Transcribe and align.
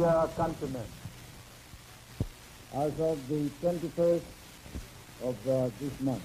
dear 0.00 0.28
countrymen, 0.34 0.86
as 2.72 3.00
of 3.00 3.28
the 3.28 3.50
21st 3.62 4.22
of 5.24 5.48
uh, 5.48 5.68
this 5.78 6.00
month, 6.00 6.22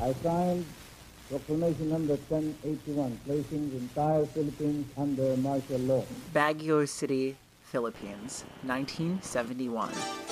I 0.00 0.12
signed 0.22 0.64
Proclamation 1.28 1.90
number 1.90 2.16
1081, 2.28 3.20
placing 3.24 3.70
the 3.70 3.76
entire 3.76 4.26
Philippines 4.26 4.86
under 4.96 5.36
martial 5.36 5.78
law. 5.80 6.04
Baguio 6.34 6.88
City, 6.88 7.36
Philippines, 7.62 8.44
1971. 8.64 10.29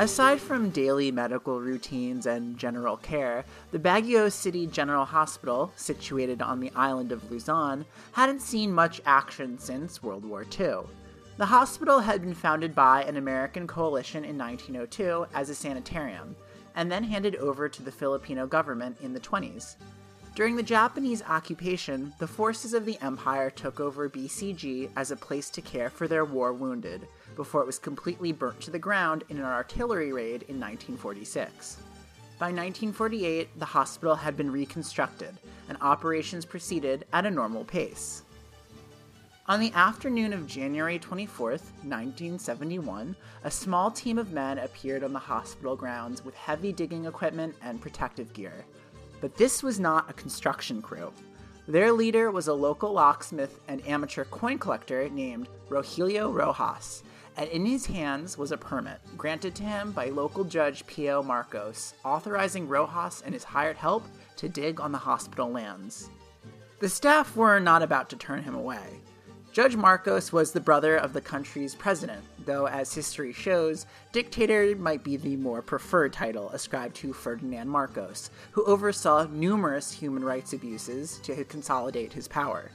Aside 0.00 0.40
from 0.40 0.70
daily 0.70 1.10
medical 1.10 1.60
routines 1.60 2.24
and 2.24 2.56
general 2.56 2.96
care, 2.96 3.44
the 3.72 3.80
Baguio 3.80 4.30
City 4.30 4.64
General 4.64 5.04
Hospital, 5.04 5.72
situated 5.74 6.40
on 6.40 6.60
the 6.60 6.70
island 6.76 7.10
of 7.10 7.28
Luzon, 7.32 7.84
hadn't 8.12 8.40
seen 8.40 8.72
much 8.72 9.00
action 9.04 9.58
since 9.58 10.00
World 10.00 10.24
War 10.24 10.46
II. 10.56 10.82
The 11.36 11.46
hospital 11.46 11.98
had 11.98 12.20
been 12.20 12.34
founded 12.34 12.76
by 12.76 13.02
an 13.02 13.16
American 13.16 13.66
coalition 13.66 14.24
in 14.24 14.38
1902 14.38 15.26
as 15.34 15.50
a 15.50 15.54
sanitarium, 15.56 16.36
and 16.76 16.92
then 16.92 17.02
handed 17.02 17.34
over 17.34 17.68
to 17.68 17.82
the 17.82 17.90
Filipino 17.90 18.46
government 18.46 18.98
in 19.00 19.12
the 19.12 19.18
20s. 19.18 19.74
During 20.36 20.54
the 20.54 20.62
Japanese 20.62 21.24
occupation, 21.24 22.14
the 22.20 22.28
forces 22.28 22.72
of 22.72 22.84
the 22.84 23.02
empire 23.02 23.50
took 23.50 23.80
over 23.80 24.08
BCG 24.08 24.90
as 24.94 25.10
a 25.10 25.16
place 25.16 25.50
to 25.50 25.60
care 25.60 25.90
for 25.90 26.06
their 26.06 26.24
war 26.24 26.52
wounded 26.52 27.08
before 27.38 27.62
it 27.62 27.66
was 27.66 27.78
completely 27.78 28.32
burnt 28.32 28.60
to 28.60 28.70
the 28.72 28.78
ground 28.80 29.22
in 29.28 29.38
an 29.38 29.44
artillery 29.44 30.12
raid 30.12 30.42
in 30.48 30.58
1946. 30.58 31.76
By 32.36 32.46
1948, 32.46 33.56
the 33.58 33.64
hospital 33.64 34.16
had 34.16 34.36
been 34.36 34.50
reconstructed, 34.50 35.38
and 35.68 35.78
operations 35.80 36.44
proceeded 36.44 37.06
at 37.12 37.26
a 37.26 37.30
normal 37.30 37.64
pace. 37.64 38.24
On 39.46 39.60
the 39.60 39.72
afternoon 39.72 40.32
of 40.32 40.48
January 40.48 40.98
24, 40.98 41.50
1971, 41.50 43.14
a 43.44 43.50
small 43.50 43.90
team 43.90 44.18
of 44.18 44.32
men 44.32 44.58
appeared 44.58 45.04
on 45.04 45.12
the 45.12 45.18
hospital 45.20 45.76
grounds 45.76 46.24
with 46.24 46.34
heavy 46.34 46.72
digging 46.72 47.06
equipment 47.06 47.54
and 47.62 47.80
protective 47.80 48.32
gear. 48.32 48.66
But 49.20 49.36
this 49.36 49.62
was 49.62 49.78
not 49.78 50.10
a 50.10 50.14
construction 50.14 50.82
crew. 50.82 51.12
Their 51.68 51.92
leader 51.92 52.30
was 52.30 52.48
a 52.48 52.54
local 52.54 52.92
locksmith 52.92 53.60
and 53.68 53.86
amateur 53.86 54.24
coin 54.24 54.58
collector 54.58 55.08
named 55.08 55.48
Rogelio 55.68 56.34
Roxas, 56.34 57.04
and 57.38 57.48
in 57.50 57.64
his 57.64 57.86
hands 57.86 58.36
was 58.36 58.50
a 58.50 58.58
permit 58.58 58.98
granted 59.16 59.54
to 59.54 59.62
him 59.62 59.92
by 59.92 60.06
local 60.06 60.42
judge 60.42 60.84
Pio 60.88 61.22
Marcos, 61.22 61.94
authorizing 62.04 62.68
Roxas 62.68 63.22
and 63.24 63.32
his 63.32 63.44
hired 63.44 63.76
help 63.76 64.04
to 64.36 64.48
dig 64.48 64.80
on 64.80 64.90
the 64.90 64.98
hospital 64.98 65.48
lands. 65.48 66.10
The 66.80 66.88
staff 66.88 67.36
were 67.36 67.60
not 67.60 67.82
about 67.82 68.10
to 68.10 68.16
turn 68.16 68.42
him 68.42 68.56
away. 68.56 69.00
Judge 69.52 69.76
Marcos 69.76 70.32
was 70.32 70.52
the 70.52 70.60
brother 70.60 70.96
of 70.96 71.12
the 71.12 71.20
country's 71.20 71.74
president, 71.74 72.22
though, 72.44 72.66
as 72.66 72.92
history 72.92 73.32
shows, 73.32 73.86
dictator 74.12 74.76
might 74.76 75.02
be 75.02 75.16
the 75.16 75.36
more 75.36 75.62
preferred 75.62 76.12
title 76.12 76.50
ascribed 76.50 76.94
to 76.96 77.12
Ferdinand 77.12 77.68
Marcos, 77.68 78.30
who 78.50 78.64
oversaw 78.64 79.26
numerous 79.30 79.90
human 79.90 80.24
rights 80.24 80.52
abuses 80.52 81.18
to 81.20 81.44
consolidate 81.44 82.12
his 82.12 82.28
power. 82.28 82.70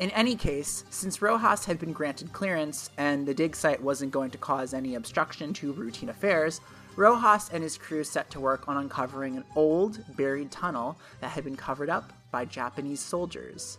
In 0.00 0.08
any 0.12 0.34
case, 0.34 0.82
since 0.88 1.20
Roxas 1.20 1.66
had 1.66 1.78
been 1.78 1.92
granted 1.92 2.32
clearance 2.32 2.88
and 2.96 3.26
the 3.26 3.34
dig 3.34 3.54
site 3.54 3.82
wasn't 3.82 4.12
going 4.12 4.30
to 4.30 4.38
cause 4.38 4.72
any 4.72 4.94
obstruction 4.94 5.52
to 5.52 5.74
routine 5.74 6.08
affairs, 6.08 6.62
Roxas 6.96 7.50
and 7.52 7.62
his 7.62 7.76
crew 7.76 8.02
set 8.02 8.30
to 8.30 8.40
work 8.40 8.66
on 8.66 8.78
uncovering 8.78 9.36
an 9.36 9.44
old, 9.54 10.02
buried 10.16 10.50
tunnel 10.50 10.98
that 11.20 11.32
had 11.32 11.44
been 11.44 11.54
covered 11.54 11.90
up 11.90 12.14
by 12.30 12.46
Japanese 12.46 13.00
soldiers. 13.00 13.76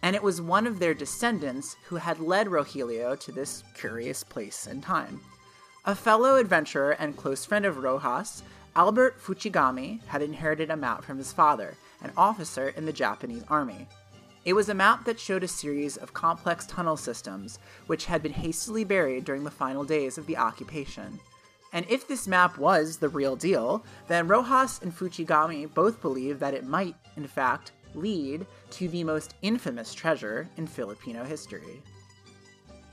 And 0.00 0.16
it 0.16 0.22
was 0.22 0.40
one 0.40 0.66
of 0.66 0.78
their 0.78 0.94
descendants 0.94 1.76
who 1.84 1.96
had 1.96 2.18
led 2.18 2.46
Rogelio 2.46 3.14
to 3.20 3.30
this 3.30 3.62
curious 3.74 4.24
place 4.24 4.66
and 4.66 4.82
time. 4.82 5.20
A 5.84 5.94
fellow 5.94 6.36
adventurer 6.36 6.92
and 6.92 7.14
close 7.14 7.44
friend 7.44 7.66
of 7.66 7.76
Roxas, 7.76 8.42
Albert 8.74 9.20
Fuchigami, 9.20 10.02
had 10.06 10.22
inherited 10.22 10.70
a 10.70 10.76
map 10.76 11.04
from 11.04 11.18
his 11.18 11.34
father, 11.34 11.76
an 12.02 12.10
officer 12.16 12.70
in 12.70 12.86
the 12.86 12.92
Japanese 12.92 13.44
army. 13.50 13.86
It 14.46 14.54
was 14.54 14.68
a 14.68 14.74
map 14.74 15.04
that 15.06 15.18
showed 15.18 15.42
a 15.42 15.48
series 15.48 15.96
of 15.96 16.12
complex 16.14 16.66
tunnel 16.66 16.96
systems, 16.96 17.58
which 17.88 18.06
had 18.06 18.22
been 18.22 18.32
hastily 18.32 18.84
buried 18.84 19.24
during 19.24 19.42
the 19.42 19.50
final 19.50 19.82
days 19.82 20.18
of 20.18 20.26
the 20.26 20.36
occupation. 20.36 21.18
And 21.72 21.84
if 21.88 22.06
this 22.06 22.28
map 22.28 22.56
was 22.56 22.98
the 22.98 23.08
real 23.08 23.34
deal, 23.34 23.84
then 24.06 24.28
Roxas 24.28 24.80
and 24.82 24.96
Fuchigami 24.96 25.66
both 25.74 26.00
believed 26.00 26.38
that 26.38 26.54
it 26.54 26.64
might, 26.64 26.94
in 27.16 27.26
fact, 27.26 27.72
lead 27.96 28.46
to 28.70 28.88
the 28.88 29.02
most 29.02 29.34
infamous 29.42 29.92
treasure 29.92 30.48
in 30.56 30.68
Filipino 30.68 31.24
history. 31.24 31.82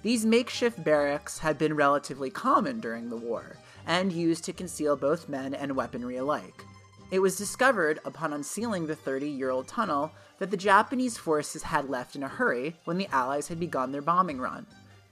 These 0.01 0.25
makeshift 0.25 0.83
barracks 0.83 1.37
had 1.37 1.59
been 1.59 1.75
relatively 1.75 2.31
common 2.31 2.79
during 2.79 3.11
the 3.11 3.15
war, 3.15 3.57
and 3.85 4.11
used 4.11 4.43
to 4.45 4.53
conceal 4.53 4.95
both 4.95 5.29
men 5.29 5.53
and 5.53 5.75
weaponry 5.75 6.17
alike. 6.17 6.65
It 7.13 7.21
was 7.21 7.35
discovered 7.35 7.99
upon 8.05 8.33
unsealing 8.33 8.87
the 8.87 8.95
30 8.95 9.29
year 9.29 9.51
old 9.51 9.67
tunnel 9.67 10.11
that 10.39 10.49
the 10.49 10.57
Japanese 10.57 11.15
forces 11.15 11.61
had 11.61 11.87
left 11.87 12.15
in 12.15 12.23
a 12.23 12.27
hurry 12.27 12.75
when 12.85 12.97
the 12.97 13.07
Allies 13.11 13.49
had 13.49 13.59
begun 13.59 13.91
their 13.91 14.01
bombing 14.01 14.41
run. 14.41 14.65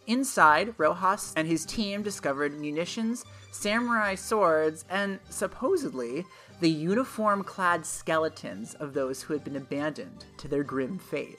Inside, 0.08 0.74
Roxas 0.80 1.32
and 1.36 1.48
his 1.48 1.64
team 1.64 2.02
discovered 2.02 2.60
munitions, 2.60 3.24
samurai 3.52 4.16
swords, 4.16 4.84
and 4.90 5.20
supposedly 5.30 6.26
the 6.60 6.72
uniform 6.72 7.44
clad 7.44 7.86
skeletons 7.86 8.74
of 8.74 8.96
those 8.96 9.22
who 9.22 9.34
had 9.34 9.44
been 9.44 9.58
abandoned 9.58 10.26
to 10.38 10.48
their 10.48 10.64
grim 10.64 10.98
fate. 10.98 11.38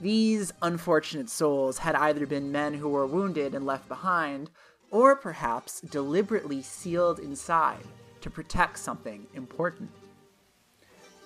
These 0.00 0.50
unfortunate 0.62 1.28
souls 1.28 1.76
had 1.76 1.94
either 1.94 2.24
been 2.24 2.50
men 2.50 2.72
who 2.72 2.88
were 2.88 3.06
wounded 3.06 3.54
and 3.54 3.66
left 3.66 3.86
behind, 3.86 4.48
or 4.90 5.14
perhaps 5.14 5.82
deliberately 5.82 6.62
sealed 6.62 7.18
inside 7.18 7.84
to 8.20 8.30
protect 8.30 8.78
something 8.78 9.26
important. 9.34 9.90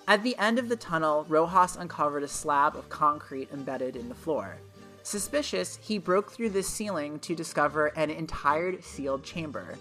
At 0.07 0.21
the 0.21 0.37
end 0.37 0.59
of 0.59 0.69
the 0.69 0.75
tunnel, 0.75 1.25
Roxas 1.27 1.77
uncovered 1.77 2.23
a 2.23 2.27
slab 2.27 2.75
of 2.75 2.89
concrete 2.89 3.49
embedded 3.51 3.95
in 3.95 4.07
the 4.07 4.15
floor. 4.15 4.57
Suspicious, 5.01 5.79
he 5.81 5.97
broke 5.97 6.31
through 6.31 6.51
the 6.51 6.61
ceiling 6.63 7.19
to 7.19 7.35
discover 7.35 7.87
an 7.87 8.09
entire 8.09 8.79
sealed 8.81 9.23
chamber. 9.23 9.75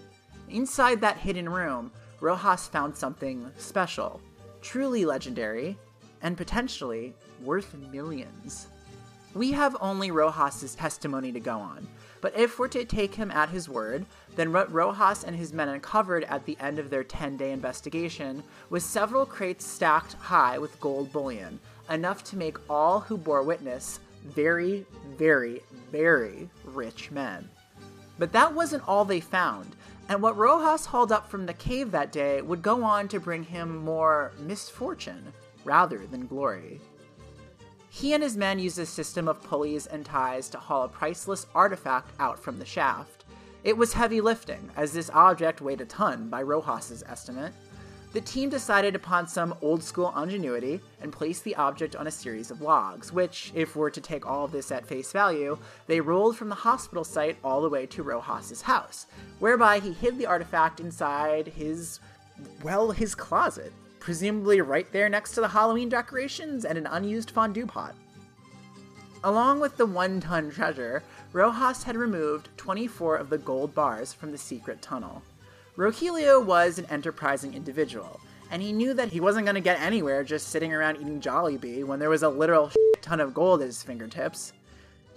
Inside 0.48 1.00
that 1.00 1.18
hidden 1.18 1.48
room, 1.48 1.92
Roxas 2.20 2.68
found 2.68 2.96
something 2.96 3.50
special, 3.56 4.20
truly 4.62 5.04
legendary, 5.04 5.76
and 6.22 6.38
potentially 6.38 7.14
worth 7.42 7.74
millions. 7.92 8.68
We 9.34 9.52
have 9.52 9.76
only 9.80 10.10
Roxas's 10.10 10.74
testimony 10.74 11.32
to 11.32 11.40
go 11.40 11.58
on, 11.58 11.86
but 12.20 12.38
if 12.38 12.58
we're 12.58 12.68
to 12.68 12.86
take 12.86 13.14
him 13.14 13.30
at 13.30 13.50
his 13.50 13.68
word, 13.68 14.06
then 14.36 14.52
what 14.52 14.72
Roxas 14.72 15.24
and 15.24 15.36
his 15.36 15.52
men 15.52 15.68
uncovered 15.68 16.24
at 16.24 16.44
the 16.44 16.56
end 16.60 16.78
of 16.78 16.90
their 16.90 17.04
10 17.04 17.36
day 17.36 17.52
investigation 17.52 18.42
was 18.70 18.84
several 18.84 19.26
crates 19.26 19.66
stacked 19.66 20.14
high 20.14 20.58
with 20.58 20.80
gold 20.80 21.12
bullion, 21.12 21.60
enough 21.90 22.24
to 22.24 22.36
make 22.36 22.58
all 22.68 23.00
who 23.00 23.16
bore 23.16 23.42
witness 23.42 24.00
very, 24.24 24.86
very, 25.16 25.62
very 25.92 26.48
rich 26.64 27.10
men. 27.10 27.48
But 28.18 28.32
that 28.32 28.54
wasn't 28.54 28.88
all 28.88 29.04
they 29.04 29.20
found, 29.20 29.76
and 30.08 30.20
what 30.20 30.36
Roxas 30.36 30.86
hauled 30.86 31.12
up 31.12 31.28
from 31.28 31.46
the 31.46 31.54
cave 31.54 31.90
that 31.90 32.12
day 32.12 32.42
would 32.42 32.62
go 32.62 32.82
on 32.82 33.08
to 33.08 33.20
bring 33.20 33.44
him 33.44 33.76
more 33.76 34.32
misfortune 34.38 35.32
rather 35.64 36.06
than 36.06 36.26
glory. 36.26 36.80
He 37.88 38.12
and 38.12 38.22
his 38.22 38.36
men 38.36 38.58
used 38.58 38.78
a 38.78 38.86
system 38.86 39.28
of 39.28 39.42
pulleys 39.42 39.86
and 39.86 40.04
ties 40.04 40.48
to 40.50 40.58
haul 40.58 40.82
a 40.82 40.88
priceless 40.88 41.46
artifact 41.54 42.10
out 42.18 42.38
from 42.38 42.58
the 42.58 42.64
shaft. 42.64 43.23
It 43.64 43.78
was 43.78 43.94
heavy 43.94 44.20
lifting, 44.20 44.70
as 44.76 44.92
this 44.92 45.10
object 45.14 45.62
weighed 45.62 45.80
a 45.80 45.86
ton 45.86 46.28
by 46.28 46.42
Roxas's 46.42 47.02
estimate. 47.08 47.54
The 48.12 48.20
team 48.20 48.50
decided 48.50 48.94
upon 48.94 49.26
some 49.26 49.54
old 49.62 49.82
school 49.82 50.14
ingenuity 50.16 50.80
and 51.00 51.10
placed 51.10 51.42
the 51.42 51.56
object 51.56 51.96
on 51.96 52.06
a 52.06 52.10
series 52.10 52.50
of 52.50 52.60
logs, 52.60 53.10
which, 53.10 53.50
if 53.54 53.74
we're 53.74 53.88
to 53.90 54.00
take 54.02 54.26
all 54.26 54.44
of 54.44 54.52
this 54.52 54.70
at 54.70 54.86
face 54.86 55.10
value, 55.10 55.58
they 55.86 56.00
rolled 56.00 56.36
from 56.36 56.50
the 56.50 56.54
hospital 56.54 57.04
site 57.04 57.38
all 57.42 57.62
the 57.62 57.68
way 57.70 57.86
to 57.86 58.02
Roxas's 58.02 58.62
house, 58.62 59.06
whereby 59.38 59.80
he 59.80 59.92
hid 59.92 60.18
the 60.18 60.26
artifact 60.26 60.78
inside 60.78 61.48
his, 61.48 61.98
well, 62.62 62.90
his 62.90 63.14
closet 63.14 63.72
presumably 63.98 64.60
right 64.60 64.92
there 64.92 65.08
next 65.08 65.32
to 65.32 65.40
the 65.40 65.48
Halloween 65.48 65.88
decorations 65.88 66.66
and 66.66 66.76
an 66.76 66.86
unused 66.86 67.30
fondue 67.30 67.64
pot. 67.64 67.94
Along 69.24 69.58
with 69.58 69.78
the 69.78 69.86
one 69.86 70.20
ton 70.20 70.50
treasure, 70.50 71.02
Roxas 71.34 71.82
had 71.82 71.96
removed 71.96 72.48
24 72.58 73.16
of 73.16 73.28
the 73.28 73.38
gold 73.38 73.74
bars 73.74 74.12
from 74.12 74.30
the 74.30 74.38
secret 74.38 74.80
tunnel. 74.80 75.20
Rogelio 75.76 76.40
was 76.40 76.78
an 76.78 76.86
enterprising 76.86 77.54
individual, 77.54 78.20
and 78.52 78.62
he 78.62 78.72
knew 78.72 78.94
that 78.94 79.08
he 79.08 79.18
wasn't 79.18 79.44
going 79.44 79.56
to 79.56 79.60
get 79.60 79.80
anywhere 79.80 80.22
just 80.22 80.46
sitting 80.46 80.72
around 80.72 80.94
eating 80.94 81.20
Jollibee 81.20 81.84
when 81.84 81.98
there 81.98 82.08
was 82.08 82.22
a 82.22 82.28
literal 82.28 82.70
ton 83.02 83.18
of 83.18 83.34
gold 83.34 83.62
at 83.62 83.66
his 83.66 83.82
fingertips. 83.82 84.52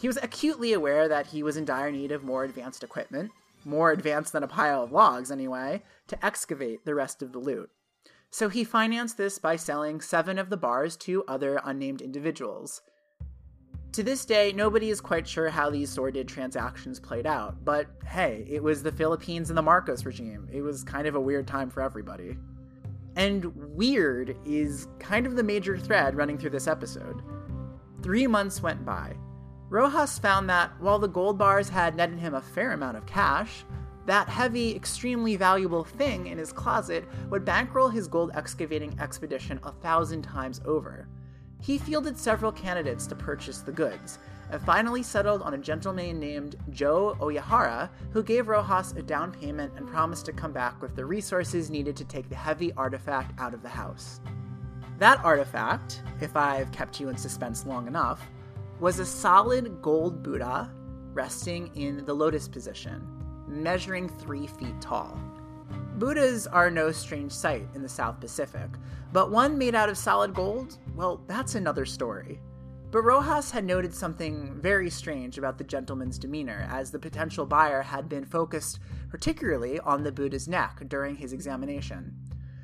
He 0.01 0.07
was 0.07 0.17
acutely 0.23 0.73
aware 0.73 1.07
that 1.07 1.27
he 1.27 1.43
was 1.43 1.55
in 1.55 1.65
dire 1.65 1.91
need 1.91 2.11
of 2.11 2.23
more 2.23 2.43
advanced 2.43 2.83
equipment, 2.83 3.29
more 3.63 3.91
advanced 3.91 4.33
than 4.33 4.41
a 4.41 4.47
pile 4.47 4.83
of 4.83 4.91
logs 4.91 5.29
anyway, 5.29 5.83
to 6.07 6.25
excavate 6.25 6.83
the 6.83 6.95
rest 6.95 7.21
of 7.21 7.31
the 7.31 7.37
loot. 7.37 7.69
So 8.31 8.49
he 8.49 8.63
financed 8.63 9.17
this 9.17 9.37
by 9.37 9.55
selling 9.55 10.01
seven 10.01 10.39
of 10.39 10.49
the 10.49 10.57
bars 10.57 10.97
to 10.97 11.23
other 11.27 11.61
unnamed 11.63 12.01
individuals. 12.01 12.81
To 13.93 14.03
this 14.03 14.25
day, 14.25 14.53
nobody 14.53 14.89
is 14.89 15.01
quite 15.01 15.27
sure 15.27 15.49
how 15.49 15.69
these 15.69 15.89
sordid 15.89 16.27
transactions 16.27 16.99
played 16.99 17.25
out, 17.25 17.63
but 17.65 17.87
hey, 18.05 18.45
it 18.47 18.61
was 18.61 18.83
the 18.83 18.91
Philippines 18.91 19.49
and 19.49 19.57
the 19.57 19.63
Marcos 19.63 20.05
regime. 20.05 20.47
It 20.51 20.61
was 20.61 20.83
kind 20.83 21.07
of 21.07 21.15
a 21.15 21.21
weird 21.21 21.47
time 21.47 21.69
for 21.69 21.81
everybody. 21.81 22.37
And 23.15 23.45
weird 23.75 24.37
is 24.45 24.87
kind 24.99 25.25
of 25.25 25.35
the 25.35 25.43
major 25.43 25.77
thread 25.77 26.15
running 26.15 26.37
through 26.37 26.51
this 26.51 26.67
episode. 26.67 27.23
Three 28.03 28.27
months 28.27 28.61
went 28.61 28.85
by. 28.85 29.15
Roxas 29.69 30.19
found 30.19 30.49
that 30.49 30.79
while 30.79 30.99
the 30.99 31.07
gold 31.07 31.37
bars 31.37 31.67
had 31.67 31.95
netted 31.95 32.19
him 32.19 32.35
a 32.35 32.41
fair 32.41 32.73
amount 32.73 32.97
of 32.97 33.07
cash, 33.07 33.65
that 34.05 34.29
heavy, 34.29 34.75
extremely 34.75 35.35
valuable 35.35 35.83
thing 35.83 36.27
in 36.27 36.37
his 36.37 36.53
closet 36.53 37.03
would 37.29 37.43
bankroll 37.43 37.89
his 37.89 38.07
gold 38.07 38.31
excavating 38.35 38.97
expedition 38.99 39.59
a 39.63 39.71
thousand 39.71 40.21
times 40.21 40.61
over. 40.65 41.07
He 41.61 41.77
fielded 41.77 42.17
several 42.17 42.51
candidates 42.51 43.07
to 43.07 43.15
purchase 43.15 43.59
the 43.59 43.71
goods, 43.71 44.19
and 44.49 44.61
finally 44.61 45.03
settled 45.03 45.41
on 45.41 45.53
a 45.53 45.57
gentleman 45.57 46.19
named 46.19 46.55
Joe 46.69 47.17
Oyahara, 47.19 47.89
who 48.11 48.23
gave 48.23 48.47
Roxas 48.47 48.93
a 48.97 49.01
down 49.01 49.31
payment 49.31 49.73
and 49.75 49.87
promised 49.87 50.25
to 50.25 50.33
come 50.33 50.53
back 50.53 50.81
with 50.81 50.95
the 50.95 51.05
resources 51.05 51.69
needed 51.69 51.97
to 51.97 52.05
take 52.05 52.29
the 52.29 52.35
heavy 52.35 52.71
artifact 52.73 53.37
out 53.39 53.53
of 53.53 53.61
the 53.61 53.69
house. 53.69 54.21
That 54.99 55.23
artifact, 55.23 56.01
if 56.21 56.35
I've 56.35 56.71
kept 56.71 56.99
you 56.99 57.09
in 57.09 57.17
suspense 57.17 57.65
long 57.65 57.87
enough, 57.87 58.21
was 58.79 58.99
a 58.99 59.05
solid 59.05 59.81
gold 59.81 60.23
Buddha 60.23 60.71
resting 61.13 61.75
in 61.75 62.05
the 62.05 62.13
lotus 62.13 62.47
position 62.47 63.17
measuring 63.47 64.09
three 64.09 64.47
feet 64.47 64.79
tall. 64.81 65.17
Buddhas 65.97 66.45
are 66.47 66.69
no 66.69 66.91
strange 66.91 67.31
sight 67.31 67.67
in 67.73 67.81
the 67.81 67.89
South 67.89 68.19
Pacific, 68.19 68.69
but 69.13 69.31
one 69.31 69.57
made 69.57 69.73
out 69.73 69.89
of 69.89 69.97
solid 69.97 70.33
gold, 70.33 70.77
well, 70.97 71.23
that's 71.27 71.53
another 71.53 71.85
story. 71.85 72.41
But 72.89 73.03
Roxas 73.03 73.51
had 73.51 73.65
noted 73.65 73.93
something 73.93 74.59
very 74.59 74.89
strange 74.89 75.37
about 75.37 75.59
the 75.59 75.63
gentleman's 75.63 76.17
demeanor, 76.17 76.67
as 76.71 76.89
the 76.89 76.97
potential 76.97 77.45
buyer 77.45 77.83
had 77.83 78.09
been 78.09 78.25
focused 78.25 78.79
particularly 79.09 79.79
on 79.79 80.03
the 80.03 80.11
Buddha's 80.11 80.47
neck 80.47 80.81
during 80.87 81.15
his 81.15 81.33
examination. 81.33 82.15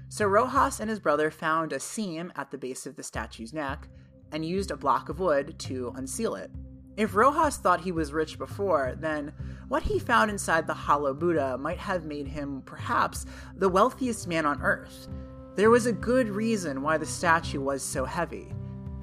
So 0.09 0.25
Roxas 0.25 0.79
and 0.79 0.89
his 0.89 0.99
brother 0.99 1.29
found 1.29 1.73
a 1.73 1.79
seam 1.79 2.33
at 2.35 2.49
the 2.49 2.57
base 2.57 2.87
of 2.87 2.95
the 2.95 3.03
statue's 3.03 3.53
neck 3.53 3.87
and 4.31 4.43
used 4.43 4.71
a 4.71 4.77
block 4.77 5.09
of 5.09 5.19
wood 5.19 5.59
to 5.59 5.93
unseal 5.95 6.33
it. 6.33 6.49
If 6.97 7.15
Roxas 7.15 7.57
thought 7.57 7.81
he 7.81 7.91
was 7.91 8.13
rich 8.13 8.39
before, 8.39 8.95
then 8.97 9.33
what 9.67 9.83
he 9.83 9.99
found 9.99 10.31
inside 10.31 10.65
the 10.65 10.73
hollow 10.73 11.13
Buddha 11.13 11.57
might 11.57 11.79
have 11.79 12.05
made 12.05 12.27
him, 12.27 12.63
perhaps, 12.65 13.25
the 13.55 13.69
wealthiest 13.69 14.27
man 14.27 14.45
on 14.45 14.61
earth. 14.61 15.07
There 15.55 15.69
was 15.69 15.85
a 15.85 15.93
good 15.93 16.29
reason 16.29 16.81
why 16.81 16.97
the 16.97 17.05
statue 17.05 17.61
was 17.61 17.83
so 17.83 18.05
heavy. 18.05 18.51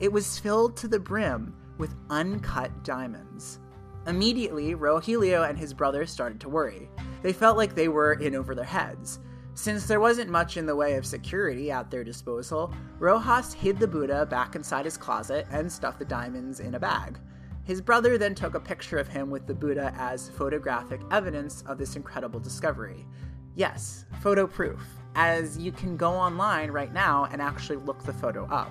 It 0.00 0.12
was 0.12 0.41
filled 0.41 0.76
to 0.79 0.88
the 0.88 0.99
brim 0.99 1.55
with 1.79 1.94
uncut 2.11 2.82
diamonds. 2.82 3.61
Immediately, 4.08 4.75
Rogelio 4.75 5.49
and 5.49 5.56
his 5.56 5.73
brother 5.73 6.06
started 6.06 6.41
to 6.41 6.49
worry. 6.49 6.91
They 7.23 7.32
felt 7.32 7.56
like 7.56 7.76
they 7.76 7.87
were 7.87 8.14
in 8.14 8.35
over 8.35 8.56
their 8.56 8.64
heads. 8.64 9.20
Since 9.55 9.87
there 9.87 10.00
wasn't 10.00 10.29
much 10.29 10.56
in 10.56 10.67
the 10.67 10.75
way 10.75 10.94
of 10.94 11.06
security 11.06 11.70
at 11.70 11.88
their 11.88 12.02
disposal, 12.02 12.75
Roxas 12.99 13.52
hid 13.52 13.79
the 13.79 13.87
Buddha 13.87 14.26
back 14.26 14.56
inside 14.56 14.87
his 14.87 14.97
closet 14.97 15.47
and 15.52 15.70
stuffed 15.70 16.00
the 16.00 16.05
diamonds 16.05 16.58
in 16.58 16.75
a 16.75 16.81
bag. 16.81 17.20
His 17.62 17.81
brother 17.81 18.19
then 18.19 18.35
took 18.35 18.56
a 18.56 18.61
picture 18.61 18.99
of 18.99 19.06
him 19.06 19.31
with 19.31 19.47
the 19.47 19.55
Buddha 19.55 19.94
as 19.97 20.31
photographic 20.31 21.00
evidence 21.12 21.62
of 21.69 21.79
this 21.79 21.94
incredible 21.94 22.41
discovery. 22.41 23.06
Yes, 23.55 24.06
photo 24.20 24.49
proof, 24.49 24.81
as 25.15 25.59
you 25.59 25.73
can 25.73 25.97
go 25.97 26.12
online 26.12 26.71
right 26.71 26.93
now 26.93 27.27
and 27.33 27.43
actually 27.43 27.77
look 27.77 28.03
the 28.05 28.12
photo 28.12 28.47
up. 28.47 28.71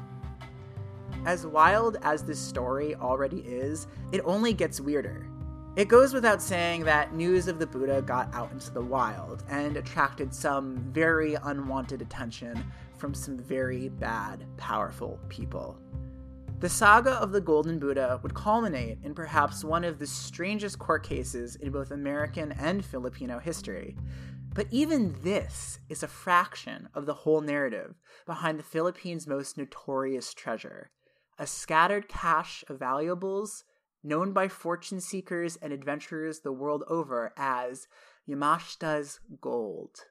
As 1.25 1.45
wild 1.45 1.97
as 2.01 2.23
this 2.23 2.39
story 2.39 2.95
already 2.95 3.39
is, 3.39 3.87
it 4.11 4.21
only 4.23 4.53
gets 4.53 4.79
weirder. 4.79 5.27
It 5.75 5.87
goes 5.87 6.13
without 6.13 6.41
saying 6.41 6.83
that 6.85 7.13
news 7.13 7.47
of 7.47 7.59
the 7.59 7.67
Buddha 7.67 8.01
got 8.01 8.33
out 8.33 8.51
into 8.51 8.71
the 8.71 8.81
wild 8.81 9.43
and 9.49 9.77
attracted 9.77 10.33
some 10.33 10.77
very 10.91 11.35
unwanted 11.43 12.01
attention 12.01 12.63
from 12.97 13.13
some 13.13 13.37
very 13.37 13.89
bad, 13.89 14.45
powerful 14.57 15.19
people. 15.29 15.77
The 16.59 16.67
saga 16.67 17.11
of 17.11 17.31
the 17.31 17.39
Golden 17.39 17.79
Buddha 17.79 18.19
would 18.21 18.33
culminate 18.33 18.97
in 19.03 19.13
perhaps 19.13 19.63
one 19.63 19.85
of 19.85 19.99
the 19.99 20.07
strangest 20.07 20.79
court 20.79 21.03
cases 21.03 21.55
in 21.55 21.71
both 21.71 21.91
American 21.91 22.51
and 22.53 22.83
Filipino 22.83 23.39
history. 23.39 23.95
But 24.53 24.67
even 24.71 25.21
this 25.23 25.79
is 25.89 26.03
a 26.03 26.07
fraction 26.07 26.89
of 26.93 27.05
the 27.05 27.13
whole 27.13 27.41
narrative 27.41 27.95
behind 28.25 28.59
the 28.59 28.63
Philippines' 28.63 29.27
most 29.27 29.57
notorious 29.57 30.33
treasure 30.33 30.91
a 31.41 31.47
scattered 31.47 32.09
cache 32.09 32.65
of 32.67 32.77
valuables 32.77 33.63
known 34.03 34.33
by 34.33 34.49
fortune 34.49 34.99
seekers 34.99 35.55
and 35.61 35.71
adventurers 35.71 36.41
the 36.41 36.51
world 36.51 36.83
over 36.87 37.33
as 37.37 37.87
Yamashita's 38.27 39.21
gold. 39.39 40.01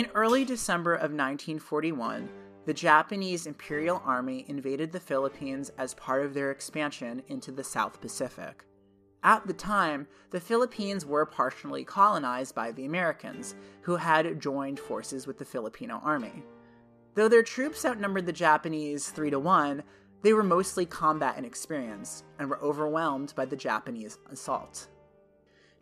In 0.00 0.08
early 0.14 0.46
December 0.46 0.94
of 0.94 1.12
1941, 1.12 2.30
the 2.64 2.72
Japanese 2.72 3.46
Imperial 3.46 4.00
Army 4.02 4.46
invaded 4.48 4.92
the 4.92 4.98
Philippines 4.98 5.70
as 5.76 5.92
part 5.92 6.24
of 6.24 6.32
their 6.32 6.50
expansion 6.50 7.22
into 7.28 7.52
the 7.52 7.62
South 7.62 8.00
Pacific. 8.00 8.64
At 9.22 9.46
the 9.46 9.52
time, 9.52 10.08
the 10.30 10.40
Philippines 10.40 11.04
were 11.04 11.26
partially 11.26 11.84
colonized 11.84 12.54
by 12.54 12.72
the 12.72 12.86
Americans, 12.86 13.54
who 13.82 13.96
had 13.96 14.40
joined 14.40 14.80
forces 14.80 15.26
with 15.26 15.36
the 15.36 15.44
Filipino 15.44 16.00
Army. 16.02 16.44
Though 17.14 17.28
their 17.28 17.42
troops 17.42 17.84
outnumbered 17.84 18.24
the 18.24 18.32
Japanese 18.32 19.10
3 19.10 19.28
to 19.28 19.38
1, 19.38 19.82
they 20.22 20.32
were 20.32 20.42
mostly 20.42 20.86
combat 20.86 21.36
inexperienced 21.36 22.24
and 22.38 22.48
were 22.48 22.62
overwhelmed 22.62 23.34
by 23.36 23.44
the 23.44 23.54
Japanese 23.54 24.16
assault. 24.32 24.88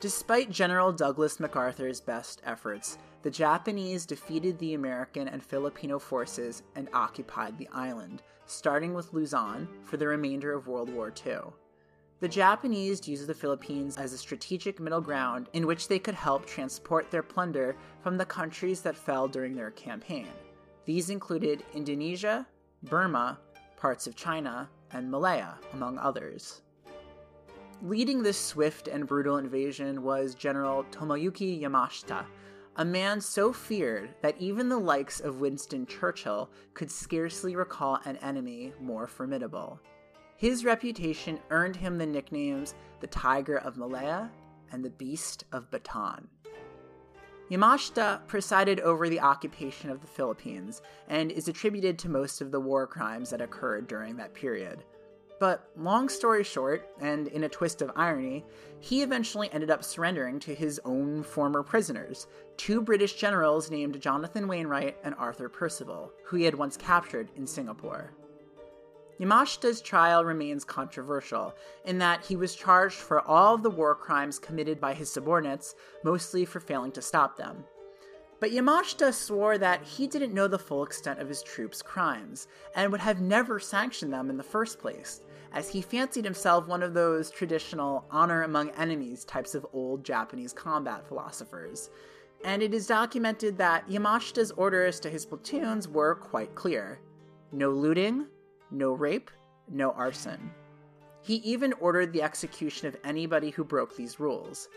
Despite 0.01 0.51
General 0.51 0.93
Douglas 0.93 1.41
MacArthur's 1.41 2.01
best 2.01 2.41
efforts, 2.45 2.99
the 3.23 3.31
Japanese 3.31 4.07
defeated 4.07 4.59
the 4.59 4.75
American 4.75 5.29
and 5.29 5.43
Filipino 5.43 5.99
forces 5.99 6.63
and 6.77 6.89
occupied 6.93 7.59
the 7.59 7.69
island, 7.73 8.23
starting 8.47 8.95
with 8.95 9.13
Luzon 9.13 9.69
for 9.85 9.97
the 9.97 10.07
remainder 10.07 10.53
of 10.53 10.69
World 10.69 10.93
War 10.93 11.13
II. 11.27 11.39
The 12.21 12.29
Japanese 12.29 13.07
used 13.07 13.27
the 13.27 13.35
Philippines 13.35 13.97
as 13.97 14.13
a 14.13 14.19
strategic 14.19 14.81
middle 14.81 15.01
ground 15.01 15.49
in 15.53 15.67
which 15.67 15.89
they 15.89 15.99
could 15.99 16.15
help 16.15 16.47
transport 16.47 17.11
their 17.11 17.23
plunder 17.23 17.77
from 18.01 18.17
the 18.17 18.25
countries 18.25 18.81
that 18.83 18.97
fell 18.97 19.29
during 19.29 19.55
their 19.55 19.71
campaign. 19.73 20.29
These 20.85 21.11
included 21.11 21.65
Indonesia, 21.75 22.47
Burma, 22.85 23.39
parts 23.77 24.07
of 24.07 24.17
China, 24.17 24.69
and 24.93 25.11
Malaya, 25.11 25.55
among 25.73 25.99
others. 25.99 26.63
Leading 27.83 28.23
this 28.23 28.39
swift 28.39 28.89
and 28.89 29.07
brutal 29.07 29.37
invasion 29.37 30.03
was 30.03 30.35
General 30.35 30.85
Tomoyuki 30.91 31.63
Yamashita, 31.63 32.25
a 32.79 32.85
man 32.85 33.21
so 33.21 33.53
feared 33.53 34.15
that 34.23 34.41
even 34.41 34.69
the 34.69 34.79
likes 34.79 35.19
of 35.19 35.41
Winston 35.41 35.85
Churchill 35.85 36.49
could 36.75 36.91
scarcely 36.91 37.57
recall 37.57 37.99
an 38.05 38.17
enemy 38.19 38.73
more 38.81 39.09
formidable. 39.09 39.81
His 40.37 40.65
reputation 40.65 41.41
earned 41.51 41.75
him 41.75 41.99
the 41.99 42.07
nicknames 42.07 42.77
the 43.01 43.09
Tiger 43.09 43.59
of 43.59 43.77
Malaya 43.77 44.31
and 44.71 44.85
the 44.85 44.91
Beast 44.91 45.43
of 45.51 45.69
Bataan. 45.73 46.27
Yamashita 47.51 48.25
presided 48.29 48.79
over 48.81 49.09
the 49.09 49.21
occupation 49.21 49.91
of 49.91 50.01
the 50.01 50.07
Philippines 50.07 50.81
and 51.09 51.33
is 51.33 51.49
attributed 51.49 51.99
to 51.99 52.09
most 52.09 52.41
of 52.41 52.53
the 52.53 52.61
war 52.61 52.87
crimes 52.87 53.31
that 53.31 53.41
occurred 53.41 53.89
during 53.89 54.17
that 54.17 54.35
period. 54.35 54.85
But 55.41 55.71
long 55.77 56.09
story 56.09 56.43
short, 56.43 56.89
and 57.01 57.29
in 57.29 57.45
a 57.45 57.49
twist 57.49 57.81
of 57.81 57.93
irony, 57.95 58.45
he 58.81 59.03
eventually 59.03 59.49
ended 59.53 59.71
up 59.71 59.85
surrendering 59.85 60.41
to 60.41 60.55
his 60.55 60.81
own 60.85 61.23
former 61.23 61.63
prisoners, 61.63 62.27
two 62.57 62.81
British 62.81 63.15
generals 63.15 63.71
named 63.71 64.01
Jonathan 64.01 64.49
Wainwright 64.49 64.97
and 65.05 65.15
Arthur 65.15 65.49
Percival, 65.49 66.13
who 66.25 66.37
he 66.37 66.45
had 66.45 66.57
once 66.57 66.77
captured 66.77 67.31
in 67.37 67.47
Singapore. 67.47 68.13
Yamashita's 69.21 69.81
trial 69.81 70.25
remains 70.25 70.65
controversial 70.65 71.55
in 71.85 71.99
that 71.99 72.25
he 72.25 72.37
was 72.37 72.55
charged 72.55 72.97
for 72.97 73.21
all 73.21 73.55
of 73.55 73.63
the 73.63 73.71
war 73.71 73.95
crimes 73.95 74.39
committed 74.39 74.81
by 74.81 74.95
his 74.95 75.11
subordinates, 75.11 75.75
mostly 76.05 76.45
for 76.45 76.61
failing 76.61 76.93
to 76.93 77.03
stop 77.03 77.37
them. 77.37 77.65
But 78.41 78.53
Yamashita 78.53 79.13
swore 79.13 79.59
that 79.59 79.83
he 79.83 80.07
didn't 80.07 80.33
know 80.33 80.47
the 80.47 80.61
full 80.61 80.85
extent 80.85 81.19
of 81.19 81.29
his 81.29 81.43
troops' 81.43 81.83
crimes, 81.83 82.47
and 82.77 82.93
would 82.93 83.01
have 83.01 83.21
never 83.21 83.59
sanctioned 83.59 84.13
them 84.13 84.31
in 84.31 84.37
the 84.37 84.45
first 84.45 84.79
place, 84.79 85.23
as 85.53 85.69
he 85.69 85.81
fancied 85.81 86.25
himself 86.25 86.67
one 86.67 86.83
of 86.83 86.95
those 86.95 87.31
traditional 87.31 88.05
honor 88.11 88.43
among 88.43 88.71
enemies 88.71 89.25
types 89.25 89.55
of 89.55 89.67
old 89.73 90.05
Japanese 90.05 90.53
combat 90.53 91.07
philosophers. 91.07 91.91
And 92.45 92.63
it 92.63 92.75
is 92.75 92.87
documented 92.87 93.59
that 93.59 93.89
Yamashita's 93.89 94.53
orders 94.53 95.01
to 95.01 95.11
his 95.11 95.27
platoons 95.27 95.89
were 95.89 96.15
quite 96.15 96.55
clear 96.55 97.01
no 97.51 97.71
looting, 97.71 98.27
no 98.71 98.93
rape, 98.93 99.31
no 99.71 99.93
arson. 99.93 100.51
He 101.23 101.37
even 101.37 101.73
ordered 101.75 102.13
the 102.13 102.23
execution 102.23 102.89
of 102.89 102.97
anybody 103.05 103.51
who 103.51 103.65
broke 103.65 103.97
these 103.97 104.21
rules. 104.21 104.69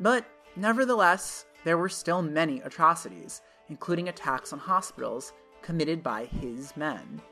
But, 0.00 0.26
nevertheless, 0.56 1.46
there 1.64 1.78
were 1.78 1.88
still 1.88 2.22
many 2.22 2.60
atrocities, 2.60 3.42
including 3.68 4.08
attacks 4.08 4.52
on 4.52 4.58
hospitals, 4.58 5.32
committed 5.62 6.02
by 6.02 6.26
his 6.26 6.76
men. 6.76 7.22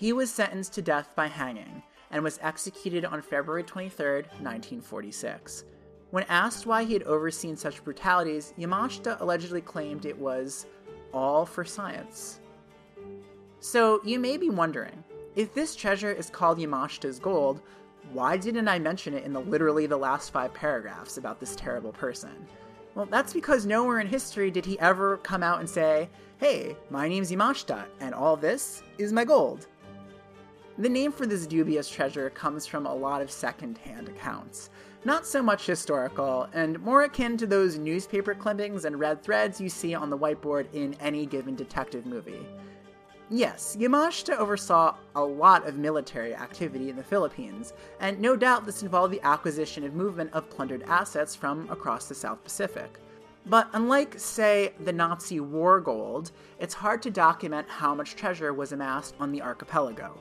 He 0.00 0.14
was 0.14 0.30
sentenced 0.32 0.72
to 0.72 0.82
death 0.82 1.12
by 1.14 1.26
hanging 1.26 1.82
and 2.10 2.24
was 2.24 2.38
executed 2.40 3.04
on 3.04 3.20
February 3.20 3.62
23, 3.62 4.06
1946. 4.06 5.64
When 6.10 6.24
asked 6.30 6.64
why 6.64 6.84
he 6.84 6.94
had 6.94 7.02
overseen 7.02 7.54
such 7.54 7.84
brutalities, 7.84 8.54
Yamashita 8.58 9.20
allegedly 9.20 9.60
claimed 9.60 10.06
it 10.06 10.18
was 10.18 10.64
all 11.12 11.44
for 11.44 11.66
science. 11.66 12.40
So 13.58 14.00
you 14.02 14.18
may 14.18 14.38
be 14.38 14.48
wondering 14.48 15.04
if 15.36 15.52
this 15.52 15.76
treasure 15.76 16.10
is 16.10 16.30
called 16.30 16.56
Yamashita's 16.56 17.18
gold, 17.18 17.60
why 18.10 18.38
didn't 18.38 18.68
I 18.68 18.78
mention 18.78 19.12
it 19.12 19.24
in 19.24 19.34
the 19.34 19.40
literally 19.40 19.84
the 19.84 19.98
last 19.98 20.32
five 20.32 20.54
paragraphs 20.54 21.18
about 21.18 21.40
this 21.40 21.54
terrible 21.54 21.92
person? 21.92 22.46
Well, 22.94 23.04
that's 23.04 23.34
because 23.34 23.66
nowhere 23.66 24.00
in 24.00 24.06
history 24.06 24.50
did 24.50 24.64
he 24.64 24.80
ever 24.80 25.18
come 25.18 25.42
out 25.42 25.60
and 25.60 25.68
say, 25.68 26.08
Hey, 26.38 26.74
my 26.88 27.06
name's 27.06 27.30
Yamashita, 27.30 27.84
and 28.00 28.14
all 28.14 28.34
this 28.34 28.82
is 28.96 29.12
my 29.12 29.26
gold. 29.26 29.66
The 30.80 30.88
name 30.88 31.12
for 31.12 31.26
this 31.26 31.46
dubious 31.46 31.90
treasure 31.90 32.30
comes 32.30 32.64
from 32.64 32.86
a 32.86 32.94
lot 32.94 33.20
of 33.20 33.30
second 33.30 33.76
hand 33.76 34.08
accounts. 34.08 34.70
Not 35.04 35.26
so 35.26 35.42
much 35.42 35.66
historical, 35.66 36.48
and 36.54 36.80
more 36.80 37.02
akin 37.02 37.36
to 37.36 37.46
those 37.46 37.76
newspaper 37.76 38.34
clippings 38.34 38.86
and 38.86 38.98
red 38.98 39.22
threads 39.22 39.60
you 39.60 39.68
see 39.68 39.94
on 39.94 40.08
the 40.08 40.16
whiteboard 40.16 40.72
in 40.72 40.94
any 40.98 41.26
given 41.26 41.54
detective 41.54 42.06
movie. 42.06 42.46
Yes, 43.28 43.76
Yamashita 43.78 44.38
oversaw 44.38 44.96
a 45.16 45.22
lot 45.22 45.68
of 45.68 45.76
military 45.76 46.34
activity 46.34 46.88
in 46.88 46.96
the 46.96 47.04
Philippines, 47.04 47.74
and 48.00 48.18
no 48.18 48.34
doubt 48.34 48.64
this 48.64 48.82
involved 48.82 49.12
the 49.12 49.20
acquisition 49.20 49.84
and 49.84 49.94
movement 49.94 50.32
of 50.32 50.48
plundered 50.48 50.84
assets 50.84 51.36
from 51.36 51.68
across 51.68 52.08
the 52.08 52.14
South 52.14 52.42
Pacific. 52.42 52.98
But 53.44 53.68
unlike, 53.74 54.18
say, 54.18 54.72
the 54.80 54.94
Nazi 54.94 55.40
war 55.40 55.78
gold, 55.78 56.32
it's 56.58 56.72
hard 56.72 57.02
to 57.02 57.10
document 57.10 57.68
how 57.68 57.94
much 57.94 58.16
treasure 58.16 58.54
was 58.54 58.72
amassed 58.72 59.14
on 59.20 59.30
the 59.30 59.42
archipelago. 59.42 60.18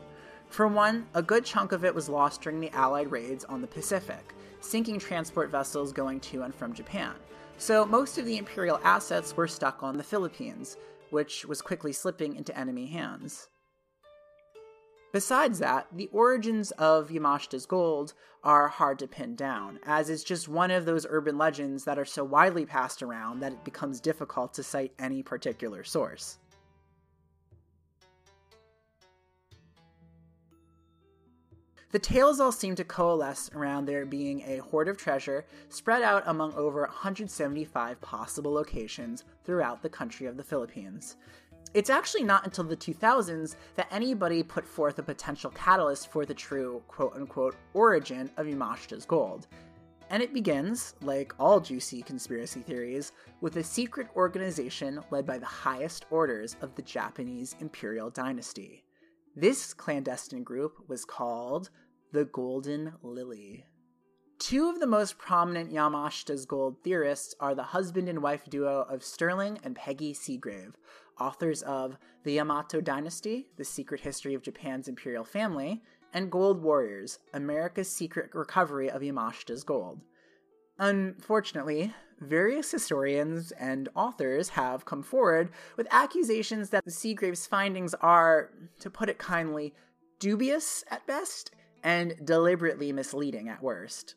For 0.50 0.68
one, 0.68 1.08
a 1.14 1.22
good 1.22 1.46
chunk 1.46 1.72
of 1.72 1.86
it 1.86 1.94
was 1.94 2.10
lost 2.10 2.42
during 2.42 2.60
the 2.60 2.72
Allied 2.72 3.12
raids 3.12 3.46
on 3.46 3.62
the 3.62 3.68
Pacific, 3.68 4.34
sinking 4.60 5.00
transport 5.00 5.50
vessels 5.52 5.94
going 5.94 6.20
to 6.22 6.42
and 6.42 6.54
from 6.54 6.74
Japan. 6.74 7.14
So 7.58 7.86
most 7.86 8.18
of 8.18 8.26
the 8.26 8.38
imperial 8.38 8.80
assets 8.84 9.38
were 9.38 9.48
stuck 9.48 9.84
on 9.84 9.98
the 9.98 10.04
Philippines, 10.04 10.76
which 11.12 11.46
was 11.46 11.62
quickly 11.62 11.94
slipping 11.94 12.36
into 12.36 12.58
enemy 12.58 12.88
hands. 12.88 13.48
Besides 15.12 15.60
that, 15.60 15.88
the 15.94 16.10
origins 16.12 16.72
of 16.72 17.10
Yamashita's 17.10 17.66
gold 17.66 18.14
are 18.44 18.68
hard 18.68 19.00
to 19.00 19.08
pin 19.08 19.36
down, 19.36 19.80
as 19.86 20.10
it's 20.10 20.24
just 20.24 20.48
one 20.48 20.72
of 20.72 20.86
those 20.86 21.06
urban 21.10 21.38
legends 21.38 21.84
that 21.86 21.98
are 21.98 22.06
so 22.06 22.24
widely 22.24 22.66
passed 22.66 23.02
around 23.02 23.40
that 23.40 23.54
it 23.54 23.64
becomes 23.64 24.00
difficult 24.00 24.54
to 24.54 24.64
cite 24.64 24.94
any 25.00 25.24
particular 25.24 25.84
source. 25.84 26.38
The 31.92 31.98
tales 31.98 32.40
all 32.40 32.52
seem 32.52 32.76
to 32.76 32.84
coalesce 32.84 33.50
around 33.56 33.86
there 33.86 34.06
being 34.06 34.42
a 34.42 34.58
hoard 34.58 34.88
of 34.88 34.98
treasure 34.98 35.44
spread 35.70 36.04
out 36.04 36.22
among 36.28 36.54
over 36.54 36.82
175 36.82 38.00
possible 38.00 38.54
locations 38.54 39.24
throughout 39.44 39.82
the 39.82 39.90
country 39.90 40.28
of 40.28 40.38
the 40.38 40.44
Philippines. 40.44 41.18
It's 41.74 41.90
actually 41.90 42.24
not 42.24 42.46
until 42.46 42.64
the 42.64 42.78
2000s 42.78 43.56
that 43.76 43.88
anybody 43.90 44.44
put 44.44 44.68
forth 44.68 45.00
a 45.00 45.04
potential 45.04 45.50
catalyst 45.50 46.12
for 46.12 46.28
the 46.28 46.34
true 46.34 46.84
quote 46.88 47.16
unquote 47.16 47.56
origin 47.74 48.30
of 48.38 48.46
Yamashita's 48.46 49.06
gold. 49.06 49.48
And 50.12 50.22
it 50.22 50.34
begins, 50.34 50.94
like 51.02 51.34
all 51.40 51.60
juicy 51.60 52.04
conspiracy 52.04 52.62
theories, 52.62 53.14
with 53.42 53.58
a 53.58 53.64
secret 53.64 54.10
organization 54.16 55.00
led 55.10 55.26
by 55.26 55.40
the 55.40 55.46
highest 55.48 56.06
orders 56.12 56.56
of 56.62 56.76
the 56.76 56.84
Japanese 56.84 57.56
imperial 57.60 58.12
dynasty. 58.12 58.84
This 59.40 59.74
clandestine 59.74 60.44
group 60.44 60.74
was 60.90 61.06
called 61.06 61.70
the 62.12 62.26
Golden 62.26 62.96
Lily. 63.02 63.64
Two 64.38 64.70
of 64.70 64.82
the 64.82 64.86
most 64.86 65.18
prominent 65.18 65.72
Yamashita's 65.72 66.46
gold 66.46 66.84
theorists 66.84 67.34
are 67.40 67.56
the 67.56 67.64
husband 67.64 68.10
and 68.10 68.22
wife 68.22 68.44
duo 68.50 68.86
of 68.90 69.02
Sterling 69.02 69.58
and 69.64 69.78
Peggy 69.78 70.14
Seagrave, 70.14 70.74
authors 71.18 71.62
of 71.62 71.98
The 72.26 72.34
Yamato 72.34 72.82
Dynasty, 72.82 73.48
The 73.56 73.64
Secret 73.64 74.02
History 74.02 74.34
of 74.34 74.42
Japan's 74.42 74.90
Imperial 74.90 75.24
Family, 75.24 75.84
and 76.14 76.30
Gold 76.30 76.62
Warriors, 76.62 77.20
America's 77.34 77.90
Secret 77.90 78.32
Recovery 78.34 78.92
of 78.92 79.02
Yamashita's 79.02 79.64
Gold. 79.64 80.02
Unfortunately, 80.80 81.94
various 82.20 82.72
historians 82.72 83.52
and 83.54 83.90
authors 83.96 84.50
have 84.50 84.86
come 84.86 85.04
forward 85.04 85.50
with 85.78 85.88
accusations 85.92 86.70
that 86.70 86.86
the 86.86 86.92
Seagrave's 86.92 87.48
findings 87.48 87.94
are, 87.96 88.52
to 88.80 88.90
put 88.90 89.10
it 89.10 89.18
kindly, 89.18 89.74
dubious 90.20 90.84
at 90.90 91.06
best 91.08 91.52
and 91.84 92.16
deliberately 92.24 92.92
misleading 92.92 93.50
at 93.50 93.64
worst. 93.64 94.16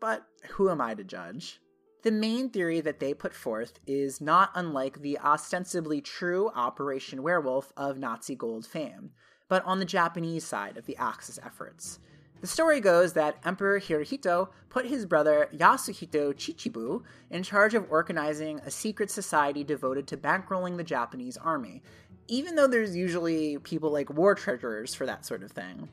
But 0.00 0.26
who 0.50 0.70
am 0.70 0.80
I 0.80 0.94
to 0.94 1.04
judge? 1.04 1.60
The 2.02 2.12
main 2.12 2.50
theory 2.50 2.82
that 2.82 3.00
they 3.00 3.14
put 3.14 3.32
forth 3.32 3.80
is 3.86 4.20
not 4.20 4.50
unlike 4.54 5.00
the 5.00 5.18
ostensibly 5.20 6.02
true 6.02 6.50
Operation 6.54 7.22
Werewolf 7.22 7.72
of 7.78 7.98
Nazi 7.98 8.34
gold 8.34 8.66
fame, 8.66 9.12
but 9.48 9.64
on 9.64 9.78
the 9.78 9.86
Japanese 9.86 10.44
side 10.44 10.76
of 10.76 10.84
the 10.84 10.96
Axis 10.98 11.38
efforts. 11.42 11.98
The 12.40 12.46
story 12.46 12.80
goes 12.80 13.14
that 13.14 13.38
Emperor 13.44 13.80
Hirohito 13.80 14.48
put 14.68 14.86
his 14.86 15.06
brother 15.06 15.48
Yasuhito 15.54 16.34
Chichibu 16.34 17.02
in 17.30 17.42
charge 17.42 17.74
of 17.74 17.90
organizing 17.90 18.58
a 18.60 18.70
secret 18.70 19.10
society 19.10 19.64
devoted 19.64 20.06
to 20.08 20.16
bankrolling 20.16 20.76
the 20.76 20.84
Japanese 20.84 21.36
army, 21.38 21.82
even 22.28 22.54
though 22.54 22.66
there's 22.66 22.96
usually 22.96 23.58
people 23.58 23.90
like 23.90 24.10
war 24.10 24.34
treasurers 24.34 24.94
for 24.94 25.06
that 25.06 25.24
sort 25.24 25.42
of 25.42 25.52
thing. 25.52 25.88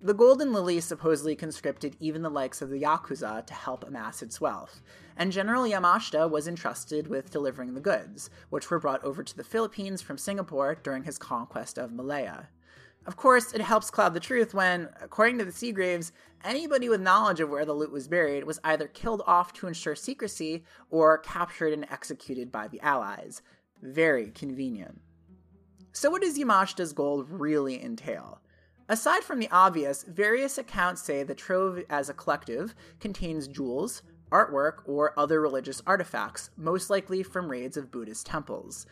The 0.00 0.12
Golden 0.12 0.52
Lily 0.52 0.80
supposedly 0.80 1.34
conscripted 1.34 1.96
even 1.98 2.20
the 2.20 2.28
likes 2.28 2.60
of 2.60 2.68
the 2.68 2.82
Yakuza 2.82 3.46
to 3.46 3.54
help 3.54 3.84
amass 3.84 4.22
its 4.22 4.38
wealth, 4.38 4.82
and 5.16 5.32
General 5.32 5.64
Yamashita 5.64 6.28
was 6.28 6.46
entrusted 6.46 7.06
with 7.06 7.30
delivering 7.30 7.72
the 7.72 7.80
goods, 7.80 8.28
which 8.50 8.70
were 8.70 8.78
brought 8.78 9.02
over 9.02 9.22
to 9.22 9.34
the 9.34 9.42
Philippines 9.42 10.02
from 10.02 10.18
Singapore 10.18 10.74
during 10.74 11.04
his 11.04 11.16
conquest 11.16 11.78
of 11.78 11.90
Malaya. 11.90 12.48
Of 13.06 13.16
course, 13.16 13.52
it 13.52 13.60
helps 13.60 13.90
cloud 13.90 14.14
the 14.14 14.20
truth 14.20 14.54
when, 14.54 14.88
according 15.00 15.38
to 15.38 15.44
the 15.44 15.52
Seagraves, 15.52 16.12
anybody 16.42 16.88
with 16.88 17.02
knowledge 17.02 17.40
of 17.40 17.50
where 17.50 17.66
the 17.66 17.74
loot 17.74 17.92
was 17.92 18.08
buried 18.08 18.44
was 18.44 18.60
either 18.64 18.86
killed 18.86 19.22
off 19.26 19.52
to 19.54 19.66
ensure 19.66 19.94
secrecy 19.94 20.64
or 20.90 21.18
captured 21.18 21.74
and 21.74 21.86
executed 21.90 22.50
by 22.50 22.66
the 22.66 22.80
Allies. 22.80 23.42
Very 23.82 24.30
convenient. 24.30 25.00
So, 25.92 26.10
what 26.10 26.22
does 26.22 26.38
Yamashita's 26.38 26.94
gold 26.94 27.26
really 27.28 27.82
entail? 27.82 28.40
Aside 28.88 29.22
from 29.22 29.38
the 29.38 29.50
obvious, 29.50 30.02
various 30.02 30.58
accounts 30.58 31.02
say 31.02 31.22
the 31.22 31.34
trove 31.34 31.82
as 31.88 32.08
a 32.08 32.14
collective 32.14 32.74
contains 33.00 33.48
jewels, 33.48 34.02
artwork, 34.30 34.82
or 34.86 35.18
other 35.18 35.40
religious 35.40 35.80
artifacts, 35.86 36.50
most 36.56 36.90
likely 36.90 37.22
from 37.22 37.50
raids 37.50 37.76
of 37.76 37.90
Buddhist 37.90 38.26
temples. 38.26 38.86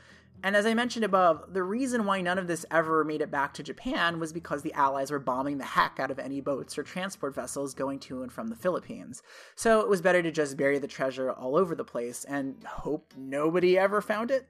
And 0.45 0.57
as 0.57 0.67
I 0.67 0.75
mentioned 0.75 1.05
above, 1.05 1.53
the 1.53 1.63
reason 1.63 2.05
why 2.05 2.21
none 2.21 2.39
of 2.39 2.49
this 2.49 2.67
ever 2.71 3.05
made 3.05 3.21
it 3.21 3.31
back 3.31 3.55
to 3.55 3.63
Japan 3.63 4.19
was 4.19 4.33
because 4.33 4.63
the 4.63 4.73
Allies 4.73 5.13
were 5.13 5.21
bombing 5.21 5.59
the 5.59 5.65
heck 5.65 6.01
out 6.01 6.11
of 6.11 6.19
any 6.19 6.41
boats 6.41 6.77
or 6.77 6.83
transport 6.83 7.35
vessels 7.35 7.75
going 7.75 8.01
to 8.01 8.23
and 8.23 8.33
from 8.33 8.49
the 8.49 8.57
Philippines. 8.57 9.23
So 9.55 9.81
it 9.81 9.89
was 9.89 10.03
better 10.03 10.21
to 10.21 10.33
just 10.33 10.57
bury 10.57 10.81
the 10.81 10.89
treasure 10.89 11.31
all 11.31 11.57
over 11.57 11.77
the 11.77 11.85
place 11.85 12.25
and 12.25 12.63
hope 12.65 13.15
nobody 13.17 13.79
ever 13.79 14.01
found 14.01 14.33
it. 14.33 14.49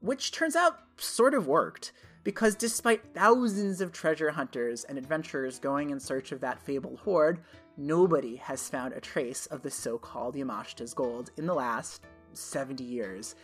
Which 0.00 0.32
turns 0.32 0.54
out 0.54 0.80
sort 0.98 1.32
of 1.32 1.46
worked, 1.46 1.92
because 2.22 2.54
despite 2.54 3.14
thousands 3.14 3.80
of 3.80 3.90
treasure 3.90 4.32
hunters 4.32 4.84
and 4.84 4.98
adventurers 4.98 5.58
going 5.58 5.90
in 5.90 5.98
search 5.98 6.30
of 6.30 6.40
that 6.40 6.60
fabled 6.60 6.98
hoard, 6.98 7.40
nobody 7.78 8.36
has 8.36 8.68
found 8.68 8.92
a 8.92 9.00
trace 9.00 9.46
of 9.46 9.62
the 9.62 9.70
so 9.70 9.96
called 9.96 10.34
Yamashita's 10.34 10.92
gold 10.92 11.30
in 11.38 11.46
the 11.46 11.54
last 11.54 12.02
70 12.34 12.84
years 12.84 13.34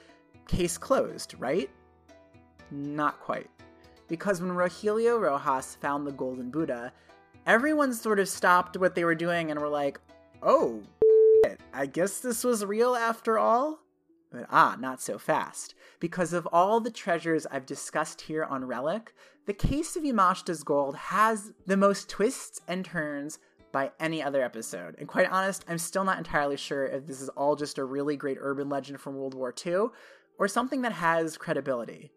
Case 0.50 0.76
closed, 0.76 1.34
right? 1.38 1.70
Not 2.72 3.20
quite. 3.20 3.48
because 4.08 4.42
when 4.42 4.50
Rogelio 4.50 5.20
Roxas 5.20 5.76
found 5.76 6.04
the 6.04 6.10
Golden 6.12 6.50
Buddha, 6.50 6.92
everyone 7.46 7.94
sort 7.94 8.18
of 8.18 8.28
stopped 8.28 8.76
what 8.76 8.96
they 8.96 9.04
were 9.04 9.14
doing 9.14 9.50
and 9.50 9.60
were 9.60 9.68
like, 9.68 10.00
oh, 10.42 10.82
I 11.72 11.86
guess 11.86 12.18
this 12.18 12.42
was 12.42 12.64
real 12.64 12.96
after 12.96 13.38
all? 13.38 13.78
But 14.32 14.46
ah, 14.50 14.76
not 14.80 15.00
so 15.00 15.18
fast. 15.18 15.74
Because 16.00 16.32
of 16.32 16.48
all 16.52 16.80
the 16.80 16.90
treasures 16.90 17.46
I've 17.46 17.66
discussed 17.66 18.22
here 18.22 18.42
on 18.42 18.64
Relic, 18.64 19.14
the 19.46 19.54
case 19.54 19.94
of 19.94 20.02
Yamashita's 20.02 20.64
gold 20.64 20.96
has 20.96 21.52
the 21.66 21.76
most 21.76 22.08
twists 22.08 22.60
and 22.66 22.84
turns 22.84 23.38
by 23.70 23.92
any 24.00 24.20
other 24.20 24.42
episode. 24.42 24.96
And 24.98 25.06
quite 25.06 25.30
honest, 25.30 25.64
I'm 25.68 25.78
still 25.78 26.02
not 26.02 26.18
entirely 26.18 26.56
sure 26.56 26.86
if 26.86 27.06
this 27.06 27.20
is 27.20 27.28
all 27.30 27.54
just 27.54 27.78
a 27.78 27.84
really 27.84 28.16
great 28.16 28.38
urban 28.40 28.68
legend 28.68 29.00
from 29.00 29.14
World 29.14 29.34
War 29.34 29.54
II 29.64 29.86
or 30.40 30.48
something 30.48 30.80
that 30.82 30.92
has 30.92 31.36
credibility. 31.36 32.10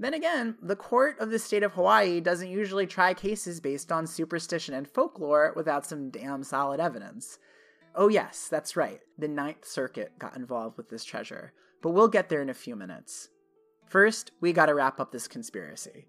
Then 0.00 0.14
again, 0.14 0.56
the 0.60 0.74
court 0.74 1.20
of 1.20 1.30
the 1.30 1.38
state 1.38 1.62
of 1.62 1.74
Hawaii 1.74 2.20
doesn't 2.20 2.50
usually 2.50 2.88
try 2.88 3.14
cases 3.14 3.60
based 3.60 3.92
on 3.92 4.04
superstition 4.04 4.74
and 4.74 4.88
folklore 4.88 5.52
without 5.54 5.86
some 5.86 6.10
damn 6.10 6.42
solid 6.42 6.80
evidence. 6.80 7.38
Oh, 7.94 8.08
yes, 8.08 8.48
that's 8.50 8.76
right. 8.76 8.98
The 9.16 9.28
Ninth 9.28 9.64
Circuit 9.64 10.18
got 10.18 10.34
involved 10.34 10.76
with 10.76 10.88
this 10.90 11.04
treasure, 11.04 11.52
but 11.82 11.90
we'll 11.90 12.08
get 12.08 12.28
there 12.28 12.42
in 12.42 12.50
a 12.50 12.54
few 12.54 12.74
minutes. 12.74 13.28
First, 13.86 14.32
we 14.40 14.52
gotta 14.52 14.74
wrap 14.74 14.98
up 14.98 15.12
this 15.12 15.28
conspiracy. 15.28 16.08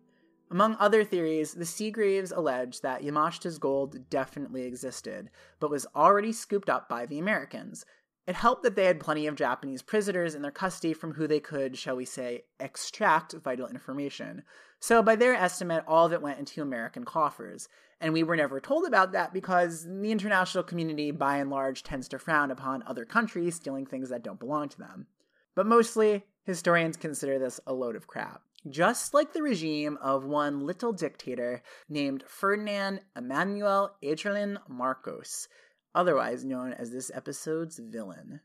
Among 0.49 0.75
other 0.79 1.03
theories, 1.03 1.53
the 1.53 1.65
Seagraves 1.65 2.31
allege 2.31 2.81
that 2.81 3.03
Yamashita's 3.03 3.59
gold 3.59 4.09
definitely 4.09 4.63
existed, 4.63 5.29
but 5.59 5.69
was 5.69 5.85
already 5.95 6.31
scooped 6.31 6.69
up 6.69 6.89
by 6.89 7.05
the 7.05 7.19
Americans. 7.19 7.85
It 8.25 8.35
helped 8.35 8.63
that 8.63 8.75
they 8.75 8.85
had 8.85 9.01
plenty 9.01 9.27
of 9.27 9.35
Japanese 9.35 9.81
prisoners 9.81 10.33
in 10.33 10.41
their 10.41 10.51
custody 10.51 10.93
from 10.93 11.13
who 11.13 11.27
they 11.27 11.41
could, 11.41 11.77
shall 11.77 11.97
we 11.97 12.05
say, 12.05 12.45
extract 12.59 13.33
vital 13.33 13.67
information. 13.67 14.43
So, 14.79 15.03
by 15.03 15.17
their 15.17 15.33
estimate, 15.33 15.83
all 15.87 16.05
of 16.05 16.13
it 16.13 16.21
went 16.21 16.39
into 16.39 16.61
American 16.61 17.03
coffers. 17.03 17.67
And 17.99 18.13
we 18.13 18.23
were 18.23 18.35
never 18.35 18.59
told 18.59 18.85
about 18.85 19.11
that 19.11 19.33
because 19.33 19.85
the 19.85 20.11
international 20.11 20.63
community, 20.63 21.11
by 21.11 21.37
and 21.37 21.49
large, 21.49 21.83
tends 21.83 22.07
to 22.09 22.19
frown 22.19 22.51
upon 22.51 22.83
other 22.83 23.05
countries 23.05 23.55
stealing 23.55 23.85
things 23.85 24.09
that 24.09 24.23
don't 24.23 24.39
belong 24.39 24.69
to 24.69 24.77
them. 24.77 25.07
But 25.55 25.67
mostly, 25.67 26.25
historians 26.43 26.97
consider 26.97 27.39
this 27.39 27.59
a 27.67 27.73
load 27.73 27.95
of 27.95 28.07
crap 28.07 28.41
just 28.69 29.13
like 29.13 29.33
the 29.33 29.41
regime 29.41 29.97
of 30.01 30.23
one 30.23 30.65
little 30.65 30.93
dictator 30.93 31.61
named 31.89 32.23
Ferdinand 32.27 33.01
Emmanuel 33.15 33.95
Adrian 34.01 34.57
Marcos, 34.69 35.47
otherwise 35.95 36.43
known 36.43 36.73
as 36.73 36.91
this 36.91 37.11
episode's 37.13 37.79
villain. 37.79 38.41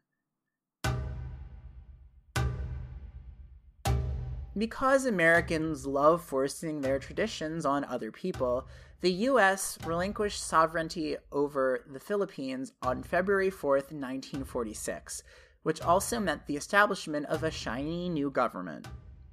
Because 4.57 5.07
Americans 5.07 5.87
love 5.87 6.21
forcing 6.21 6.81
their 6.81 6.99
traditions 6.99 7.64
on 7.64 7.85
other 7.85 8.11
people, 8.11 8.67
the 9.00 9.12
US 9.12 9.78
relinquished 9.85 10.43
sovereignty 10.43 11.17
over 11.31 11.85
the 11.88 12.00
Philippines 12.00 12.73
on 12.83 13.05
February 13.05 13.50
4th, 13.50 13.93
1946, 13.93 15.23
which 15.62 15.81
also 15.81 16.19
meant 16.19 16.47
the 16.47 16.57
establishment 16.57 17.26
of 17.26 17.45
a 17.45 17.50
shiny 17.52 18.09
new 18.09 18.31
government. 18.31 18.88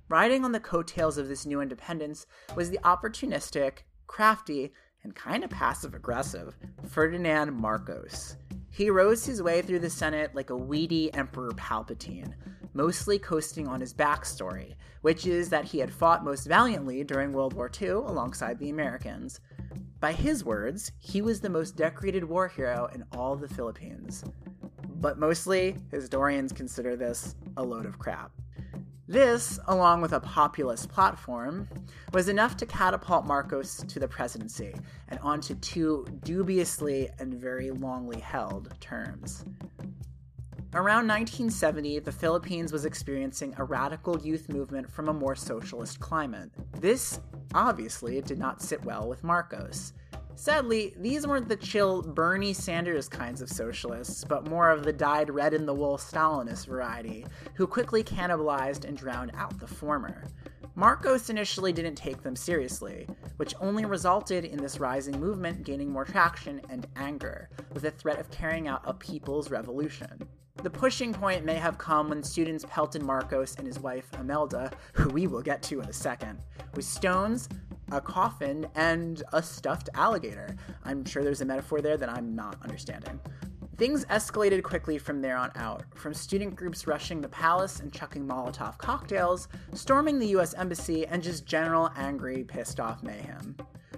Riding 0.08 0.46
on 0.46 0.52
the 0.52 0.60
coattails 0.60 1.18
of 1.18 1.28
this 1.28 1.48
new 1.48 1.62
independence 1.62 2.28
was 2.56 2.70
the 2.70 2.80
opportunistic, 2.84 3.80
crafty, 4.06 4.72
and 5.06 5.16
kind 5.16 5.44
of 5.44 5.52
passive 5.52 5.94
aggressive 5.94 6.58
Ferdinand 6.90 7.54
Marcos. 7.54 8.38
He 8.72 8.90
rose 8.90 9.24
his 9.24 9.42
way 9.42 9.62
through 9.62 9.80
the 9.80 9.90
Senate 9.90 10.34
like 10.34 10.50
a 10.50 10.58
weedy 10.58 11.14
Emperor 11.14 11.52
Palpatine, 11.52 12.34
mostly 12.74 13.20
coasting 13.20 13.68
on 13.68 13.80
his 13.80 13.94
backstory, 13.94 14.74
which 15.02 15.28
is 15.28 15.50
that 15.50 15.66
he 15.66 15.78
had 15.78 15.94
fought 15.94 16.26
most 16.26 16.48
valiantly 16.48 17.04
during 17.04 17.32
World 17.34 17.54
War 17.54 17.70
II 17.80 17.90
alongside 17.90 18.58
the 18.58 18.72
Americans. 18.72 19.40
By 20.00 20.12
his 20.12 20.44
words, 20.44 20.92
he 20.98 21.22
was 21.22 21.40
the 21.40 21.50
most 21.50 21.76
decorated 21.76 22.24
war 22.24 22.48
hero 22.48 22.90
in 22.94 23.06
all 23.12 23.36
the 23.36 23.48
Philippines. 23.48 24.24
But 24.96 25.20
mostly, 25.20 25.78
historians 25.92 26.52
consider 26.52 26.96
this 26.96 27.36
a 27.58 27.64
load 27.64 27.86
of 27.86 28.00
crap. 28.00 28.32
This, 29.08 29.60
along 29.68 30.02
with 30.02 30.14
a 30.14 30.20
populist 30.20 30.90
platform, 30.90 31.68
was 32.12 32.28
enough 32.28 32.58
to 32.58 32.66
catapult 32.66 33.26
Marcos 33.26 33.78
to 33.78 34.00
the 34.00 34.08
presidency 34.08 34.74
and 35.10 35.20
onto 35.20 35.54
two 35.56 36.08
dubiously 36.24 37.10
and 37.20 37.34
very 37.34 37.70
longly 37.70 38.20
held 38.20 38.74
terms. 38.80 39.46
Around 40.74 41.08
1970, 41.08 42.00
the 42.00 42.12
Philippines 42.12 42.74
was 42.74 42.84
experiencing 42.84 43.54
a 43.58 43.64
radical 43.64 44.20
youth 44.20 44.50
movement 44.50 44.92
from 44.92 45.08
a 45.08 45.14
more 45.14 45.36
socialist 45.36 46.00
climate. 46.00 46.50
This 46.82 47.22
obviously 47.54 48.20
did 48.22 48.40
not 48.40 48.62
sit 48.62 48.84
well 48.84 49.08
with 49.08 49.24
Marcos. 49.24 49.94
Sadly, 50.38 50.94
these 50.98 51.26
weren't 51.26 51.48
the 51.48 51.56
chill 51.56 52.02
Bernie 52.02 52.54
Sanders 52.54 53.08
kinds 53.08 53.42
of 53.42 53.50
socialists, 53.50 54.26
but 54.26 54.48
more 54.48 54.70
of 54.70 54.84
the 54.84 54.92
dyed 54.92 55.30
red 55.30 55.54
in 55.54 55.66
the 55.66 55.74
wool 55.74 55.98
Stalinist 55.98 56.68
variety, 56.68 57.26
who 57.54 57.66
quickly 57.66 58.04
cannibalized 58.04 58.84
and 58.84 58.98
drowned 58.98 59.32
out 59.34 59.58
the 59.60 59.68
former. 59.68 60.28
Marcos 60.78 61.30
initially 61.30 61.72
didn't 61.72 61.96
take 61.96 62.22
them 62.22 62.36
seriously, 62.36 63.08
which 63.38 63.56
only 63.62 63.86
resulted 63.86 64.44
in 64.44 64.58
this 64.58 64.78
rising 64.78 65.18
movement 65.18 65.64
gaining 65.64 65.90
more 65.90 66.04
traction 66.04 66.60
and 66.70 66.86
anger, 66.98 67.50
with 67.72 67.84
the 67.84 67.92
threat 67.92 68.20
of 68.20 68.30
carrying 68.30 68.68
out 68.68 68.82
a 68.84 68.94
people's 68.94 69.50
revolution. 69.50 70.28
The 70.64 70.70
pushing 70.70 71.14
point 71.14 71.46
may 71.46 71.56
have 71.56 71.78
come 71.78 72.10
when 72.10 72.22
students 72.22 72.66
pelted 72.68 73.04
Marcos 73.04 73.56
and 73.56 73.66
his 73.66 73.80
wife 73.80 74.10
Imelda, 74.20 74.70
who 74.92 75.08
we 75.10 75.28
will 75.28 75.42
get 75.42 75.62
to 75.64 75.80
in 75.80 75.88
a 75.88 75.94
second, 75.94 76.40
with 76.74 76.84
stones, 76.84 77.48
a 77.94 78.02
coffin, 78.02 78.68
and 78.76 79.24
a 79.32 79.42
stuffed 79.42 79.88
alligator. 79.94 80.58
I'm 80.84 81.06
sure 81.06 81.24
there's 81.24 81.42
a 81.42 81.46
metaphor 81.46 81.80
there 81.80 81.96
that 81.96 82.10
I'm 82.10 82.36
not 82.36 82.58
understanding. 82.62 83.22
Things 83.78 84.06
escalated 84.06 84.64
quickly 84.64 84.98
from 84.98 85.22
there 85.22 85.36
on 85.36 85.52
out, 85.56 85.84
from 85.94 86.14
student 86.14 86.56
groups 86.56 86.88
rushing 86.88 87.20
the 87.20 87.28
palace 87.28 87.82
and 87.82 87.92
chucking 87.92 88.26
Molotov 88.26 88.78
cocktails, 88.78 89.50
storming 89.74 90.18
the 90.18 90.28
US 90.38 90.54
Embassy, 90.54 91.06
and 91.06 91.22
just 91.22 91.46
general 91.46 91.90
angry, 91.98 92.46
pissed 92.46 92.80
off 92.80 93.04
mayhem. 93.04 93.58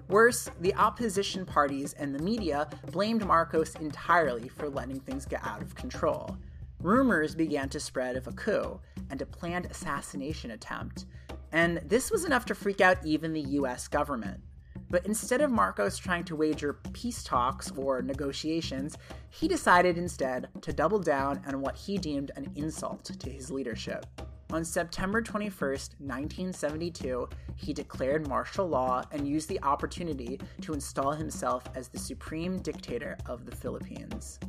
Worse, 0.09 0.49
the 0.61 0.73
opposition 0.73 1.45
parties 1.45 1.93
and 1.93 2.15
the 2.15 2.23
media 2.23 2.67
blamed 2.91 3.23
Marcos 3.23 3.75
entirely 3.75 4.47
for 4.47 4.67
letting 4.67 4.99
things 4.99 5.27
get 5.27 5.45
out 5.45 5.61
of 5.61 5.75
control. 5.75 6.35
Rumors 6.81 7.35
began 7.35 7.69
to 7.69 7.79
spread 7.79 8.15
of 8.15 8.25
a 8.25 8.31
coup 8.31 8.79
and 9.11 9.21
a 9.21 9.27
planned 9.27 9.67
assassination 9.67 10.49
attempt, 10.51 11.05
and 11.51 11.81
this 11.85 12.09
was 12.09 12.25
enough 12.25 12.45
to 12.45 12.55
freak 12.55 12.81
out 12.81 12.97
even 13.05 13.31
the 13.31 13.41
US 13.41 13.87
government. 13.87 14.41
But 14.89 15.05
instead 15.05 15.41
of 15.41 15.51
Marcos 15.51 15.97
trying 15.97 16.23
to 16.25 16.35
wager 16.35 16.79
peace 16.93 17.23
talks 17.23 17.71
or 17.71 18.01
negotiations, 18.01 18.97
he 19.29 19.47
decided 19.47 19.97
instead 19.97 20.47
to 20.61 20.71
double 20.71 20.99
down 20.99 21.41
on 21.45 21.61
what 21.61 21.75
he 21.75 21.97
deemed 21.97 22.31
an 22.35 22.51
insult 22.55 23.03
to 23.05 23.29
his 23.29 23.51
leadership. 23.51 24.05
On 24.53 24.63
September 24.63 25.21
21, 25.21 25.51
1972, 25.59 27.27
he 27.55 27.73
declared 27.73 28.29
martial 28.29 28.65
law 28.65 29.03
and 29.11 29.27
used 29.27 29.49
the 29.49 29.61
opportunity 29.61 30.39
to 30.61 30.73
install 30.73 31.11
himself 31.11 31.65
as 31.75 31.89
the 31.89 31.99
supreme 31.99 32.59
dictator 32.59 33.17
of 33.25 33.45
the 33.45 33.55
Philippines. 33.55 34.39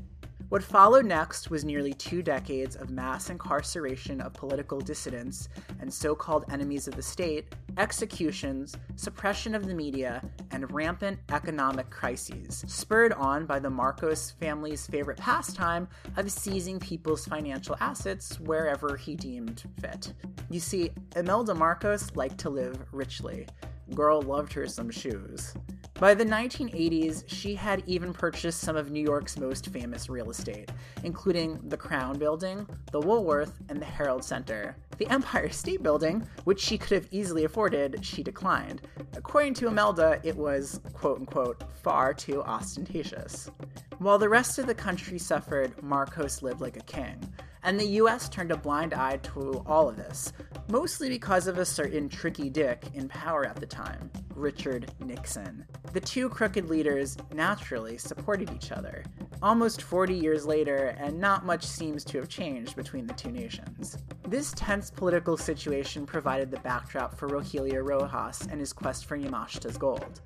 What 0.51 0.63
followed 0.63 1.05
next 1.05 1.51
was 1.51 1.65
nearly 1.65 1.93
two 1.93 2.23
decades 2.23 2.75
of 2.75 2.89
mass 2.89 3.29
incarceration 3.29 4.21
of 4.21 4.33
political 4.33 4.81
dissidents 4.81 5.49
and 5.81 5.93
so 5.93 6.15
called 6.15 6.47
enemies 6.51 6.89
of 6.89 6.95
the 6.95 7.03
state, 7.03 7.55
executions, 7.79 8.77
suppression 8.97 9.55
of 9.55 9.67
the 9.67 9.75
media, 9.75 10.23
and 10.51 10.71
rampant 10.73 11.19
economic 11.33 11.89
crises, 11.91 12.65
spurred 12.67 13.13
on 13.15 13.47
by 13.47 13.59
the 13.59 13.71
Marcos 13.71 14.33
family's 14.33 14.87
favorite 14.87 15.19
pastime 15.19 15.89
of 16.17 16.31
seizing 16.31 16.79
people's 16.81 17.25
financial 17.25 17.77
assets 17.81 18.39
wherever 18.41 18.97
he 18.97 19.15
deemed 19.15 19.63
fit. 19.81 20.13
You 20.51 20.61
see, 20.61 20.91
Imelda 21.17 21.55
Marcos 21.55 22.15
liked 22.17 22.39
to 22.39 22.51
live 22.51 22.85
richly. 22.93 23.47
Girl 23.95 24.21
loved 24.21 24.53
her 24.53 24.67
some 24.67 24.91
shoes. 24.91 25.55
By 25.99 26.15
the 26.15 26.25
1980s, 26.25 27.25
she 27.27 27.57
had 27.57 27.83
even 27.87 28.13
purchased 28.13 28.61
some 28.61 28.77
of 28.77 28.93
New 28.93 29.03
York's 29.03 29.37
most 29.37 29.67
famous 29.67 30.09
real 30.09 30.31
estate, 30.31 30.71
including 31.03 31.59
the 31.65 31.77
Crown 31.77 32.17
Building, 32.21 32.69
the 32.93 33.01
Woolworth, 33.01 33.59
and 33.69 33.83
the 33.83 33.87
Herald 33.87 34.23
Center. 34.23 34.77
The 34.99 35.09
Empire 35.09 35.51
State 35.51 35.83
Building, 35.83 36.25
which 36.45 36.61
she 36.61 36.79
could 36.79 36.93
have 36.93 37.09
easily 37.11 37.47
afforded, 37.47 38.05
she 38.05 38.23
declined. 38.23 38.83
According 39.17 39.55
to 39.55 39.67
Imelda, 39.67 40.21
it 40.23 40.37
was, 40.37 40.81
quote 40.93 41.19
unquote, 41.19 41.65
far 41.83 42.15
too 42.15 42.45
ostentatious. 42.45 43.51
While 43.99 44.19
the 44.19 44.29
rest 44.29 44.61
of 44.61 44.69
the 44.69 44.75
country 44.77 45.19
suffered, 45.19 45.83
Marcos 45.83 46.43
lived 46.43 46.61
like 46.61 46.77
a 46.77 46.81
king 46.81 47.29
and 47.63 47.79
the 47.79 47.87
US 48.03 48.29
turned 48.29 48.51
a 48.51 48.57
blind 48.57 48.95
eye 48.95 49.17
to 49.19 49.63
all 49.67 49.89
of 49.89 49.97
this, 49.97 50.33
mostly 50.69 51.09
because 51.09 51.47
of 51.47 51.59
a 51.59 51.65
certain 51.65 52.09
tricky 52.09 52.49
dick 52.51 52.85
in 52.95 53.09
power 53.09 53.45
at 53.45 53.57
the 53.57 53.67
time, 53.67 54.11
Richard 54.35 54.93
Nixon. 55.01 55.65
The 55.93 56.01
two 56.01 56.29
crooked 56.29 56.69
leaders 56.69 57.17
naturally 57.35 57.99
supported 57.99 58.51
each 58.53 58.73
other. 58.73 59.05
Almost 59.43 59.83
40 59.83 60.15
years 60.15 60.47
later, 60.47 60.97
and 60.99 61.19
not 61.19 61.47
much 61.47 61.65
seems 61.65 62.05
to 62.07 62.19
have 62.19 62.29
changed 62.29 62.77
between 62.77 63.07
the 63.07 63.15
two 63.15 63.31
nations. 63.31 63.99
This 64.27 64.53
tense 64.57 64.91
political 64.91 65.37
situation 65.37 66.07
provided 66.07 66.51
the 66.51 66.61
backdrop 66.61 67.17
for 67.17 67.29
Rogelio 67.29 67.83
Roxas 67.83 68.49
and 68.51 68.61
his 68.61 68.73
quest 68.73 69.07
for 69.07 69.17
Yamashita's 69.17 69.79
gold. 69.79 70.21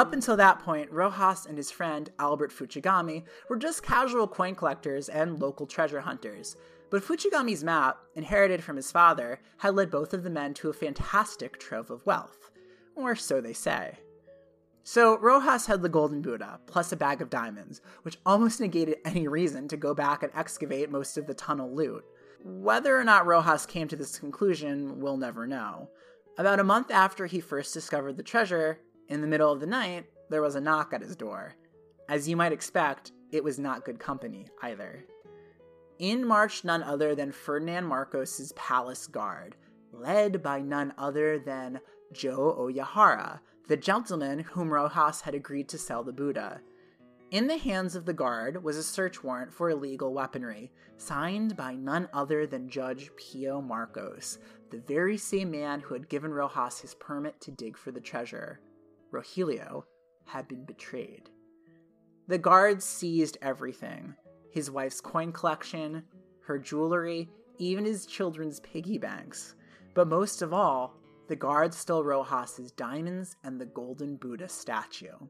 Up 0.00 0.14
until 0.14 0.38
that 0.38 0.60
point, 0.60 0.90
Roxas 0.90 1.44
and 1.44 1.58
his 1.58 1.70
friend 1.70 2.10
Albert 2.18 2.52
Fuchigami 2.52 3.24
were 3.50 3.58
just 3.58 3.82
casual 3.82 4.26
coin 4.26 4.54
collectors 4.54 5.10
and 5.10 5.38
local 5.38 5.66
treasure 5.66 6.00
hunters. 6.00 6.56
But 6.88 7.02
Fuchigami's 7.02 7.62
map, 7.62 7.98
inherited 8.14 8.64
from 8.64 8.76
his 8.76 8.90
father, 8.90 9.40
had 9.58 9.74
led 9.74 9.90
both 9.90 10.14
of 10.14 10.22
the 10.22 10.30
men 10.30 10.54
to 10.54 10.70
a 10.70 10.72
fantastic 10.72 11.60
trove 11.60 11.90
of 11.90 12.06
wealth. 12.06 12.50
Or 12.96 13.14
so 13.14 13.42
they 13.42 13.52
say. 13.52 13.98
So 14.84 15.18
Roxas 15.18 15.66
had 15.66 15.82
the 15.82 15.90
golden 15.90 16.22
Buddha, 16.22 16.60
plus 16.64 16.92
a 16.92 16.96
bag 16.96 17.20
of 17.20 17.28
diamonds, 17.28 17.82
which 18.00 18.16
almost 18.24 18.58
negated 18.58 18.96
any 19.04 19.28
reason 19.28 19.68
to 19.68 19.76
go 19.76 19.92
back 19.92 20.22
and 20.22 20.32
excavate 20.34 20.90
most 20.90 21.18
of 21.18 21.26
the 21.26 21.34
tunnel 21.34 21.76
loot. 21.76 22.06
Whether 22.42 22.98
or 22.98 23.04
not 23.04 23.26
Roxas 23.26 23.66
came 23.66 23.86
to 23.88 23.96
this 23.96 24.18
conclusion, 24.18 24.98
we'll 24.98 25.18
never 25.18 25.46
know. 25.46 25.90
About 26.38 26.58
a 26.58 26.64
month 26.64 26.90
after 26.90 27.26
he 27.26 27.40
first 27.40 27.74
discovered 27.74 28.16
the 28.16 28.22
treasure, 28.22 28.78
in 29.10 29.20
the 29.20 29.26
middle 29.26 29.52
of 29.52 29.60
the 29.60 29.66
night, 29.66 30.06
there 30.30 30.40
was 30.40 30.54
a 30.54 30.60
knock 30.60 30.94
at 30.94 31.02
his 31.02 31.16
door. 31.16 31.56
As 32.08 32.28
you 32.28 32.36
might 32.36 32.52
expect, 32.52 33.12
it 33.32 33.44
was 33.44 33.58
not 33.58 33.84
good 33.84 33.98
company 33.98 34.46
either. 34.62 35.04
In 35.98 36.24
marched 36.24 36.64
none 36.64 36.82
other 36.82 37.14
than 37.14 37.32
Ferdinand 37.32 37.84
Marcos's 37.84 38.52
palace 38.52 39.06
guard, 39.06 39.56
led 39.92 40.42
by 40.42 40.60
none 40.60 40.94
other 40.96 41.38
than 41.38 41.80
Joe 42.12 42.56
Oyahara, 42.58 43.40
the 43.68 43.76
gentleman 43.76 44.38
whom 44.38 44.72
Roxas 44.72 45.20
had 45.22 45.34
agreed 45.34 45.68
to 45.68 45.78
sell 45.78 46.02
the 46.02 46.12
Buddha. 46.12 46.60
In 47.30 47.46
the 47.46 47.58
hands 47.58 47.94
of 47.94 48.06
the 48.06 48.12
guard 48.12 48.62
was 48.64 48.76
a 48.76 48.82
search 48.82 49.22
warrant 49.22 49.52
for 49.52 49.70
illegal 49.70 50.12
weaponry, 50.14 50.72
signed 50.96 51.56
by 51.56 51.74
none 51.74 52.08
other 52.12 52.46
than 52.46 52.68
Judge 52.68 53.10
Pio 53.16 53.60
Marcos, 53.60 54.38
the 54.70 54.78
very 54.78 55.16
same 55.16 55.50
man 55.50 55.80
who 55.80 55.94
had 55.94 56.08
given 56.08 56.32
Roxas 56.32 56.80
his 56.80 56.94
permit 56.94 57.40
to 57.40 57.50
dig 57.50 57.76
for 57.76 57.92
the 57.92 58.00
treasure. 58.00 58.60
Rogelio, 59.12 59.84
had 60.26 60.48
been 60.48 60.64
betrayed. 60.64 61.30
The 62.28 62.38
guards 62.38 62.84
seized 62.84 63.38
everything 63.42 64.14
his 64.52 64.70
wife's 64.70 65.00
coin 65.00 65.32
collection, 65.32 66.02
her 66.40 66.58
jewelry, 66.58 67.28
even 67.58 67.84
his 67.84 68.06
children's 68.06 68.60
piggy 68.60 68.98
banks. 68.98 69.54
But 69.94 70.08
most 70.08 70.42
of 70.42 70.52
all, 70.52 70.96
the 71.28 71.36
guards 71.36 71.76
stole 71.76 72.02
Roxas's 72.02 72.72
diamonds 72.72 73.36
and 73.44 73.60
the 73.60 73.66
golden 73.66 74.16
Buddha 74.16 74.48
statue. 74.48 75.28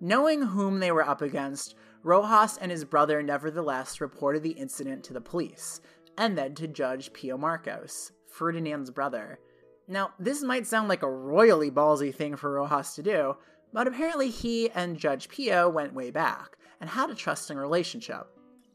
Knowing 0.00 0.42
whom 0.42 0.78
they 0.78 0.92
were 0.92 1.06
up 1.06 1.22
against, 1.22 1.74
Roxas 2.04 2.58
and 2.58 2.70
his 2.70 2.84
brother 2.84 3.22
nevertheless 3.22 4.00
reported 4.00 4.44
the 4.44 4.50
incident 4.50 5.02
to 5.04 5.12
the 5.12 5.20
police, 5.20 5.80
and 6.16 6.38
then 6.38 6.54
to 6.54 6.68
Judge 6.68 7.12
Pio 7.12 7.36
Marcos, 7.36 8.12
Ferdinand's 8.28 8.90
brother, 8.90 9.40
now, 9.88 10.10
this 10.18 10.42
might 10.42 10.66
sound 10.66 10.88
like 10.88 11.02
a 11.02 11.10
royally 11.10 11.70
ballsy 11.70 12.14
thing 12.14 12.36
for 12.36 12.52
Roxas 12.52 12.94
to 12.96 13.02
do, 13.02 13.36
but 13.72 13.86
apparently 13.86 14.28
he 14.28 14.70
and 14.70 14.98
Judge 14.98 15.30
Pio 15.30 15.68
went 15.68 15.94
way 15.94 16.10
back 16.10 16.58
and 16.78 16.90
had 16.90 17.08
a 17.08 17.14
trusting 17.14 17.56
relationship. 17.56 18.26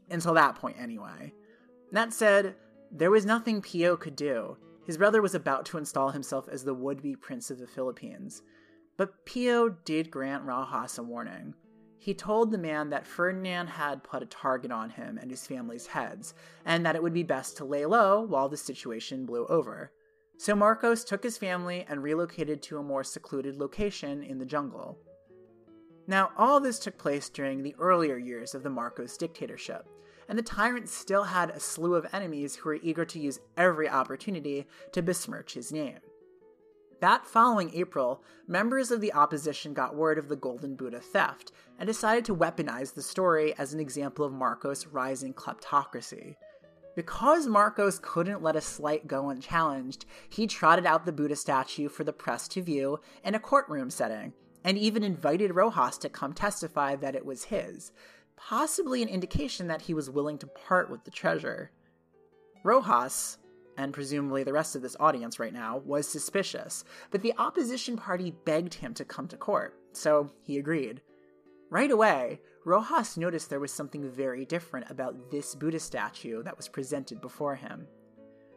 Until 0.09 0.33
that 0.33 0.55
point, 0.55 0.75
anyway. 0.79 1.33
That 1.91 2.13
said, 2.13 2.55
there 2.91 3.11
was 3.11 3.25
nothing 3.25 3.61
Pio 3.61 3.95
could 3.95 4.15
do. 4.15 4.57
His 4.85 4.97
brother 4.97 5.21
was 5.21 5.35
about 5.35 5.65
to 5.67 5.77
install 5.77 6.09
himself 6.09 6.49
as 6.49 6.63
the 6.63 6.73
would 6.73 7.01
be 7.01 7.15
Prince 7.15 7.51
of 7.51 7.59
the 7.59 7.67
Philippines. 7.67 8.41
But 8.97 9.25
Pio 9.25 9.69
did 9.69 10.11
grant 10.11 10.43
Roxas 10.43 10.97
a 10.97 11.03
warning. 11.03 11.53
He 11.99 12.13
told 12.13 12.51
the 12.51 12.57
man 12.57 12.89
that 12.89 13.07
Ferdinand 13.07 13.67
had 13.67 14.03
put 14.03 14.23
a 14.23 14.25
target 14.25 14.71
on 14.71 14.89
him 14.89 15.17
and 15.17 15.31
his 15.31 15.47
family's 15.47 15.87
heads, 15.87 16.33
and 16.65 16.85
that 16.85 16.95
it 16.95 17.03
would 17.03 17.13
be 17.13 17.23
best 17.23 17.55
to 17.57 17.65
lay 17.65 17.85
low 17.85 18.21
while 18.21 18.49
the 18.49 18.57
situation 18.57 19.25
blew 19.25 19.45
over. 19.45 19.91
So 20.37 20.55
Marcos 20.55 21.03
took 21.03 21.23
his 21.23 21.37
family 21.37 21.85
and 21.87 22.03
relocated 22.03 22.61
to 22.63 22.77
a 22.77 22.83
more 22.83 23.03
secluded 23.03 23.57
location 23.57 24.23
in 24.23 24.39
the 24.39 24.45
jungle. 24.45 24.97
Now, 26.05 26.31
all 26.37 26.59
this 26.59 26.79
took 26.79 26.97
place 26.97 27.29
during 27.29 27.63
the 27.63 27.75
earlier 27.79 28.17
years 28.17 28.53
of 28.53 28.63
the 28.63 28.69
Marcos 28.69 29.15
dictatorship, 29.15 29.87
and 30.27 30.37
the 30.37 30.43
tyrant 30.43 30.89
still 30.89 31.23
had 31.23 31.49
a 31.49 31.59
slew 31.59 31.95
of 31.95 32.07
enemies 32.13 32.55
who 32.55 32.69
were 32.69 32.79
eager 32.81 33.05
to 33.05 33.19
use 33.19 33.39
every 33.55 33.87
opportunity 33.87 34.67
to 34.91 35.01
besmirch 35.01 35.53
his 35.53 35.71
name. 35.71 35.99
That 36.99 37.25
following 37.25 37.71
April, 37.73 38.23
members 38.47 38.89
of 38.89 39.01
the 39.01 39.13
opposition 39.13 39.73
got 39.73 39.95
word 39.95 40.17
of 40.17 40.29
the 40.29 40.37
Golden 40.37 40.75
Buddha 40.75 41.01
theft 41.01 41.51
and 41.77 41.87
decided 41.87 42.23
to 42.25 42.35
weaponize 42.35 42.93
the 42.93 43.01
story 43.01 43.53
as 43.57 43.73
an 43.73 43.79
example 43.79 44.25
of 44.25 44.31
Marcos' 44.31 44.87
rising 44.87 45.33
kleptocracy. 45.33 46.35
Because 46.95 47.47
Marcos 47.47 47.99
couldn't 47.99 48.43
let 48.43 48.55
a 48.55 48.61
slight 48.61 49.07
go 49.07 49.29
unchallenged, 49.29 50.05
he 50.29 50.45
trotted 50.45 50.85
out 50.85 51.05
the 51.05 51.11
Buddha 51.11 51.35
statue 51.35 51.89
for 51.89 52.03
the 52.03 52.13
press 52.13 52.47
to 52.49 52.61
view 52.61 52.99
in 53.23 53.33
a 53.33 53.39
courtroom 53.39 53.89
setting, 53.89 54.33
and 54.63 54.77
even 54.77 55.03
invited 55.03 55.55
Roxas 55.55 55.97
to 55.99 56.09
come 56.09 56.33
testify 56.33 56.95
that 56.95 57.15
it 57.15 57.25
was 57.25 57.45
his, 57.45 57.91
possibly 58.35 59.01
an 59.01 59.09
indication 59.09 59.67
that 59.67 59.83
he 59.83 59.93
was 59.93 60.09
willing 60.09 60.37
to 60.37 60.47
part 60.47 60.91
with 60.91 61.03
the 61.03 61.11
treasure. 61.11 61.71
Roxas, 62.63 63.39
and 63.75 63.91
presumably 63.91 64.43
the 64.43 64.53
rest 64.53 64.75
of 64.75 64.83
this 64.83 64.95
audience 64.99 65.39
right 65.39 65.53
now, 65.53 65.81
was 65.83 66.07
suspicious, 66.07 66.83
but 67.09 67.23
the 67.23 67.33
opposition 67.39 67.97
party 67.97 68.35
begged 68.45 68.75
him 68.75 68.93
to 68.93 69.03
come 69.03 69.27
to 69.27 69.37
court, 69.37 69.75
so 69.93 70.29
he 70.43 70.59
agreed. 70.59 71.01
Right 71.71 71.89
away, 71.89 72.39
Roxas 72.65 73.17
noticed 73.17 73.49
there 73.49 73.59
was 73.59 73.73
something 73.73 74.09
very 74.09 74.45
different 74.45 74.89
about 74.89 75.29
this 75.29 75.53
Buddha 75.53 75.79
statue 75.79 76.43
that 76.43 76.55
was 76.55 76.69
presented 76.69 77.19
before 77.19 77.55
him. 77.55 77.87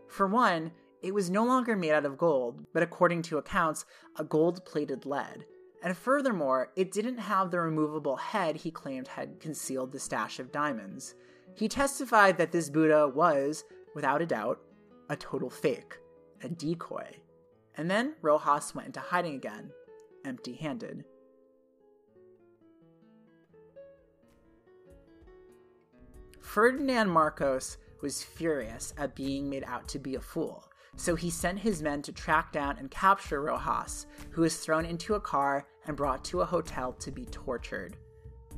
For 0.09 0.27
one, 0.29 0.71
it 1.03 1.13
was 1.13 1.29
no 1.29 1.45
longer 1.45 1.77
made 1.77 1.91
out 1.91 2.05
of 2.05 2.17
gold, 2.17 2.65
but 2.73 2.83
according 2.83 3.23
to 3.23 3.39
accounts, 3.39 3.85
a 4.17 4.25
gold 4.25 4.65
plated 4.65 5.07
lead. 5.07 5.45
And 5.83 5.97
furthermore, 5.97 6.71
it 6.77 6.93
didn't 6.93 7.19
have 7.19 7.51
the 7.51 7.61
removable 7.61 8.17
head 8.17 8.57
he 8.57 8.71
claimed 8.71 9.09
had 9.09 9.41
concealed 9.41 9.93
the 9.93 10.01
stash 10.01 10.39
of 10.39 10.53
diamonds. 10.53 11.15
He 11.55 11.69
testified 11.69 12.39
that 12.39 12.53
this 12.53 12.71
Buddha 12.71 13.09
was, 13.09 13.65
without 13.95 14.23
a 14.23 14.27
doubt, 14.27 14.61
a 15.09 15.17
total 15.17 15.51
fake, 15.51 15.99
a 16.43 16.49
decoy. 16.49 17.09
And 17.77 17.91
then 17.91 18.15
Roxas 18.23 18.75
went 18.75 18.87
into 18.87 19.01
hiding 19.01 19.35
again, 19.35 19.71
empty 20.25 20.55
handed. 20.55 21.05
Ferdinand 26.47 27.11
Marcos 27.11 27.77
was 28.01 28.23
furious 28.23 28.95
at 28.97 29.17
being 29.17 29.51
made 29.51 29.65
out 29.65 29.87
to 29.89 29.99
be 29.99 30.15
a 30.15 30.21
fool, 30.21 30.71
so 30.95 31.15
he 31.15 31.29
sent 31.29 31.59
his 31.59 31.83
men 31.83 32.01
to 32.03 32.13
track 32.13 32.51
down 32.51 32.79
and 32.79 32.91
capture 32.91 33.43
Roxas, 33.43 34.07
who 34.31 34.43
was 34.43 34.57
thrown 34.57 34.87
into 34.87 35.15
a 35.15 35.21
car 35.21 35.67
and 35.87 35.97
brought 35.97 36.25
to 36.27 36.41
a 36.41 36.47
hotel 36.47 36.93
to 36.95 37.11
be 37.11 37.27
tortured. 37.27 37.97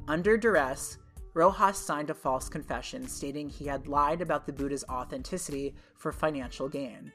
Under 0.07 0.37
duress, 0.37 0.98
Roxas 1.35 1.79
signed 1.79 2.11
a 2.11 2.14
false 2.14 2.48
confession 2.48 3.09
stating 3.09 3.48
he 3.48 3.64
had 3.64 3.88
lied 3.88 4.20
about 4.20 4.46
the 4.46 4.53
Buddha's 4.53 4.85
authenticity 4.88 5.74
for 5.96 6.12
financial 6.12 6.68
gain. 6.68 7.11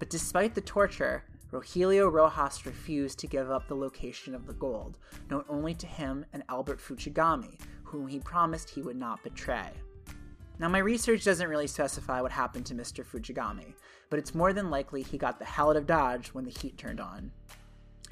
But 0.00 0.10
despite 0.10 0.54
the 0.54 0.62
torture, 0.62 1.22
Rogelio 1.52 2.12
Roxas 2.12 2.66
refused 2.66 3.20
to 3.20 3.28
give 3.28 3.50
up 3.52 3.68
the 3.68 3.76
location 3.76 4.34
of 4.34 4.46
the 4.46 4.54
gold, 4.54 4.98
known 5.30 5.44
only 5.48 5.74
to 5.74 5.86
him 5.86 6.24
and 6.32 6.42
Albert 6.48 6.80
Fuchigami, 6.80 7.60
whom 7.84 8.08
he 8.08 8.18
promised 8.18 8.70
he 8.70 8.82
would 8.82 8.96
not 8.96 9.22
betray. 9.22 9.70
Now, 10.58 10.68
my 10.68 10.78
research 10.78 11.24
doesn't 11.24 11.48
really 11.48 11.68
specify 11.68 12.20
what 12.20 12.32
happened 12.32 12.66
to 12.66 12.74
Mr. 12.74 13.04
Fuchigami, 13.04 13.74
but 14.10 14.18
it's 14.18 14.34
more 14.34 14.52
than 14.52 14.70
likely 14.70 15.02
he 15.02 15.16
got 15.16 15.38
the 15.38 15.44
hell 15.44 15.70
out 15.70 15.76
of 15.76 15.86
Dodge 15.86 16.28
when 16.28 16.44
the 16.44 16.50
heat 16.50 16.76
turned 16.76 17.00
on. 17.00 17.30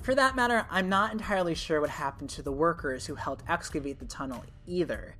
For 0.02 0.14
that 0.14 0.36
matter, 0.36 0.64
I'm 0.70 0.88
not 0.88 1.12
entirely 1.12 1.56
sure 1.56 1.80
what 1.80 1.90
happened 1.90 2.30
to 2.30 2.42
the 2.42 2.52
workers 2.52 3.06
who 3.06 3.16
helped 3.16 3.44
excavate 3.48 3.98
the 3.98 4.04
tunnel 4.04 4.44
either. 4.66 5.16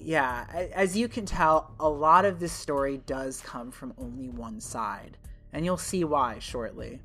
Yeah, 0.00 0.46
as 0.74 0.96
you 0.96 1.06
can 1.06 1.26
tell, 1.26 1.74
a 1.78 1.88
lot 1.88 2.24
of 2.24 2.40
this 2.40 2.52
story 2.52 3.02
does 3.06 3.40
come 3.40 3.70
from 3.70 3.94
only 3.98 4.28
one 4.28 4.60
side, 4.60 5.16
and 5.52 5.64
you'll 5.64 5.76
see 5.76 6.02
why 6.02 6.38
shortly. 6.40 7.00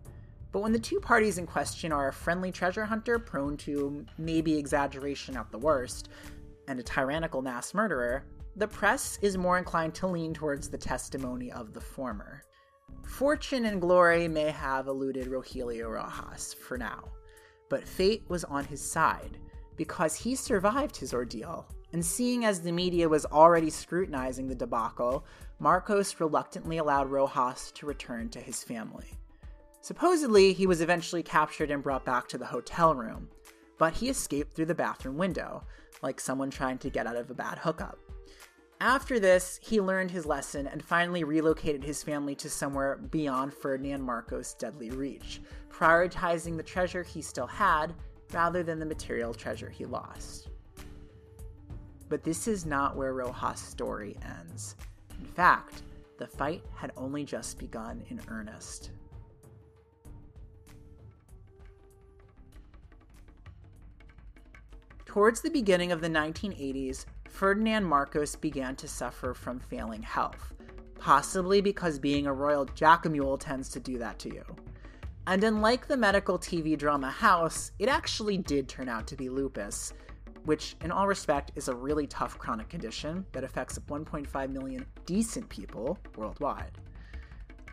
But 0.51 0.61
when 0.61 0.71
the 0.71 0.79
two 0.79 0.99
parties 0.99 1.37
in 1.37 1.45
question 1.45 1.91
are 1.91 2.07
a 2.07 2.13
friendly 2.13 2.51
treasure 2.51 2.85
hunter 2.85 3.19
prone 3.19 3.57
to 3.57 4.05
maybe 4.17 4.57
exaggeration 4.57 5.37
at 5.37 5.51
the 5.51 5.57
worst, 5.57 6.09
and 6.67 6.79
a 6.79 6.83
tyrannical 6.83 7.41
mass 7.41 7.73
murderer, 7.73 8.23
the 8.55 8.67
press 8.67 9.17
is 9.21 9.37
more 9.37 9.57
inclined 9.57 9.95
to 9.95 10.07
lean 10.07 10.33
towards 10.33 10.69
the 10.69 10.77
testimony 10.77 11.51
of 11.51 11.73
the 11.73 11.81
former. 11.81 12.43
Fortune 13.03 13.65
and 13.65 13.81
glory 13.81 14.27
may 14.27 14.51
have 14.51 14.87
eluded 14.87 15.27
Rogelio 15.27 15.91
Roxas 15.91 16.53
for 16.53 16.77
now, 16.77 17.03
but 17.69 17.87
fate 17.87 18.23
was 18.27 18.43
on 18.43 18.65
his 18.65 18.81
side, 18.81 19.39
because 19.75 20.15
he 20.15 20.35
survived 20.35 20.95
his 20.95 21.13
ordeal. 21.13 21.67
And 21.93 22.03
seeing 22.03 22.45
as 22.45 22.61
the 22.61 22.71
media 22.71 23.07
was 23.07 23.25
already 23.25 23.69
scrutinizing 23.69 24.47
the 24.47 24.55
debacle, 24.55 25.25
Marcos 25.59 26.19
reluctantly 26.19 26.77
allowed 26.77 27.11
Roxas 27.11 27.71
to 27.73 27.85
return 27.85 28.29
to 28.29 28.39
his 28.39 28.63
family. 28.63 29.13
Supposedly, 29.81 30.53
he 30.53 30.65
was 30.65 30.81
eventually 30.81 31.23
captured 31.23 31.69
and 31.69 31.83
brought 31.83 32.05
back 32.05 32.27
to 32.29 32.37
the 32.37 32.45
hotel 32.45 32.95
room, 32.95 33.29
but 33.77 33.93
he 33.93 34.09
escaped 34.09 34.53
through 34.53 34.65
the 34.67 34.75
bathroom 34.75 35.17
window, 35.17 35.63
like 36.01 36.19
someone 36.19 36.49
trying 36.49 36.77
to 36.79 36.89
get 36.89 37.05
out 37.05 37.15
of 37.15 37.29
a 37.29 37.33
bad 37.35 37.57
hookup. 37.57 37.99
After 38.79 39.19
this, 39.19 39.59
he 39.61 39.79
learned 39.79 40.11
his 40.11 40.25
lesson 40.25 40.67
and 40.67 40.83
finally 40.83 41.23
relocated 41.23 41.83
his 41.83 42.03
family 42.03 42.35
to 42.35 42.49
somewhere 42.49 42.97
beyond 42.97 43.53
Ferdinand 43.53 44.01
Marcos' 44.01 44.53
deadly 44.53 44.91
reach, 44.91 45.41
prioritizing 45.69 46.57
the 46.57 46.63
treasure 46.63 47.03
he 47.03 47.21
still 47.21 47.47
had 47.47 47.93
rather 48.33 48.61
than 48.61 48.79
the 48.79 48.85
material 48.85 49.33
treasure 49.33 49.69
he 49.69 49.85
lost. 49.85 50.49
But 52.09 52.23
this 52.23 52.47
is 52.47 52.65
not 52.65 52.95
where 52.95 53.13
Roxas' 53.13 53.61
story 53.61 54.17
ends. 54.39 54.75
In 55.19 55.25
fact, 55.25 55.83
the 56.17 56.27
fight 56.27 56.63
had 56.75 56.91
only 56.97 57.23
just 57.23 57.57
begun 57.57 58.03
in 58.09 58.21
earnest. 58.27 58.91
Towards 65.05 65.41
the 65.41 65.49
beginning 65.49 65.91
of 65.91 66.01
the 66.01 66.09
1980s, 66.09 67.05
Ferdinand 67.33 67.83
Marcos 67.83 68.35
began 68.35 68.75
to 68.75 68.87
suffer 68.87 69.33
from 69.33 69.59
failing 69.59 70.03
health, 70.03 70.53
possibly 70.99 71.61
because 71.61 71.97
being 71.97 72.27
a 72.27 72.33
royal 72.33 72.67
jackamule 72.67 73.39
tends 73.39 73.69
to 73.69 73.79
do 73.79 73.97
that 73.97 74.19
to 74.19 74.29
you. 74.29 74.43
And 75.25 75.43
unlike 75.43 75.87
the 75.87 75.97
medical 75.97 76.37
TV 76.37 76.77
drama 76.77 77.09
House, 77.09 77.71
it 77.79 77.89
actually 77.89 78.37
did 78.37 78.69
turn 78.69 78.87
out 78.87 79.07
to 79.07 79.15
be 79.15 79.29
lupus, 79.29 79.93
which, 80.45 80.75
in 80.83 80.91
all 80.91 81.07
respect, 81.07 81.51
is 81.55 81.69
a 81.69 81.75
really 81.75 82.05
tough 82.05 82.37
chronic 82.37 82.69
condition 82.69 83.25
that 83.31 83.43
affects 83.43 83.79
1.5 83.79 84.51
million 84.51 84.85
decent 85.07 85.49
people 85.49 85.97
worldwide. 86.15 86.77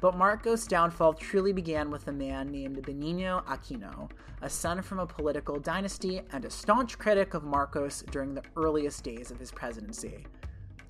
But 0.00 0.16
Marcos' 0.16 0.66
downfall 0.66 1.14
truly 1.14 1.52
began 1.52 1.90
with 1.90 2.08
a 2.08 2.12
man 2.12 2.50
named 2.50 2.82
Benigno 2.82 3.44
Aquino, 3.44 4.10
a 4.40 4.48
son 4.48 4.80
from 4.80 4.98
a 4.98 5.06
political 5.06 5.60
dynasty 5.60 6.22
and 6.32 6.44
a 6.44 6.50
staunch 6.50 6.98
critic 6.98 7.34
of 7.34 7.44
Marcos 7.44 8.02
during 8.10 8.34
the 8.34 8.42
earliest 8.56 9.04
days 9.04 9.30
of 9.30 9.38
his 9.38 9.50
presidency. 9.50 10.26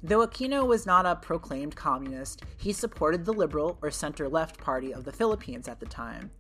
Though 0.03 0.25
Aquino 0.27 0.65
was 0.65 0.87
not 0.87 1.07
a 1.07 1.17
proclaimed 1.17 1.75
communist, 1.75 2.43
he 2.57 2.73
supported 2.73 3.25
the 3.25 3.33
liberal 3.33 3.79
or 3.83 3.91
center 3.91 4.29
left 4.29 4.59
party 4.59 4.95
of 4.95 5.05
the 5.05 5.13
Philippines 5.13 5.67
at 5.67 5.81
the 5.81 5.87
time. 5.87 6.31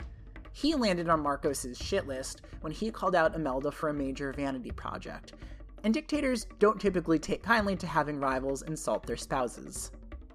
He 0.52 0.74
landed 0.74 1.08
on 1.08 1.22
Marcos's 1.22 1.76
shit 1.76 2.06
list 2.06 2.42
when 2.60 2.72
he 2.72 2.90
called 2.90 3.16
out 3.16 3.34
Imelda 3.34 3.72
for 3.72 3.88
a 3.88 3.94
major 3.94 4.32
vanity 4.32 4.70
project, 4.70 5.34
and 5.82 5.92
dictators 5.92 6.46
don't 6.58 6.80
typically 6.80 7.18
take 7.18 7.42
kindly 7.42 7.74
to 7.76 7.86
having 7.86 8.20
rivals 8.20 8.62
insult 8.62 9.06
their 9.06 9.16
spouses. 9.16 9.90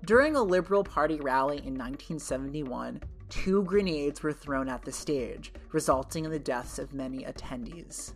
During 0.05 0.35
a 0.35 0.43
Liberal 0.43 0.83
Party 0.83 1.19
rally 1.19 1.57
in 1.57 1.73
1971, 1.73 3.01
two 3.27 3.63
grenades 3.63 4.21
were 4.21 4.33
thrown 4.33 4.69
at 4.69 4.83
the 4.85 4.91
stage, 4.91 5.51
resulting 5.71 6.25
in 6.25 6.31
the 6.31 6.37
deaths 6.37 6.77
of 6.77 6.93
many 6.93 7.23
attendees. 7.23 8.13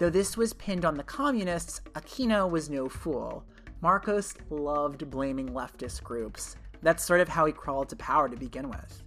Though 0.00 0.10
this 0.10 0.36
was 0.36 0.54
pinned 0.54 0.84
on 0.84 0.96
the 0.96 1.04
communists, 1.04 1.82
Aquino 1.94 2.50
was 2.50 2.68
no 2.68 2.88
fool. 2.88 3.44
Marcos 3.80 4.34
loved 4.50 5.08
blaming 5.08 5.50
leftist 5.50 6.02
groups. 6.02 6.56
That's 6.82 7.04
sort 7.04 7.20
of 7.20 7.28
how 7.28 7.46
he 7.46 7.52
crawled 7.52 7.90
to 7.90 7.96
power 7.96 8.28
to 8.28 8.36
begin 8.36 8.68
with. 8.68 9.04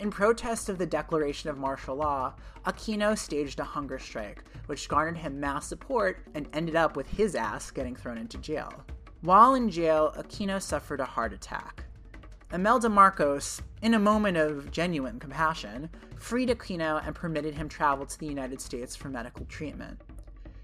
In 0.00 0.10
protest 0.10 0.68
of 0.68 0.78
the 0.78 0.86
declaration 0.86 1.50
of 1.50 1.58
martial 1.58 1.94
law, 1.94 2.34
Aquino 2.66 3.16
staged 3.16 3.60
a 3.60 3.64
hunger 3.64 4.00
strike, 4.00 4.42
which 4.66 4.88
garnered 4.88 5.18
him 5.18 5.38
mass 5.38 5.68
support 5.68 6.26
and 6.34 6.48
ended 6.52 6.74
up 6.74 6.96
with 6.96 7.06
his 7.06 7.36
ass 7.36 7.70
getting 7.70 7.94
thrown 7.94 8.18
into 8.18 8.38
jail. 8.38 8.72
While 9.22 9.54
in 9.54 9.68
jail, 9.68 10.14
Aquino 10.16 10.62
suffered 10.62 10.98
a 10.98 11.04
heart 11.04 11.34
attack. 11.34 11.84
Imelda 12.54 12.88
Marcos, 12.88 13.60
in 13.82 13.92
a 13.92 13.98
moment 13.98 14.38
of 14.38 14.70
genuine 14.70 15.18
compassion, 15.18 15.90
freed 16.16 16.48
Aquino 16.48 17.06
and 17.06 17.14
permitted 17.14 17.54
him 17.54 17.68
travel 17.68 18.06
to 18.06 18.18
the 18.18 18.26
United 18.26 18.62
States 18.62 18.96
for 18.96 19.10
medical 19.10 19.44
treatment. 19.44 20.00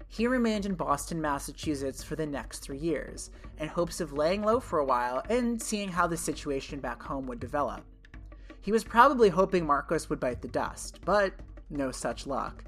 He 0.07 0.25
remained 0.25 0.65
in 0.65 0.73
Boston, 0.73 1.21
Massachusetts 1.21 2.01
for 2.01 2.15
the 2.15 2.25
next 2.25 2.59
three 2.59 2.79
years, 2.79 3.29
in 3.59 3.67
hopes 3.67 4.01
of 4.01 4.13
laying 4.13 4.41
low 4.41 4.59
for 4.59 4.79
a 4.79 4.85
while 4.85 5.21
and 5.29 5.61
seeing 5.61 5.89
how 5.89 6.07
the 6.07 6.17
situation 6.17 6.79
back 6.79 7.03
home 7.03 7.27
would 7.27 7.39
develop. 7.39 7.83
He 8.61 8.71
was 8.71 8.83
probably 8.83 9.29
hoping 9.29 9.67
Marcos 9.67 10.09
would 10.09 10.19
bite 10.19 10.41
the 10.41 10.47
dust, 10.47 10.99
but 11.05 11.31
no 11.69 11.91
such 11.91 12.25
luck. 12.25 12.63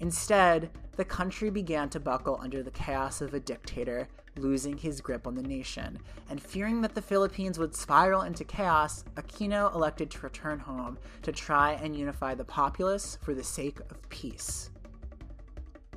Instead, 0.00 0.70
the 0.96 1.04
country 1.04 1.48
began 1.48 1.88
to 1.88 1.98
buckle 1.98 2.38
under 2.42 2.62
the 2.62 2.70
chaos 2.70 3.22
of 3.22 3.32
a 3.32 3.40
dictator 3.40 4.06
losing 4.36 4.76
his 4.76 5.00
grip 5.00 5.26
on 5.26 5.34
the 5.34 5.42
nation, 5.42 5.98
and 6.28 6.42
fearing 6.42 6.80
that 6.82 6.94
the 6.94 7.02
Philippines 7.02 7.58
would 7.58 7.74
spiral 7.74 8.22
into 8.22 8.44
chaos, 8.44 9.04
Aquino 9.16 9.74
elected 9.74 10.10
to 10.10 10.20
return 10.20 10.58
home 10.58 10.98
to 11.22 11.32
try 11.32 11.72
and 11.72 11.96
unify 11.96 12.34
the 12.34 12.44
populace 12.44 13.18
for 13.22 13.34
the 13.34 13.44
sake 13.44 13.80
of 13.90 14.08
peace. 14.08 14.70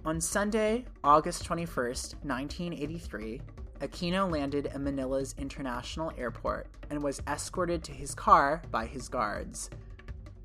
On 0.05 0.19
Sunday, 0.19 0.85
August 1.03 1.47
21st, 1.47 2.15
1983, 2.25 3.41
Aquino 3.79 4.29
landed 4.29 4.67
at 4.67 4.81
Manila's 4.81 5.35
International 5.37 6.11
Airport 6.17 6.67
and 6.89 7.01
was 7.01 7.21
escorted 7.27 7.83
to 7.83 7.91
his 7.91 8.13
car 8.13 8.61
by 8.71 8.85
his 8.85 9.07
guards. 9.07 9.69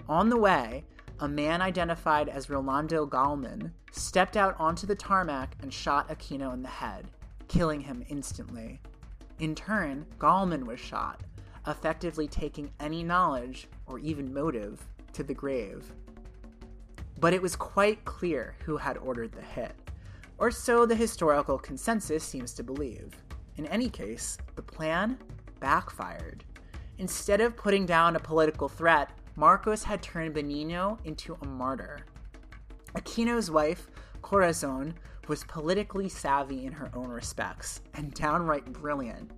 On 0.08 0.28
the 0.28 0.36
way, 0.36 0.84
a 1.20 1.28
man 1.28 1.60
identified 1.60 2.28
as 2.28 2.48
Rolando 2.48 3.04
Galman 3.04 3.72
stepped 3.90 4.36
out 4.36 4.54
onto 4.58 4.86
the 4.86 4.94
tarmac 4.94 5.56
and 5.60 5.74
shot 5.74 6.08
Aquino 6.08 6.54
in 6.54 6.62
the 6.62 6.68
head, 6.68 7.08
killing 7.48 7.80
him 7.80 8.04
instantly. 8.08 8.80
In 9.40 9.54
turn, 9.54 10.06
Galman 10.18 10.66
was 10.66 10.80
shot, 10.80 11.22
effectively 11.66 12.28
taking 12.28 12.70
any 12.80 13.02
knowledge, 13.02 13.68
or 13.86 13.98
even 13.98 14.32
motive, 14.32 14.80
to 15.12 15.22
the 15.22 15.34
grave. 15.34 15.92
But 17.20 17.34
it 17.34 17.42
was 17.42 17.56
quite 17.56 18.04
clear 18.04 18.54
who 18.64 18.76
had 18.76 18.96
ordered 18.98 19.32
the 19.32 19.42
hit, 19.42 19.74
or 20.38 20.50
so 20.50 20.86
the 20.86 20.94
historical 20.94 21.58
consensus 21.58 22.22
seems 22.22 22.52
to 22.54 22.62
believe. 22.62 23.14
In 23.56 23.66
any 23.66 23.88
case, 23.88 24.38
the 24.54 24.62
plan 24.62 25.18
backfired. 25.58 26.44
Instead 26.98 27.40
of 27.40 27.56
putting 27.56 27.86
down 27.86 28.16
a 28.16 28.20
political 28.20 28.68
threat, 28.68 29.10
Marcos 29.36 29.84
had 29.84 30.02
turned 30.02 30.34
Benigno 30.34 30.98
into 31.04 31.36
a 31.42 31.46
martyr. 31.46 32.00
Aquino's 32.96 33.50
wife, 33.50 33.88
Corazon, 34.22 34.94
was 35.28 35.44
politically 35.44 36.08
savvy 36.08 36.64
in 36.64 36.72
her 36.72 36.90
own 36.94 37.08
respects 37.08 37.80
and 37.94 38.14
downright 38.14 38.64
brilliant. 38.72 39.30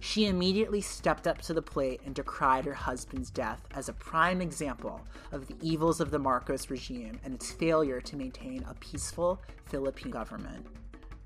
She 0.00 0.26
immediately 0.26 0.80
stepped 0.80 1.26
up 1.26 1.40
to 1.42 1.54
the 1.54 1.62
plate 1.62 2.00
and 2.04 2.14
decried 2.14 2.66
her 2.66 2.74
husband's 2.74 3.30
death 3.30 3.62
as 3.74 3.88
a 3.88 3.94
prime 3.94 4.42
example 4.42 5.00
of 5.32 5.46
the 5.46 5.56
evils 5.62 6.00
of 6.00 6.10
the 6.10 6.18
Marcos 6.18 6.68
regime 6.68 7.18
and 7.24 7.34
its 7.34 7.52
failure 7.52 8.00
to 8.02 8.16
maintain 8.16 8.64
a 8.68 8.74
peaceful 8.74 9.40
Philippine 9.64 10.10
government. 10.10 10.66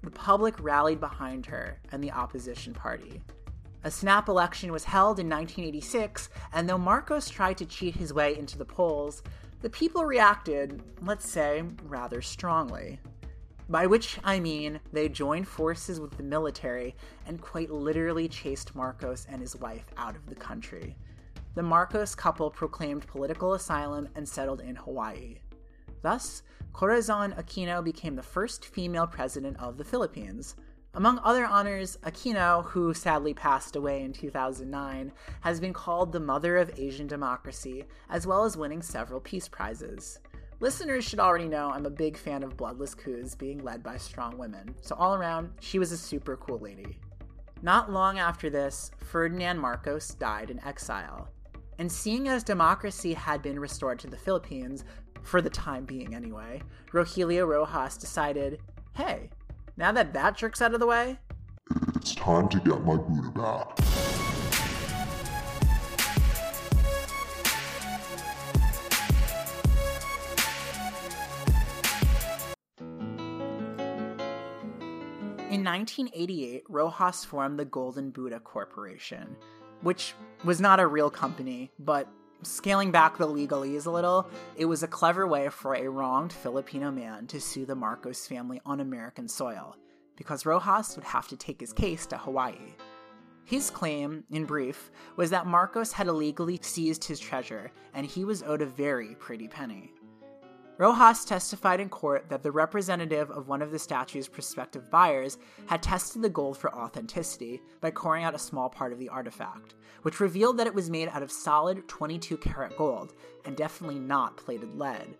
The 0.02 0.12
public 0.12 0.54
rallied 0.62 1.00
behind 1.00 1.44
her 1.46 1.81
and 1.90 2.02
the 2.02 2.12
opposition 2.12 2.72
party. 2.72 3.20
A 3.85 3.90
snap 3.90 4.28
election 4.28 4.70
was 4.70 4.85
held 4.85 5.18
in 5.18 5.28
1986, 5.28 6.28
and 6.52 6.68
though 6.68 6.78
Marcos 6.78 7.28
tried 7.28 7.59
to 7.59 7.66
cheat 7.66 7.96
his 7.96 8.12
way 8.12 8.38
into 8.38 8.59
the 8.59 8.64
polls, 8.64 9.22
the 9.61 9.70
people 9.70 10.04
reacted, 10.04 10.83
let's 11.02 11.28
say, 11.28 11.64
rather 11.85 12.22
strongly. 12.22 13.00
By 13.70 13.87
which 13.87 14.18
I 14.24 14.40
mean 14.40 14.81
they 14.92 15.11
joined 15.11 15.46
forces 15.46 16.00
with 16.00 16.16
the 16.16 16.22
military 16.22 16.96
and 17.26 17.40
quite 17.40 17.70
literally 17.70 18.26
chased 18.26 18.74
Marcos 18.74 19.26
and 19.28 19.42
his 19.42 19.57
wife 19.57 19.85
out 19.98 20.16
of 20.16 20.26
the 20.26 20.35
country. 20.35 20.96
The 21.54 21.62
Marcos 21.62 22.14
couple 22.14 22.50
proclaimed 22.50 23.07
political 23.07 23.52
asylum 23.52 24.09
and 24.14 24.26
settled 24.26 24.62
in 24.62 24.76
Hawaii. 24.76 25.40
Thus, 26.00 26.42
Corazon 26.72 27.33
Aquino 27.33 27.85
became 27.85 28.14
the 28.14 28.22
first 28.22 28.64
female 28.64 29.07
president 29.07 29.59
of 29.59 29.76
the 29.76 29.85
Philippines. 29.85 30.57
Among 30.94 31.18
other 31.18 31.44
honors, 31.44 31.98
Aquino, 32.04 32.64
who 32.64 32.94
sadly 32.94 33.35
passed 33.35 33.76
away 33.76 34.02
in 34.02 34.14
2009, 34.14 35.12
has 35.42 35.61
been 35.61 35.74
called 35.74 36.12
the 36.12 36.20
mother 36.20 36.57
of 36.57 36.78
Asian 36.78 37.07
democracy, 37.07 37.85
as 38.09 38.26
well 38.26 38.44
as 38.44 38.57
winning 38.57 38.81
several 38.81 39.20
peace 39.20 39.48
prizes. 39.48 40.20
Listeners 40.61 41.05
should 41.05 41.21
already 41.21 41.47
know 41.47 41.71
I'm 41.71 41.87
a 41.87 41.90
big 41.90 42.16
fan 42.16 42.42
of 42.42 42.57
bloodless 42.57 42.92
coups 42.92 43.37
being 43.37 43.62
led 43.62 43.81
by 43.81 43.97
strong 43.97 44.37
women, 44.37 44.75
so 44.81 44.97
all 44.97 45.14
around, 45.14 45.51
she 45.61 45.79
was 45.79 45.92
a 45.92 45.97
super 45.97 46.37
cool 46.37 46.59
lady. 46.59 46.99
Not 47.62 47.92
long 47.92 48.18
after 48.18 48.51
this, 48.51 48.90
Ferdinand 48.99 49.61
Marcos 49.61 50.14
died 50.14 50.51
in 50.51 50.62
exile. 50.64 51.29
And 51.79 51.90
seeing 51.90 52.27
as 52.27 52.42
democracy 52.42 53.14
had 53.14 53.40
been 53.40 53.61
restored 53.61 54.01
to 54.01 54.09
the 54.09 54.16
Philippines, 54.16 54.85
for 55.23 55.40
the 55.40 55.51
time 55.51 55.85
being 55.85 56.12
anyway, 56.12 56.61
Rogelio 56.92 57.47
Roxas 57.47 57.97
decided 57.97 58.61
hey, 58.97 59.31
now 59.77 59.92
that 59.92 60.12
that 60.12 60.37
jerk's 60.37 60.61
out 60.61 60.75
of 60.75 60.81
the 60.81 60.87
way, 60.87 61.18
it's 61.94 62.16
time 62.16 62.49
to 62.49 62.59
get 62.59 62.85
my 62.85 62.97
Buddha 62.97 63.31
back. 63.31 63.88
1988, 75.68 76.64
Roxas 76.70 77.26
formed 77.26 77.59
the 77.59 77.66
Golden 77.66 78.09
Buddha 78.09 78.40
Corporation, 78.40 79.37
which 79.83 80.14
was 80.42 80.62
not 80.62 80.81
a 80.81 80.87
real 80.87 81.11
company, 81.11 81.70
but 81.78 82.09
scaling 82.42 82.90
back 82.90 83.18
the 83.18 83.28
legalese 83.28 83.85
a 83.85 83.90
little, 83.90 84.31
it 84.57 84.64
was 84.64 84.83
a 84.83 84.88
clever 84.88 85.26
way 85.26 85.50
for 85.50 85.74
a 85.74 85.87
wronged 85.87 86.33
Filipino 86.33 86.90
man 86.90 87.26
to 87.26 87.38
sue 87.38 87.66
the 87.66 87.74
Marcos 87.74 88.26
family 88.26 88.62
on 88.64 88.81
American 88.81 89.28
soil, 89.28 89.76
because 90.16 90.46
Roxas 90.46 90.96
would 90.96 91.04
have 91.04 91.28
to 91.28 91.37
take 91.37 91.61
his 91.61 91.74
case 91.74 92.07
to 92.07 92.16
Hawaii. 92.16 92.74
His 93.44 93.68
claim, 93.68 94.24
in 94.31 94.46
brief, 94.46 94.90
was 95.16 95.28
that 95.31 95.46
Marcos 95.46 95.92
had 95.92 96.07
illegally 96.07 96.59
seized 96.62 97.04
his 97.04 97.20
treasure, 97.20 97.72
and 97.92 98.07
he 98.07 98.24
was 98.24 98.42
owed 98.42 98.62
a 98.62 98.66
very 98.66 99.16
pretty 99.16 99.48
penny. 99.48 99.92
Roxas 100.79 101.25
testified 101.25 101.81
in 101.81 101.88
court 101.88 102.29
that 102.29 102.45
the 102.45 102.53
representative 102.53 103.33
of 103.33 103.49
one 103.49 103.62
of 103.62 103.73
the 103.73 103.81
statue's 103.81 104.29
prospective 104.29 104.88
buyers 104.93 105.37
had 105.67 105.83
tested 105.83 106.23
the 106.23 106.29
gold 106.29 106.57
for 106.57 106.73
authenticity 106.73 107.61
by 107.81 107.91
coring 107.91 108.23
out 108.23 108.37
a 108.37 108.38
small 108.38 108.69
part 108.69 108.93
of 108.93 109.01
the 109.01 109.09
artifact, 109.09 109.75
which 110.03 110.21
revealed 110.21 110.57
that 110.57 110.69
it 110.69 110.75
was 110.75 110.88
made 110.88 111.09
out 111.09 111.25
of 111.25 111.33
solid 111.33 111.88
22 111.88 112.37
karat 112.37 112.77
gold 112.77 113.12
and 113.45 113.57
definitely 113.57 113.99
not 113.99 114.37
plated 114.37 114.73
lead. 114.77 115.17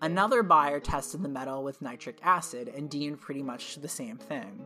Another 0.00 0.44
buyer 0.44 0.78
tested 0.78 1.24
the 1.24 1.28
metal 1.28 1.64
with 1.64 1.82
nitric 1.82 2.18
acid 2.22 2.68
and 2.68 2.88
deemed 2.88 3.20
pretty 3.20 3.42
much 3.42 3.76
the 3.76 3.88
same 3.88 4.16
thing. 4.16 4.64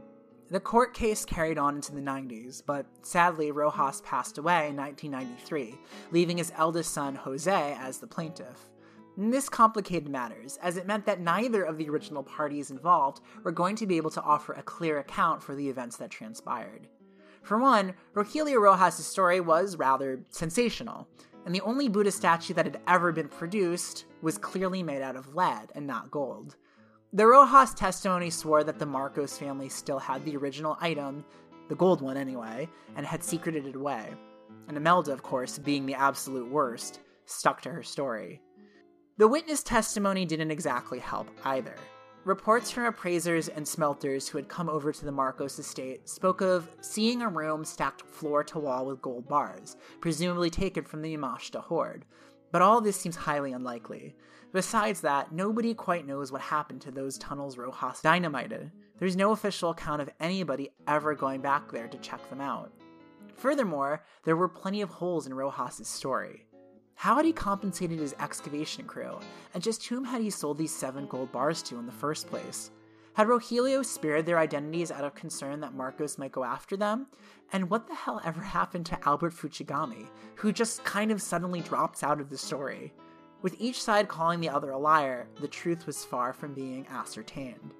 The 0.50 0.60
court 0.60 0.92
case 0.92 1.24
carried 1.24 1.56
on 1.56 1.76
into 1.76 1.94
the 1.94 2.02
90s, 2.02 2.62
but 2.64 2.84
sadly, 3.00 3.50
Roxas 3.50 4.02
passed 4.02 4.36
away 4.36 4.68
in 4.68 4.76
1993, 4.76 5.74
leaving 6.12 6.36
his 6.36 6.52
eldest 6.54 6.92
son, 6.92 7.14
Jose, 7.14 7.76
as 7.80 7.96
the 7.96 8.06
plaintiff. 8.06 8.68
This 9.16 9.48
complicated 9.48 10.08
matters, 10.08 10.58
as 10.60 10.76
it 10.76 10.86
meant 10.86 11.06
that 11.06 11.20
neither 11.20 11.62
of 11.62 11.78
the 11.78 11.88
original 11.88 12.24
parties 12.24 12.70
involved 12.70 13.20
were 13.44 13.52
going 13.52 13.76
to 13.76 13.86
be 13.86 13.96
able 13.96 14.10
to 14.10 14.22
offer 14.22 14.52
a 14.52 14.62
clear 14.62 14.98
account 14.98 15.42
for 15.42 15.54
the 15.54 15.68
events 15.68 15.96
that 15.98 16.10
transpired. 16.10 16.88
For 17.42 17.58
one, 17.58 17.94
Rogelio 18.14 18.60
Roxas' 18.60 19.06
story 19.06 19.40
was 19.40 19.76
rather 19.76 20.24
sensational, 20.30 21.06
and 21.46 21.54
the 21.54 21.60
only 21.60 21.88
Buddha 21.88 22.10
statue 22.10 22.54
that 22.54 22.64
had 22.64 22.80
ever 22.88 23.12
been 23.12 23.28
produced 23.28 24.06
was 24.22 24.38
clearly 24.38 24.82
made 24.82 25.02
out 25.02 25.14
of 25.14 25.36
lead 25.36 25.70
and 25.74 25.86
not 25.86 26.10
gold. 26.10 26.56
The 27.12 27.26
Roxas 27.26 27.74
testimony 27.74 28.30
swore 28.30 28.64
that 28.64 28.80
the 28.80 28.86
Marcos 28.86 29.38
family 29.38 29.68
still 29.68 30.00
had 30.00 30.24
the 30.24 30.36
original 30.36 30.76
item, 30.80 31.24
the 31.68 31.76
gold 31.76 32.00
one 32.00 32.16
anyway, 32.16 32.68
and 32.96 33.06
had 33.06 33.22
secreted 33.22 33.66
it 33.66 33.76
away. 33.76 34.08
And 34.66 34.76
Imelda, 34.76 35.12
of 35.12 35.22
course, 35.22 35.58
being 35.58 35.86
the 35.86 35.94
absolute 35.94 36.50
worst, 36.50 37.00
stuck 37.26 37.60
to 37.62 37.70
her 37.70 37.82
story. 37.82 38.40
The 39.16 39.28
witness 39.28 39.62
testimony 39.62 40.24
didn't 40.24 40.50
exactly 40.50 40.98
help 40.98 41.28
either. 41.44 41.76
Reports 42.24 42.72
from 42.72 42.86
appraisers 42.86 43.48
and 43.48 43.66
smelters 43.66 44.26
who 44.26 44.38
had 44.38 44.48
come 44.48 44.68
over 44.68 44.90
to 44.90 45.04
the 45.04 45.12
Marcos 45.12 45.56
estate 45.56 46.08
spoke 46.08 46.40
of 46.40 46.68
seeing 46.80 47.22
a 47.22 47.28
room 47.28 47.64
stacked 47.64 48.02
floor 48.02 48.42
to 48.42 48.58
wall 48.58 48.86
with 48.86 49.00
gold 49.00 49.28
bars, 49.28 49.76
presumably 50.00 50.50
taken 50.50 50.82
from 50.82 51.00
the 51.00 51.16
Yamashita 51.16 51.60
hoard. 51.60 52.04
But 52.50 52.60
all 52.60 52.80
this 52.80 52.96
seems 52.96 53.14
highly 53.14 53.52
unlikely. 53.52 54.16
Besides 54.52 55.00
that, 55.02 55.30
nobody 55.30 55.74
quite 55.74 56.08
knows 56.08 56.32
what 56.32 56.40
happened 56.40 56.80
to 56.80 56.90
those 56.90 57.16
tunnels 57.16 57.56
Roxas 57.56 58.02
dynamited. 58.02 58.72
There's 58.98 59.14
no 59.16 59.30
official 59.30 59.70
account 59.70 60.02
of 60.02 60.10
anybody 60.18 60.70
ever 60.88 61.14
going 61.14 61.40
back 61.40 61.70
there 61.70 61.86
to 61.86 61.98
check 61.98 62.28
them 62.30 62.40
out. 62.40 62.72
Furthermore, 63.36 64.04
there 64.24 64.36
were 64.36 64.48
plenty 64.48 64.80
of 64.80 64.90
holes 64.90 65.28
in 65.28 65.34
Roxas' 65.34 65.86
story. 65.86 66.46
How 66.94 67.16
had 67.16 67.24
he 67.24 67.32
compensated 67.32 67.98
his 67.98 68.14
excavation 68.18 68.86
crew, 68.86 69.18
and 69.52 69.62
just 69.62 69.86
whom 69.86 70.04
had 70.04 70.22
he 70.22 70.30
sold 70.30 70.58
these 70.58 70.74
seven 70.74 71.06
gold 71.06 71.32
bars 71.32 71.62
to 71.64 71.78
in 71.78 71.86
the 71.86 71.92
first 71.92 72.28
place? 72.28 72.70
Had 73.14 73.28
Rogelio 73.28 73.84
spared 73.84 74.26
their 74.26 74.38
identities 74.38 74.90
out 74.90 75.04
of 75.04 75.14
concern 75.14 75.60
that 75.60 75.74
Marcos 75.74 76.18
might 76.18 76.32
go 76.32 76.42
after 76.42 76.76
them? 76.76 77.06
And 77.52 77.70
what 77.70 77.86
the 77.86 77.94
hell 77.94 78.20
ever 78.24 78.40
happened 78.40 78.86
to 78.86 78.98
Albert 79.06 79.34
Fuchigami, 79.34 80.08
who 80.36 80.50
just 80.52 80.82
kind 80.82 81.12
of 81.12 81.22
suddenly 81.22 81.60
drops 81.60 82.02
out 82.02 82.20
of 82.20 82.30
the 82.30 82.38
story? 82.38 82.92
With 83.42 83.54
each 83.60 83.82
side 83.82 84.08
calling 84.08 84.40
the 84.40 84.48
other 84.48 84.70
a 84.70 84.78
liar, 84.78 85.28
the 85.40 85.46
truth 85.46 85.86
was 85.86 86.04
far 86.04 86.32
from 86.32 86.54
being 86.54 86.86
ascertained. 86.88 87.74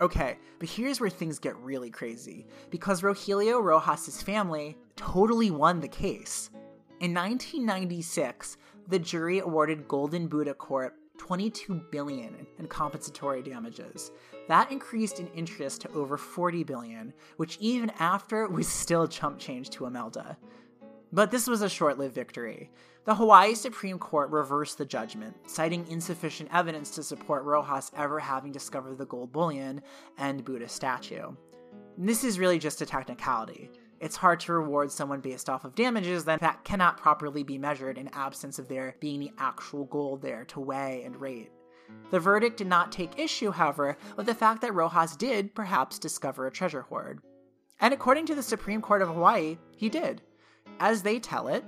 Okay, 0.00 0.36
but 0.58 0.68
here's 0.68 1.00
where 1.00 1.10
things 1.10 1.38
get 1.38 1.56
really 1.56 1.90
crazy, 1.90 2.46
because 2.70 3.02
Rogelio 3.02 3.62
Roxas' 3.62 4.22
family 4.22 4.76
totally 4.96 5.50
won 5.50 5.80
the 5.80 5.88
case. 5.88 6.50
In 7.04 7.12
1996, 7.12 8.56
the 8.88 8.98
jury 8.98 9.40
awarded 9.40 9.86
Golden 9.86 10.26
Buddha 10.26 10.54
Corp 10.54 10.96
22 11.18 11.74
billion 11.90 12.46
in 12.58 12.66
compensatory 12.66 13.42
damages. 13.42 14.10
That 14.48 14.72
increased 14.72 15.20
in 15.20 15.26
interest 15.34 15.82
to 15.82 15.92
over 15.92 16.16
40 16.16 16.64
billion, 16.64 17.12
which 17.36 17.58
even 17.60 17.92
after 17.98 18.48
was 18.48 18.68
still 18.68 19.06
chump 19.06 19.38
change 19.38 19.68
to 19.72 19.84
Imelda. 19.84 20.38
But 21.12 21.30
this 21.30 21.46
was 21.46 21.60
a 21.60 21.68
short-lived 21.68 22.14
victory. 22.14 22.70
The 23.04 23.16
Hawaii 23.16 23.54
Supreme 23.54 23.98
Court 23.98 24.30
reversed 24.30 24.78
the 24.78 24.86
judgment, 24.86 25.36
citing 25.46 25.86
insufficient 25.88 26.48
evidence 26.54 26.88
to 26.92 27.02
support 27.02 27.44
Roxas 27.44 27.92
ever 27.98 28.18
having 28.18 28.50
discovered 28.50 28.96
the 28.96 29.04
gold 29.04 29.30
bullion 29.30 29.82
and 30.16 30.42
Buddha 30.42 30.70
statue. 30.70 31.32
This 31.98 32.24
is 32.24 32.38
really 32.38 32.58
just 32.58 32.80
a 32.80 32.86
technicality 32.86 33.70
it's 34.04 34.16
hard 34.16 34.38
to 34.38 34.52
reward 34.52 34.92
someone 34.92 35.20
based 35.20 35.48
off 35.48 35.64
of 35.64 35.74
damages 35.74 36.26
then 36.26 36.36
that 36.42 36.62
cannot 36.62 36.98
properly 36.98 37.42
be 37.42 37.56
measured 37.56 37.96
in 37.96 38.08
absence 38.08 38.58
of 38.58 38.68
there 38.68 38.94
being 39.00 39.18
the 39.18 39.32
actual 39.38 39.86
gold 39.86 40.20
there 40.20 40.44
to 40.44 40.60
weigh 40.60 41.02
and 41.04 41.18
rate. 41.18 41.50
The 42.10 42.20
verdict 42.20 42.58
did 42.58 42.66
not 42.66 42.92
take 42.92 43.18
issue, 43.18 43.50
however, 43.50 43.96
with 44.18 44.26
the 44.26 44.34
fact 44.34 44.60
that 44.60 44.74
Roxas 44.74 45.16
did 45.16 45.54
perhaps 45.54 45.98
discover 45.98 46.46
a 46.46 46.50
treasure 46.50 46.82
hoard. 46.82 47.22
And 47.80 47.94
according 47.94 48.26
to 48.26 48.34
the 48.34 48.42
Supreme 48.42 48.82
Court 48.82 49.00
of 49.00 49.08
Hawaii, 49.08 49.56
he 49.74 49.88
did. 49.88 50.20
As 50.80 51.02
they 51.02 51.18
tell 51.18 51.48
it, 51.48 51.64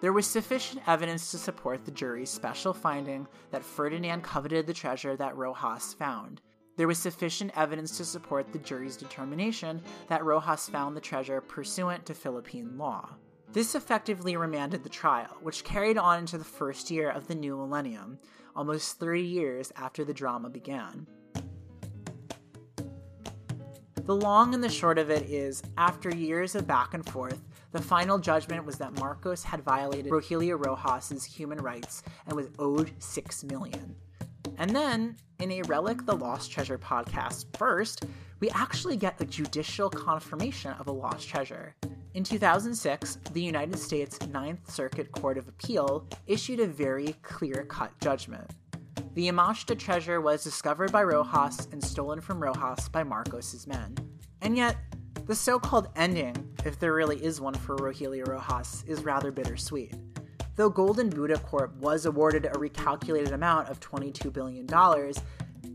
there 0.00 0.12
was 0.12 0.28
sufficient 0.28 0.82
evidence 0.86 1.32
to 1.32 1.38
support 1.38 1.84
the 1.84 1.90
jury's 1.90 2.30
special 2.30 2.72
finding 2.72 3.26
that 3.50 3.64
Ferdinand 3.64 4.22
coveted 4.22 4.68
the 4.68 4.72
treasure 4.72 5.16
that 5.16 5.36
Roxas 5.36 5.94
found, 5.94 6.40
there 6.78 6.86
was 6.86 6.98
sufficient 6.98 7.50
evidence 7.56 7.96
to 7.96 8.04
support 8.04 8.52
the 8.52 8.58
jury's 8.60 8.96
determination 8.96 9.82
that 10.06 10.24
Roxas 10.24 10.68
found 10.68 10.96
the 10.96 11.00
treasure 11.00 11.40
pursuant 11.40 12.06
to 12.06 12.14
Philippine 12.14 12.78
law. 12.78 13.10
This 13.52 13.74
effectively 13.74 14.36
remanded 14.36 14.84
the 14.84 14.88
trial, 14.88 15.36
which 15.42 15.64
carried 15.64 15.98
on 15.98 16.20
into 16.20 16.38
the 16.38 16.44
first 16.44 16.88
year 16.88 17.10
of 17.10 17.26
the 17.26 17.34
new 17.34 17.56
millennium, 17.56 18.16
almost 18.54 19.00
30 19.00 19.22
years 19.22 19.72
after 19.74 20.04
the 20.04 20.14
drama 20.14 20.48
began. 20.50 21.08
The 24.04 24.14
long 24.14 24.54
and 24.54 24.62
the 24.62 24.68
short 24.68 24.98
of 24.98 25.10
it 25.10 25.28
is, 25.28 25.64
after 25.76 26.14
years 26.14 26.54
of 26.54 26.68
back 26.68 26.94
and 26.94 27.04
forth, 27.04 27.42
the 27.72 27.82
final 27.82 28.18
judgment 28.18 28.64
was 28.64 28.76
that 28.76 28.96
Marcos 29.00 29.42
had 29.42 29.64
violated 29.64 30.12
Rogelio 30.12 30.64
Roxas's 30.64 31.24
human 31.24 31.58
rights 31.58 32.04
and 32.28 32.36
was 32.36 32.50
owed 32.60 32.92
six 33.00 33.42
million. 33.42 33.96
And 34.56 34.74
then, 34.74 35.16
in 35.40 35.52
a 35.52 35.62
Relic 35.62 36.06
the 36.06 36.16
Lost 36.16 36.50
Treasure 36.50 36.78
podcast 36.78 37.46
first, 37.56 38.06
we 38.40 38.50
actually 38.50 38.96
get 38.96 39.20
a 39.20 39.24
judicial 39.24 39.90
confirmation 39.90 40.72
of 40.72 40.86
a 40.86 40.92
lost 40.92 41.28
treasure. 41.28 41.74
In 42.14 42.24
2006, 42.24 43.18
the 43.32 43.42
United 43.42 43.78
States 43.78 44.18
Ninth 44.28 44.70
Circuit 44.70 45.12
Court 45.12 45.38
of 45.38 45.48
Appeal 45.48 46.06
issued 46.26 46.60
a 46.60 46.66
very 46.66 47.14
clear 47.22 47.64
cut 47.68 47.92
judgment. 48.00 48.50
The 49.14 49.28
Yamashita 49.28 49.78
treasure 49.78 50.20
was 50.20 50.44
discovered 50.44 50.92
by 50.92 51.02
Roxas 51.02 51.68
and 51.72 51.82
stolen 51.82 52.20
from 52.20 52.42
Roxas 52.42 52.88
by 52.88 53.02
Marcos's 53.02 53.66
men. 53.66 53.96
And 54.42 54.56
yet, 54.56 54.76
the 55.26 55.34
so 55.34 55.58
called 55.58 55.88
ending, 55.96 56.36
if 56.64 56.78
there 56.78 56.94
really 56.94 57.22
is 57.22 57.40
one 57.40 57.54
for 57.54 57.76
Rogelio 57.76 58.26
Roxas, 58.26 58.84
is 58.86 59.04
rather 59.04 59.30
bittersweet. 59.30 59.94
Though 60.58 60.70
Golden 60.70 61.08
Buddha 61.08 61.38
Corp 61.38 61.72
was 61.76 62.04
awarded 62.04 62.44
a 62.44 62.50
recalculated 62.50 63.30
amount 63.30 63.68
of 63.68 63.78
$22 63.78 64.32
billion, 64.32 64.66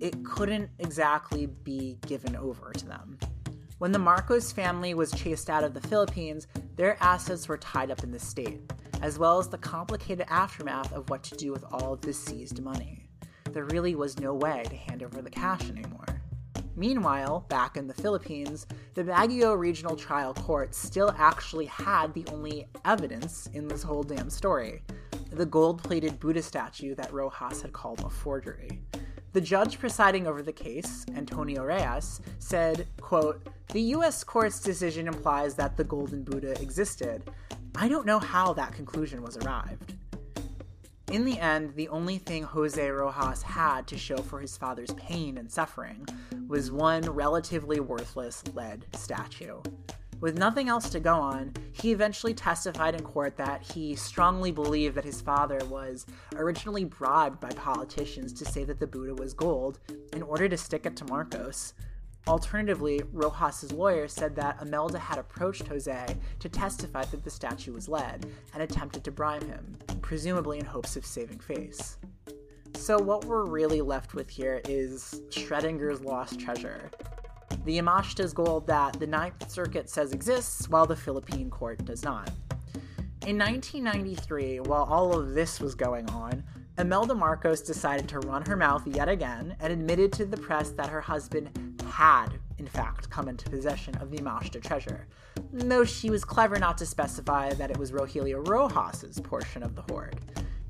it 0.02 0.26
couldn't 0.26 0.72
exactly 0.78 1.46
be 1.46 1.98
given 2.06 2.36
over 2.36 2.74
to 2.74 2.86
them. 2.86 3.18
When 3.78 3.94
the 3.94 4.00
Marcos 4.00 4.52
family 4.52 4.94
was 4.94 5.14
chased 5.14 5.50
out 5.50 5.64
of 5.64 5.74
the 5.74 5.88
Philippines, 5.88 6.48
their 6.76 7.02
assets 7.02 7.48
were 7.48 7.58
tied 7.58 7.92
up 7.92 8.04
in 8.04 8.12
the 8.12 8.20
state, 8.20 8.60
as 9.02 9.18
well 9.18 9.40
as 9.40 9.48
the 9.48 9.58
complicated 9.58 10.26
aftermath 10.28 10.92
of 10.92 11.10
what 11.10 11.24
to 11.24 11.38
do 11.38 11.54
with 11.54 11.64
all 11.72 11.94
of 11.94 12.02
the 12.02 12.12
seized 12.12 12.62
money. 12.62 13.08
There 13.52 13.64
really 13.64 13.96
was 13.96 14.20
no 14.20 14.34
way 14.34 14.66
to 14.70 14.76
hand 14.76 15.02
over 15.02 15.22
the 15.22 15.30
cash 15.30 15.70
anymore. 15.70 16.13
Meanwhile, 16.76 17.46
back 17.50 17.78
in 17.78 17.88
the 17.88 17.94
Philippines, 17.94 18.66
the 18.94 19.04
Baguio 19.04 19.58
Regional 19.58 19.96
Trial 19.96 20.34
Court 20.34 20.74
still 20.74 21.14
actually 21.18 21.66
had 21.66 22.14
the 22.14 22.26
only 22.32 22.68
evidence 22.86 23.48
in 23.54 23.68
this 23.68 23.84
whole 23.84 24.04
damn 24.04 24.30
story 24.30 24.82
the 25.34 25.46
gold 25.46 25.82
plated 25.82 26.20
Buddha 26.20 26.44
statue 26.44 26.94
that 26.96 27.12
Roxas 27.12 27.62
had 27.62 27.74
called 27.74 28.02
a 28.02 28.10
forgery. 28.10 28.80
The 29.34 29.42
judge 29.42 29.80
presiding 29.80 30.28
over 30.28 30.44
the 30.44 30.54
case, 30.54 31.06
Antonio 31.16 31.64
Reyes, 31.64 32.22
said, 32.38 32.88
quote, 33.02 33.48
The 33.70 33.82
US 33.96 34.24
court's 34.24 34.60
decision 34.60 35.08
implies 35.08 35.56
that 35.56 35.76
the 35.76 35.84
golden 35.84 36.24
Buddha 36.24 36.62
existed. 36.62 37.32
I 37.76 37.88
don't 37.88 38.06
know 38.06 38.20
how 38.20 38.54
that 38.54 38.74
conclusion 38.74 39.24
was 39.24 39.38
arrived. 39.38 39.96
In 41.12 41.26
the 41.26 41.38
end, 41.38 41.76
the 41.76 41.90
only 41.90 42.18
thing 42.18 42.44
Jose 42.44 42.90
Roxas 42.90 43.44
had 43.44 43.88
to 43.88 43.98
show 43.98 44.18
for 44.18 44.40
his 44.40 44.58
father's 44.58 44.94
pain 44.94 45.38
and 45.38 45.52
suffering 45.52 46.08
was 46.48 46.72
one 46.72 47.04
relatively 47.04 47.80
worthless 47.80 48.44
lead 48.54 48.86
statue. 48.94 49.62
With 50.22 50.38
nothing 50.38 50.70
else 50.70 50.90
to 50.92 51.02
go 51.02 51.16
on, 51.16 51.54
he 51.74 51.92
eventually 51.92 52.34
testified 52.34 52.96
in 52.96 53.02
court 53.02 53.36
that 53.36 53.62
he 53.62 53.94
strongly 53.94 54.54
believed 54.54 54.96
that 54.96 55.04
his 55.04 55.20
father 55.20 55.60
was 55.66 56.06
originally 56.36 56.86
bribed 56.86 57.42
by 57.42 57.50
politicians 57.50 58.32
to 58.34 58.46
say 58.46 58.64
that 58.64 58.80
the 58.80 58.88
Buddha 58.88 59.14
was 59.14 59.34
gold 59.34 59.80
in 60.14 60.22
order 60.22 60.48
to 60.48 60.58
stick 60.58 60.86
it 60.86 60.96
to 60.96 61.06
Marcos. 61.06 61.74
Alternatively, 62.28 63.02
Roxas's 63.12 63.74
lawyer 63.74 64.08
said 64.08 64.36
that 64.38 64.62
Imelda 64.62 64.98
had 64.98 65.18
approached 65.18 65.68
Jose 65.68 66.16
to 66.40 66.50
testify 66.50 67.04
that 67.06 67.24
the 67.24 67.30
statue 67.30 67.74
was 67.74 67.90
lead 67.90 68.26
and 68.54 68.64
attempted 68.64 69.04
to 69.04 69.12
bribe 69.12 69.46
him, 69.46 69.78
presumably 70.02 70.58
in 70.58 70.66
hopes 70.66 70.96
of 70.96 71.06
saving 71.06 71.40
face. 71.40 71.98
So, 72.76 72.98
what 72.98 73.26
we're 73.26 73.46
really 73.46 73.82
left 73.82 74.14
with 74.14 74.30
here 74.30 74.62
is 74.70 75.22
Schrodinger's 75.30 76.02
lost 76.02 76.40
treasure, 76.40 76.90
the 77.66 77.78
Yamashita's 77.78 78.34
gold 78.34 78.68
that 78.68 79.00
the 79.00 79.08
Ninth 79.08 79.50
Circuit 79.52 79.90
says 79.90 80.14
exists, 80.14 80.70
while 80.70 80.86
the 80.86 80.96
Philippine 80.96 81.50
court 81.50 81.84
does 81.84 82.04
not. 82.04 82.30
In 83.26 83.38
1993, 83.38 84.62
while 84.62 84.84
all 84.84 85.18
of 85.18 85.34
this 85.34 85.60
was 85.60 85.76
going 85.76 86.10
on, 86.10 86.44
Imelda 86.78 87.16
Marcos 87.16 87.62
decided 87.62 88.10
to 88.10 88.20
run 88.20 88.44
her 88.46 88.58
mouth 88.58 88.86
yet 88.88 89.08
again 89.08 89.56
and 89.60 89.72
admitted 89.72 90.12
to 90.14 90.26
the 90.26 90.38
press 90.38 90.72
that 90.72 90.90
her 90.90 91.02
husband 91.02 91.73
had, 91.94 92.40
in 92.58 92.66
fact, 92.66 93.08
come 93.12 93.28
into 93.28 93.48
possession 93.52 93.96
of 93.98 94.10
the 94.10 94.18
Yamashita 94.18 94.62
treasure, 94.64 95.06
though 95.52 95.86
she 95.86 96.10
was 96.10 96.26
clever 96.26 96.58
not 96.58 96.76
to 96.80 96.88
specify 96.88 97.54
that 97.54 97.70
it 97.70 97.78
was 97.78 97.92
Rogelio 97.92 98.46
Roxas's 98.48 99.20
portion 99.20 99.62
of 99.62 99.76
the 99.76 99.84
hoard. 99.84 100.20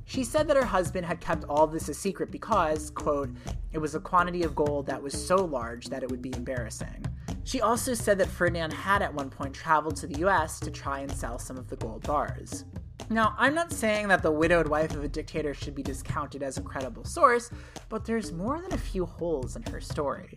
She 0.03 0.25
said 0.25 0.49
that 0.49 0.57
her 0.57 0.65
husband 0.65 1.05
had 1.05 1.21
kept 1.21 1.45
all 1.45 1.65
this 1.65 1.87
a 1.87 1.93
secret 1.93 2.29
because, 2.29 2.89
quote, 2.89 3.29
it 3.71 3.77
was 3.77 3.95
a 3.95 4.01
quantity 4.01 4.43
of 4.43 4.53
gold 4.53 4.85
that 4.87 5.01
was 5.01 5.13
so 5.13 5.37
large 5.37 5.87
that 5.87 6.03
it 6.03 6.11
would 6.11 6.21
be 6.21 6.35
embarrassing. 6.35 7.05
She 7.45 7.61
also 7.61 7.93
said 7.93 8.17
that 8.17 8.27
Ferdinand 8.27 8.73
had 8.73 9.01
at 9.01 9.13
one 9.13 9.29
point 9.29 9.53
traveled 9.53 9.95
to 9.97 10.07
the 10.07 10.19
US 10.27 10.59
to 10.59 10.71
try 10.71 10.99
and 10.99 11.11
sell 11.11 11.39
some 11.39 11.57
of 11.57 11.69
the 11.69 11.77
gold 11.77 12.03
bars. 12.05 12.65
Now, 13.09 13.33
I'm 13.37 13.55
not 13.55 13.71
saying 13.71 14.09
that 14.09 14.23
the 14.23 14.31
widowed 14.31 14.67
wife 14.67 14.93
of 14.93 15.03
a 15.03 15.07
dictator 15.07 15.53
should 15.53 15.75
be 15.75 15.83
discounted 15.83 16.43
as 16.43 16.57
a 16.57 16.61
credible 16.61 17.05
source, 17.05 17.49
but 17.87 18.05
there's 18.05 18.31
more 18.31 18.61
than 18.61 18.73
a 18.73 18.77
few 18.77 19.05
holes 19.05 19.55
in 19.55 19.63
her 19.71 19.79
story. 19.81 20.33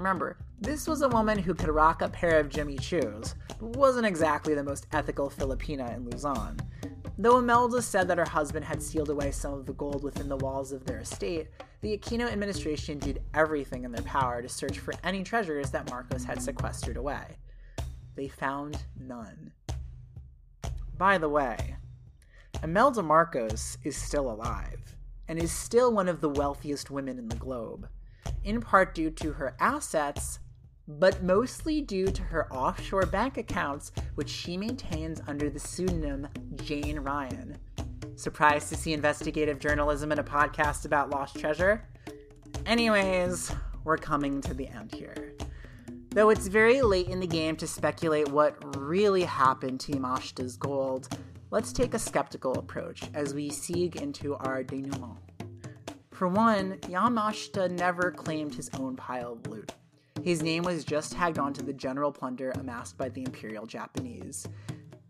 Remember, 0.00 0.38
this 0.58 0.88
was 0.88 1.02
a 1.02 1.10
woman 1.10 1.38
who 1.38 1.52
could 1.52 1.68
rock 1.68 2.00
a 2.00 2.08
pair 2.08 2.40
of 2.40 2.48
Jimmy 2.48 2.78
Choos, 2.78 3.34
but 3.58 3.76
wasn't 3.76 4.06
exactly 4.06 4.54
the 4.54 4.64
most 4.64 4.86
ethical 4.92 5.28
Filipina 5.28 5.94
in 5.94 6.08
Luzon. 6.08 6.56
Though 7.18 7.36
Imelda 7.36 7.82
said 7.82 8.08
that 8.08 8.16
her 8.16 8.24
husband 8.24 8.64
had 8.64 8.82
sealed 8.82 9.10
away 9.10 9.30
some 9.30 9.52
of 9.52 9.66
the 9.66 9.74
gold 9.74 10.02
within 10.02 10.30
the 10.30 10.38
walls 10.38 10.72
of 10.72 10.86
their 10.86 11.00
estate, 11.00 11.48
the 11.82 11.98
Aquino 11.98 12.32
administration 12.32 12.98
did 12.98 13.20
everything 13.34 13.84
in 13.84 13.92
their 13.92 14.02
power 14.04 14.40
to 14.40 14.48
search 14.48 14.78
for 14.78 14.94
any 15.04 15.22
treasures 15.22 15.70
that 15.72 15.90
Marcos 15.90 16.24
had 16.24 16.40
sequestered 16.40 16.96
away. 16.96 17.36
They 18.14 18.28
found 18.28 18.78
none. 18.98 19.52
By 20.96 21.18
the 21.18 21.28
way, 21.28 21.76
Imelda 22.62 23.02
Marcos 23.02 23.76
is 23.84 23.98
still 23.98 24.30
alive 24.30 24.96
and 25.28 25.38
is 25.38 25.52
still 25.52 25.92
one 25.92 26.08
of 26.08 26.22
the 26.22 26.30
wealthiest 26.30 26.90
women 26.90 27.18
in 27.18 27.28
the 27.28 27.36
globe, 27.36 27.86
in 28.44 28.60
part 28.60 28.94
due 28.94 29.10
to 29.10 29.32
her 29.32 29.56
assets 29.60 30.38
but 30.98 31.22
mostly 31.22 31.80
due 31.80 32.08
to 32.08 32.22
her 32.22 32.52
offshore 32.52 33.06
bank 33.06 33.36
accounts, 33.36 33.92
which 34.16 34.28
she 34.28 34.56
maintains 34.56 35.20
under 35.28 35.48
the 35.48 35.60
pseudonym 35.60 36.26
Jane 36.56 36.98
Ryan. 36.98 37.56
Surprised 38.16 38.68
to 38.70 38.76
see 38.76 38.92
investigative 38.92 39.60
journalism 39.60 40.10
in 40.10 40.18
a 40.18 40.24
podcast 40.24 40.84
about 40.84 41.10
lost 41.10 41.38
treasure? 41.38 41.86
Anyways, 42.66 43.52
we're 43.84 43.96
coming 43.96 44.40
to 44.42 44.52
the 44.52 44.66
end 44.66 44.92
here. 44.94 45.34
Though 46.10 46.30
it's 46.30 46.48
very 46.48 46.82
late 46.82 47.08
in 47.08 47.20
the 47.20 47.26
game 47.26 47.54
to 47.56 47.68
speculate 47.68 48.28
what 48.28 48.76
really 48.76 49.22
happened 49.22 49.78
to 49.80 49.92
Yamashita's 49.92 50.56
gold, 50.56 51.08
let's 51.52 51.72
take 51.72 51.94
a 51.94 52.00
skeptical 52.00 52.58
approach 52.58 53.02
as 53.14 53.32
we 53.32 53.48
siege 53.48 53.94
into 53.94 54.34
our 54.34 54.64
denouement. 54.64 55.18
For 56.20 56.28
one, 56.28 56.76
Yamashita 56.82 57.70
never 57.70 58.10
claimed 58.10 58.54
his 58.54 58.68
own 58.78 58.94
pile 58.94 59.32
of 59.32 59.46
loot. 59.46 59.72
His 60.22 60.42
name 60.42 60.64
was 60.64 60.84
just 60.84 61.14
tagged 61.14 61.38
onto 61.38 61.62
the 61.62 61.72
general 61.72 62.12
plunder 62.12 62.50
amassed 62.50 62.98
by 62.98 63.08
the 63.08 63.22
Imperial 63.22 63.64
Japanese. 63.64 64.46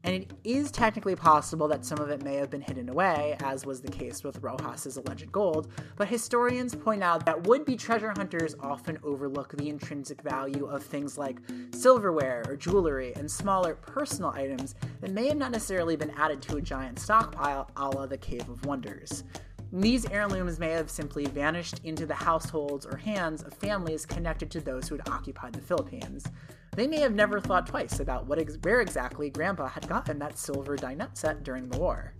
And 0.04 0.14
it 0.14 0.32
is 0.44 0.70
technically 0.70 1.16
possible 1.16 1.66
that 1.66 1.84
some 1.84 1.98
of 1.98 2.10
it 2.10 2.22
may 2.22 2.36
have 2.36 2.48
been 2.48 2.60
hidden 2.60 2.88
away, 2.88 3.36
as 3.42 3.66
was 3.66 3.80
the 3.80 3.90
case 3.90 4.22
with 4.22 4.40
Roxas's 4.40 4.98
alleged 4.98 5.32
gold, 5.32 5.72
but 5.96 6.06
historians 6.06 6.76
point 6.76 7.02
out 7.02 7.26
that 7.26 7.44
would 7.44 7.64
be 7.64 7.76
treasure 7.76 8.12
hunters 8.16 8.54
often 8.60 8.96
overlook 9.02 9.56
the 9.56 9.68
intrinsic 9.68 10.22
value 10.22 10.66
of 10.66 10.84
things 10.84 11.18
like 11.18 11.40
silverware 11.72 12.44
or 12.46 12.56
jewelry 12.56 13.12
and 13.16 13.28
smaller 13.28 13.74
personal 13.74 14.30
items 14.30 14.76
that 15.00 15.10
may 15.10 15.26
have 15.26 15.36
not 15.36 15.50
necessarily 15.50 15.96
been 15.96 16.10
added 16.10 16.40
to 16.42 16.56
a 16.56 16.62
giant 16.62 17.00
stockpile 17.00 17.68
a 17.76 17.88
la 17.88 18.06
the 18.06 18.16
Cave 18.16 18.48
of 18.48 18.64
Wonders. 18.64 19.24
These 19.72 20.10
heirlooms 20.10 20.58
may 20.58 20.70
have 20.70 20.90
simply 20.90 21.26
vanished 21.26 21.80
into 21.84 22.04
the 22.04 22.14
households 22.14 22.84
or 22.84 22.96
hands 22.96 23.44
of 23.44 23.54
families 23.54 24.04
connected 24.04 24.50
to 24.50 24.60
those 24.60 24.88
who 24.88 24.96
had 24.96 25.08
occupied 25.08 25.52
the 25.52 25.60
Philippines. 25.60 26.26
They 26.74 26.88
may 26.88 26.98
have 27.00 27.14
never 27.14 27.40
thought 27.40 27.68
twice 27.68 28.00
about 28.00 28.26
what 28.26 28.40
ex- 28.40 28.58
where 28.62 28.80
exactly 28.80 29.30
Grandpa 29.30 29.68
had 29.68 29.88
gotten 29.88 30.18
that 30.18 30.38
silver 30.38 30.76
dinette 30.76 31.16
set 31.16 31.44
during 31.44 31.68
the 31.68 31.78
war. 31.78 32.14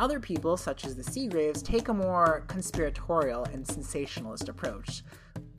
Other 0.00 0.18
people, 0.18 0.56
such 0.56 0.84
as 0.84 0.96
the 0.96 1.04
Seagraves, 1.04 1.62
take 1.62 1.88
a 1.88 1.94
more 1.94 2.44
conspiratorial 2.48 3.44
and 3.44 3.64
sensationalist 3.64 4.48
approach, 4.48 5.04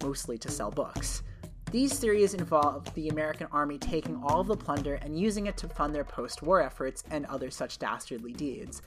mostly 0.04 0.38
to 0.38 0.52
sell 0.52 0.72
books. 0.72 1.24
These 1.72 1.98
theories 1.98 2.34
involve 2.34 2.94
the 2.94 3.08
American 3.08 3.48
army 3.54 3.78
taking 3.78 4.22
all 4.22 4.42
of 4.42 4.48
the 4.48 4.58
plunder 4.58 4.96
and 4.96 5.18
using 5.18 5.46
it 5.46 5.56
to 5.58 5.70
fund 5.70 5.96
their 5.96 6.04
post 6.04 6.42
war 6.42 6.62
efforts 6.62 7.06
and 7.10 7.26
other 7.28 7.50
such 7.50 7.80
dastardly 7.80 8.34
deeds. 8.34 8.82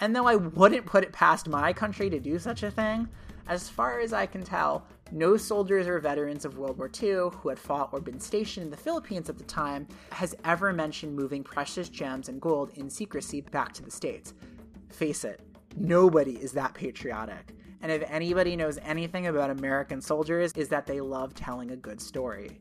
And 0.00 0.16
though 0.16 0.26
I 0.26 0.36
wouldn't 0.36 0.86
put 0.86 1.04
it 1.04 1.12
past 1.12 1.48
my 1.48 1.72
country 1.72 2.08
to 2.10 2.18
do 2.18 2.38
such 2.38 2.62
a 2.62 2.70
thing, 2.70 3.08
as 3.48 3.68
far 3.68 4.00
as 4.00 4.12
I 4.12 4.26
can 4.26 4.42
tell, 4.42 4.86
no 5.12 5.36
soldiers 5.36 5.86
or 5.86 5.98
veterans 5.98 6.44
of 6.44 6.56
World 6.56 6.78
War 6.78 6.90
II 7.02 7.30
who 7.32 7.48
had 7.48 7.58
fought 7.58 7.90
or 7.92 8.00
been 8.00 8.20
stationed 8.20 8.64
in 8.64 8.70
the 8.70 8.76
Philippines 8.76 9.28
at 9.28 9.36
the 9.36 9.44
time 9.44 9.86
has 10.12 10.36
ever 10.44 10.72
mentioned 10.72 11.16
moving 11.16 11.42
precious 11.42 11.88
gems 11.88 12.28
and 12.28 12.40
gold 12.40 12.70
in 12.76 12.88
secrecy 12.88 13.40
back 13.40 13.72
to 13.74 13.82
the 13.82 13.90
States. 13.90 14.34
Face 14.90 15.24
it, 15.24 15.40
nobody 15.76 16.36
is 16.36 16.52
that 16.52 16.74
patriotic. 16.74 17.54
And 17.82 17.90
if 17.90 18.08
anybody 18.08 18.56
knows 18.56 18.78
anything 18.84 19.26
about 19.26 19.50
American 19.50 20.00
soldiers, 20.00 20.52
is 20.54 20.68
that 20.68 20.86
they 20.86 21.00
love 21.00 21.34
telling 21.34 21.72
a 21.72 21.76
good 21.76 22.00
story. 22.00 22.60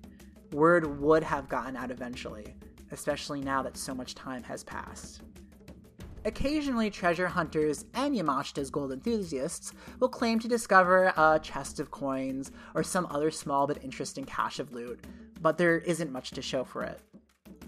Word 0.54 1.00
would 1.00 1.24
have 1.24 1.50
gotten 1.50 1.76
out 1.76 1.92
eventually, 1.92 2.56
especially 2.92 3.42
now 3.42 3.62
that 3.62 3.78
so 3.78 3.94
much 3.94 4.16
time 4.16 4.44
has 4.44 4.64
passed. 4.64 5.22
Occasionally, 6.26 6.90
treasure 6.90 7.28
hunters 7.28 7.86
and 7.94 8.16
Yamashita's 8.16 8.70
gold 8.70 8.92
enthusiasts 8.92 9.74
will 10.00 10.10
claim 10.10 10.38
to 10.40 10.48
discover 10.48 11.14
a 11.16 11.40
chest 11.42 11.80
of 11.80 11.92
coins 11.92 12.52
or 12.76 12.84
some 12.84 13.08
other 13.10 13.32
small 13.32 13.68
but 13.68 13.84
interesting 13.84 14.26
cache 14.26 14.60
of 14.60 14.74
loot, 14.74 15.06
but 15.42 15.58
there 15.58 15.78
isn't 15.80 16.12
much 16.12 16.32
to 16.32 16.42
show 16.42 16.64
for 16.64 16.84
it. 16.84 17.00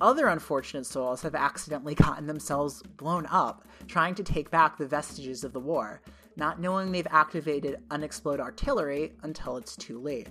Other 0.01 0.27
unfortunate 0.27 0.85
souls 0.85 1.21
have 1.21 1.35
accidentally 1.35 1.95
gotten 1.95 2.27
themselves 2.27 2.81
blown 2.97 3.25
up 3.27 3.67
trying 3.87 4.15
to 4.15 4.23
take 4.23 4.51
back 4.51 4.77
the 4.77 4.87
vestiges 4.87 5.43
of 5.43 5.53
the 5.53 5.59
war, 5.59 6.01
not 6.35 6.59
knowing 6.59 6.91
they've 6.91 7.07
activated 7.09 7.77
unexploded 7.89 8.41
artillery 8.41 9.13
until 9.23 9.57
it's 9.57 9.75
too 9.75 9.99
late. 9.99 10.27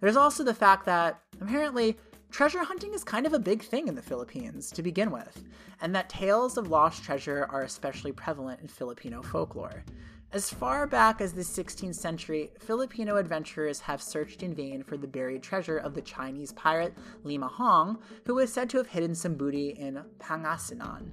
There's 0.00 0.16
also 0.16 0.44
the 0.44 0.52
fact 0.52 0.84
that, 0.86 1.20
apparently, 1.40 1.96
treasure 2.30 2.64
hunting 2.64 2.94
is 2.94 3.04
kind 3.04 3.26
of 3.26 3.32
a 3.32 3.38
big 3.38 3.62
thing 3.62 3.88
in 3.88 3.94
the 3.94 4.02
Philippines 4.02 4.70
to 4.72 4.82
begin 4.82 5.10
with, 5.10 5.44
and 5.80 5.94
that 5.94 6.08
tales 6.08 6.56
of 6.56 6.68
lost 6.68 7.02
treasure 7.02 7.46
are 7.50 7.62
especially 7.62 8.12
prevalent 8.12 8.60
in 8.60 8.68
Filipino 8.68 9.22
folklore. 9.22 9.84
As 10.32 10.50
far 10.50 10.86
back 10.86 11.20
as 11.20 11.32
the 11.32 11.42
16th 11.42 11.94
century, 11.94 12.50
Filipino 12.58 13.16
adventurers 13.16 13.80
have 13.80 14.02
searched 14.02 14.42
in 14.42 14.54
vain 14.54 14.82
for 14.82 14.96
the 14.96 15.06
buried 15.06 15.42
treasure 15.42 15.78
of 15.78 15.94
the 15.94 16.02
Chinese 16.02 16.52
pirate 16.52 16.94
Limahong, 17.24 17.98
who 18.26 18.34
was 18.34 18.52
said 18.52 18.68
to 18.70 18.76
have 18.78 18.88
hidden 18.88 19.14
some 19.14 19.34
booty 19.34 19.70
in 19.70 20.02
Pangasinan. 20.18 21.12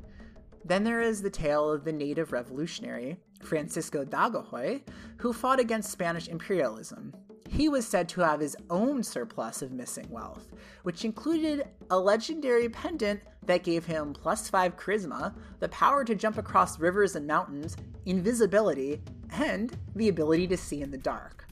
Then 0.65 0.83
there 0.83 1.01
is 1.01 1.21
the 1.21 1.29
tale 1.29 1.69
of 1.69 1.83
the 1.83 1.93
native 1.93 2.31
revolutionary, 2.31 3.17
Francisco 3.41 4.03
Dagohoy, 4.03 4.81
who 5.17 5.31
fought 5.31 5.59
against 5.59 5.91
Spanish 5.91 6.27
imperialism 6.27 7.13
he 7.53 7.69
was 7.69 7.85
said 7.85 8.09
to 8.09 8.21
have 8.21 8.39
his 8.39 8.57
own 8.71 9.03
surplus 9.03 9.61
of 9.61 9.71
missing 9.71 10.09
wealth, 10.09 10.51
which 10.81 11.05
included 11.05 11.67
a 11.91 11.99
legendary 11.99 12.67
pendant 12.67 13.21
that 13.45 13.63
gave 13.63 13.85
him 13.85 14.11
plus 14.11 14.49
5 14.49 14.75
charisma, 14.75 15.35
the 15.59 15.69
power 15.69 16.03
to 16.03 16.15
jump 16.15 16.39
across 16.39 16.79
rivers 16.79 17.15
and 17.15 17.27
mountains, 17.27 17.77
invisibility, 18.07 19.03
and 19.33 19.77
the 19.95 20.09
ability 20.09 20.47
to 20.47 20.57
see 20.57 20.81
in 20.81 20.89
the 20.89 20.97
dark. 20.97 21.45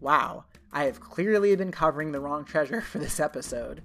Wow, 0.00 0.46
I 0.72 0.84
have 0.84 1.00
clearly 1.00 1.54
been 1.54 1.70
covering 1.70 2.10
the 2.10 2.20
wrong 2.20 2.44
treasure 2.44 2.80
for 2.80 2.98
this 2.98 3.20
episode. 3.20 3.82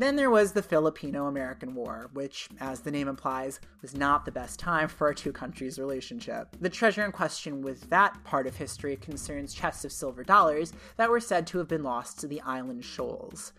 Then 0.00 0.16
there 0.16 0.30
was 0.30 0.52
the 0.52 0.62
Filipino 0.62 1.26
American 1.26 1.74
War, 1.74 2.08
which, 2.14 2.48
as 2.58 2.80
the 2.80 2.90
name 2.90 3.06
implies, 3.06 3.60
was 3.82 3.94
not 3.94 4.24
the 4.24 4.32
best 4.32 4.58
time 4.58 4.88
for 4.88 5.08
our 5.08 5.12
two 5.12 5.30
countries' 5.30 5.78
relationship. 5.78 6.56
The 6.58 6.70
treasure 6.70 7.04
in 7.04 7.12
question 7.12 7.60
with 7.60 7.90
that 7.90 8.16
part 8.24 8.46
of 8.46 8.56
history 8.56 8.96
concerns 8.96 9.52
chests 9.52 9.84
of 9.84 9.92
silver 9.92 10.24
dollars 10.24 10.72
that 10.96 11.10
were 11.10 11.20
said 11.20 11.46
to 11.48 11.58
have 11.58 11.68
been 11.68 11.82
lost 11.82 12.18
to 12.20 12.26
the 12.26 12.40
island 12.40 12.82
shoals. 12.82 13.52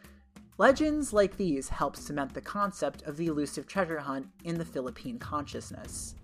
Legends 0.58 1.14
like 1.14 1.38
these 1.38 1.70
help 1.70 1.96
cement 1.96 2.34
the 2.34 2.42
concept 2.42 3.04
of 3.04 3.18
the 3.18 3.28
elusive 3.28 3.68
treasure 3.68 4.00
hunt 4.00 4.26
in 4.44 4.58
the 4.58 4.66
Philippine 4.66 5.20
consciousness. 5.20 6.16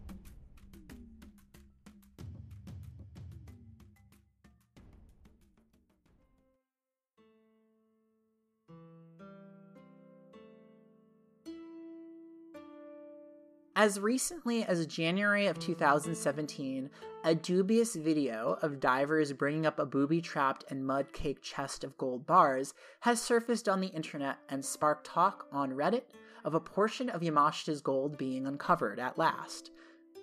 As 13.80 14.00
recently 14.00 14.64
as 14.64 14.88
January 14.88 15.46
of 15.46 15.60
2017, 15.60 16.90
a 17.24 17.36
dubious 17.36 17.96
video 17.96 18.58
of 18.64 18.80
divers 18.80 19.34
bringing 19.34 19.68
up 19.68 19.78
a 19.78 19.86
booby 19.86 20.20
trapped 20.20 20.66
and 20.72 20.84
mud 20.84 21.14
caked 21.14 21.44
chest 21.44 21.84
of 21.84 21.96
gold 21.96 22.26
bars 22.26 22.74
has 23.02 23.22
surfaced 23.22 23.70
on 23.70 23.80
the 23.80 23.90
internet 23.90 24.38
and 24.50 24.66
sparked 24.66 25.06
talk 25.06 25.46
on 25.52 25.74
Reddit 25.74 26.06
of 26.44 26.56
a 26.56 26.60
portion 26.60 27.08
of 27.08 27.22
Yamashita's 27.22 27.82
gold 27.82 28.18
being 28.18 28.48
uncovered 28.48 29.00
at 29.00 29.20
last. 29.20 29.70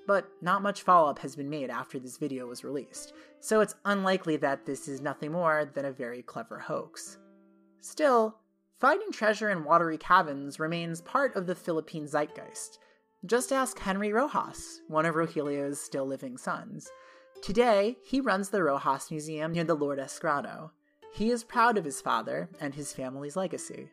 But 0.05 0.27
not 0.43 0.61
much 0.61 0.83
follow 0.83 1.09
up 1.09 1.21
has 1.21 1.37
been 1.37 1.49
made 1.49 1.71
after 1.71 2.01
this 2.01 2.17
video 2.17 2.49
was 2.49 2.65
released, 2.65 3.13
so 3.39 3.61
it's 3.61 3.77
unlikely 3.85 4.37
that 4.39 4.67
this 4.67 4.89
is 4.89 5.01
nothing 5.01 5.31
more 5.31 5.65
than 5.65 5.85
a 5.85 5.93
very 5.93 6.23
clever 6.23 6.59
hoax. 6.59 7.19
Still, 7.81 8.37
finding 8.81 9.13
treasure 9.13 9.51
in 9.51 9.63
watery 9.63 9.97
caverns 9.97 10.59
remains 10.59 11.01
part 11.03 11.37
of 11.37 11.47
the 11.47 11.55
Philippine 11.55 12.09
zeitgeist 12.09 12.79
just 13.27 13.53
ask 13.53 13.79
Henry 13.79 14.13
Roxas, 14.13 14.83
one 14.89 15.07
of 15.07 15.15
Rogelio's 15.15 15.81
still 15.81 16.07
living 16.07 16.37
sons. 16.37 16.91
Today, 17.43 17.97
he 18.05 18.21
runs 18.21 18.51
the 18.51 18.63
Roxas 18.63 19.11
Museum 19.11 19.53
near 19.53 19.65
the 19.65 19.75
Lourdes 19.75 20.19
Grotto. 20.19 20.73
He 21.15 21.31
is 21.31 21.45
proud 21.45 21.79
of 21.79 21.85
his 21.85 22.01
father 22.01 22.51
and 22.61 22.75
his 22.75 22.93
family's 22.93 23.37
legacy. 23.37 23.91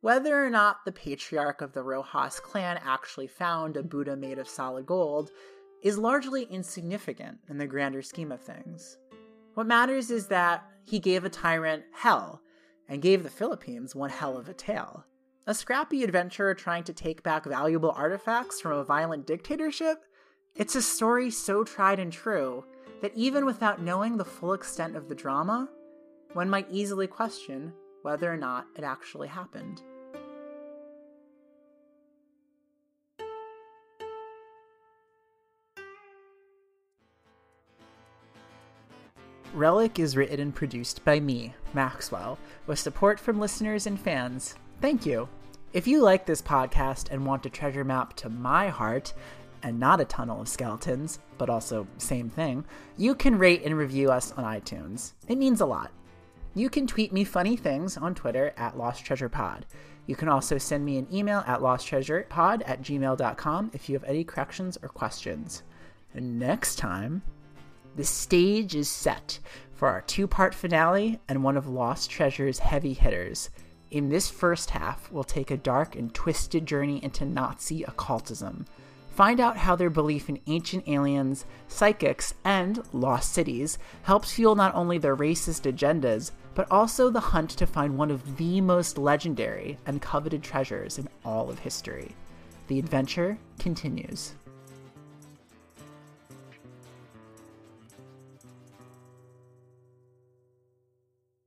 Whether 0.00 0.44
or 0.44 0.50
not 0.50 0.84
the 0.84 0.92
patriarch 0.92 1.62
of 1.62 1.72
the 1.72 1.82
Roxas 1.82 2.38
clan 2.38 2.78
actually 2.84 3.26
found 3.26 3.76
a 3.76 3.82
Buddha 3.82 4.16
made 4.16 4.38
of 4.38 4.48
solid 4.48 4.86
gold 4.86 5.30
is 5.82 5.98
largely 5.98 6.44
insignificant 6.44 7.38
in 7.48 7.58
the 7.58 7.66
grander 7.66 8.02
scheme 8.02 8.30
of 8.30 8.40
things. 8.40 8.98
What 9.54 9.66
matters 9.66 10.10
is 10.10 10.28
that 10.28 10.64
he 10.84 10.98
gave 10.98 11.24
a 11.24 11.30
tyrant 11.30 11.84
hell 11.92 12.42
and 12.88 13.02
gave 13.02 13.22
the 13.22 13.30
Philippines 13.30 13.94
one 13.94 14.10
hell 14.10 14.36
of 14.36 14.48
a 14.48 14.54
tale. 14.54 15.06
A 15.46 15.52
scrappy 15.52 16.02
adventurer 16.02 16.54
trying 16.54 16.84
to 16.84 16.94
take 16.94 17.22
back 17.22 17.44
valuable 17.44 17.90
artifacts 17.90 18.62
from 18.62 18.72
a 18.72 18.82
violent 18.82 19.26
dictatorship? 19.26 20.06
It's 20.56 20.74
a 20.74 20.80
story 20.80 21.30
so 21.30 21.64
tried 21.64 21.98
and 21.98 22.10
true 22.10 22.64
that 23.02 23.12
even 23.14 23.44
without 23.44 23.82
knowing 23.82 24.16
the 24.16 24.24
full 24.24 24.54
extent 24.54 24.96
of 24.96 25.10
the 25.10 25.14
drama, 25.14 25.68
one 26.32 26.48
might 26.48 26.68
easily 26.70 27.06
question 27.06 27.74
whether 28.00 28.32
or 28.32 28.38
not 28.38 28.68
it 28.74 28.84
actually 28.84 29.28
happened. 29.28 29.82
Relic 39.52 39.98
is 39.98 40.16
written 40.16 40.40
and 40.40 40.54
produced 40.54 41.04
by 41.04 41.20
me, 41.20 41.52
Maxwell, 41.74 42.38
with 42.66 42.78
support 42.78 43.20
from 43.20 43.38
listeners 43.38 43.86
and 43.86 44.00
fans 44.00 44.54
Thank 44.84 45.06
you. 45.06 45.30
If 45.72 45.86
you 45.86 46.02
like 46.02 46.26
this 46.26 46.42
podcast 46.42 47.10
and 47.10 47.24
want 47.24 47.46
a 47.46 47.48
treasure 47.48 47.84
map 47.84 48.14
to 48.16 48.28
my 48.28 48.68
heart, 48.68 49.14
and 49.62 49.80
not 49.80 49.98
a 49.98 50.04
tunnel 50.04 50.42
of 50.42 50.46
skeletons, 50.46 51.20
but 51.38 51.48
also 51.48 51.86
same 51.96 52.28
thing, 52.28 52.66
you 52.98 53.14
can 53.14 53.38
rate 53.38 53.62
and 53.64 53.78
review 53.78 54.10
us 54.10 54.32
on 54.32 54.44
iTunes. 54.44 55.14
It 55.26 55.38
means 55.38 55.62
a 55.62 55.66
lot. 55.66 55.90
You 56.54 56.68
can 56.68 56.86
tweet 56.86 57.14
me 57.14 57.24
funny 57.24 57.56
things 57.56 57.96
on 57.96 58.14
Twitter 58.14 58.52
at 58.58 58.76
Lost 58.76 59.06
Treasure 59.06 59.30
Pod. 59.30 59.64
You 60.06 60.16
can 60.16 60.28
also 60.28 60.58
send 60.58 60.84
me 60.84 60.98
an 60.98 61.08
email 61.10 61.42
at 61.46 61.60
losttreasurepod 61.60 62.68
at 62.68 62.82
gmail.com 62.82 63.70
if 63.72 63.88
you 63.88 63.94
have 63.94 64.04
any 64.04 64.22
corrections 64.22 64.76
or 64.82 64.90
questions. 64.90 65.62
And 66.12 66.38
next 66.38 66.76
time, 66.76 67.22
the 67.96 68.04
stage 68.04 68.74
is 68.74 68.90
set 68.90 69.38
for 69.72 69.88
our 69.88 70.02
two 70.02 70.26
part 70.26 70.54
finale 70.54 71.20
and 71.26 71.42
one 71.42 71.56
of 71.56 71.68
Lost 71.68 72.10
Treasure's 72.10 72.58
heavy 72.58 72.92
hitters. 72.92 73.48
In 73.94 74.08
this 74.08 74.28
first 74.28 74.70
half, 74.70 75.08
we'll 75.12 75.22
take 75.22 75.52
a 75.52 75.56
dark 75.56 75.94
and 75.94 76.12
twisted 76.12 76.66
journey 76.66 76.98
into 77.04 77.24
Nazi 77.24 77.84
occultism. 77.84 78.66
Find 79.10 79.38
out 79.38 79.56
how 79.56 79.76
their 79.76 79.88
belief 79.88 80.28
in 80.28 80.40
ancient 80.48 80.88
aliens, 80.88 81.44
psychics, 81.68 82.34
and 82.44 82.82
lost 82.92 83.32
cities 83.32 83.78
helps 84.02 84.32
fuel 84.32 84.56
not 84.56 84.74
only 84.74 84.98
their 84.98 85.16
racist 85.16 85.72
agendas, 85.72 86.32
but 86.56 86.66
also 86.72 87.08
the 87.08 87.20
hunt 87.20 87.50
to 87.50 87.68
find 87.68 87.96
one 87.96 88.10
of 88.10 88.36
the 88.36 88.60
most 88.60 88.98
legendary 88.98 89.78
and 89.86 90.02
coveted 90.02 90.42
treasures 90.42 90.98
in 90.98 91.08
all 91.24 91.48
of 91.48 91.60
history. 91.60 92.16
The 92.66 92.80
adventure 92.80 93.38
continues. 93.60 94.34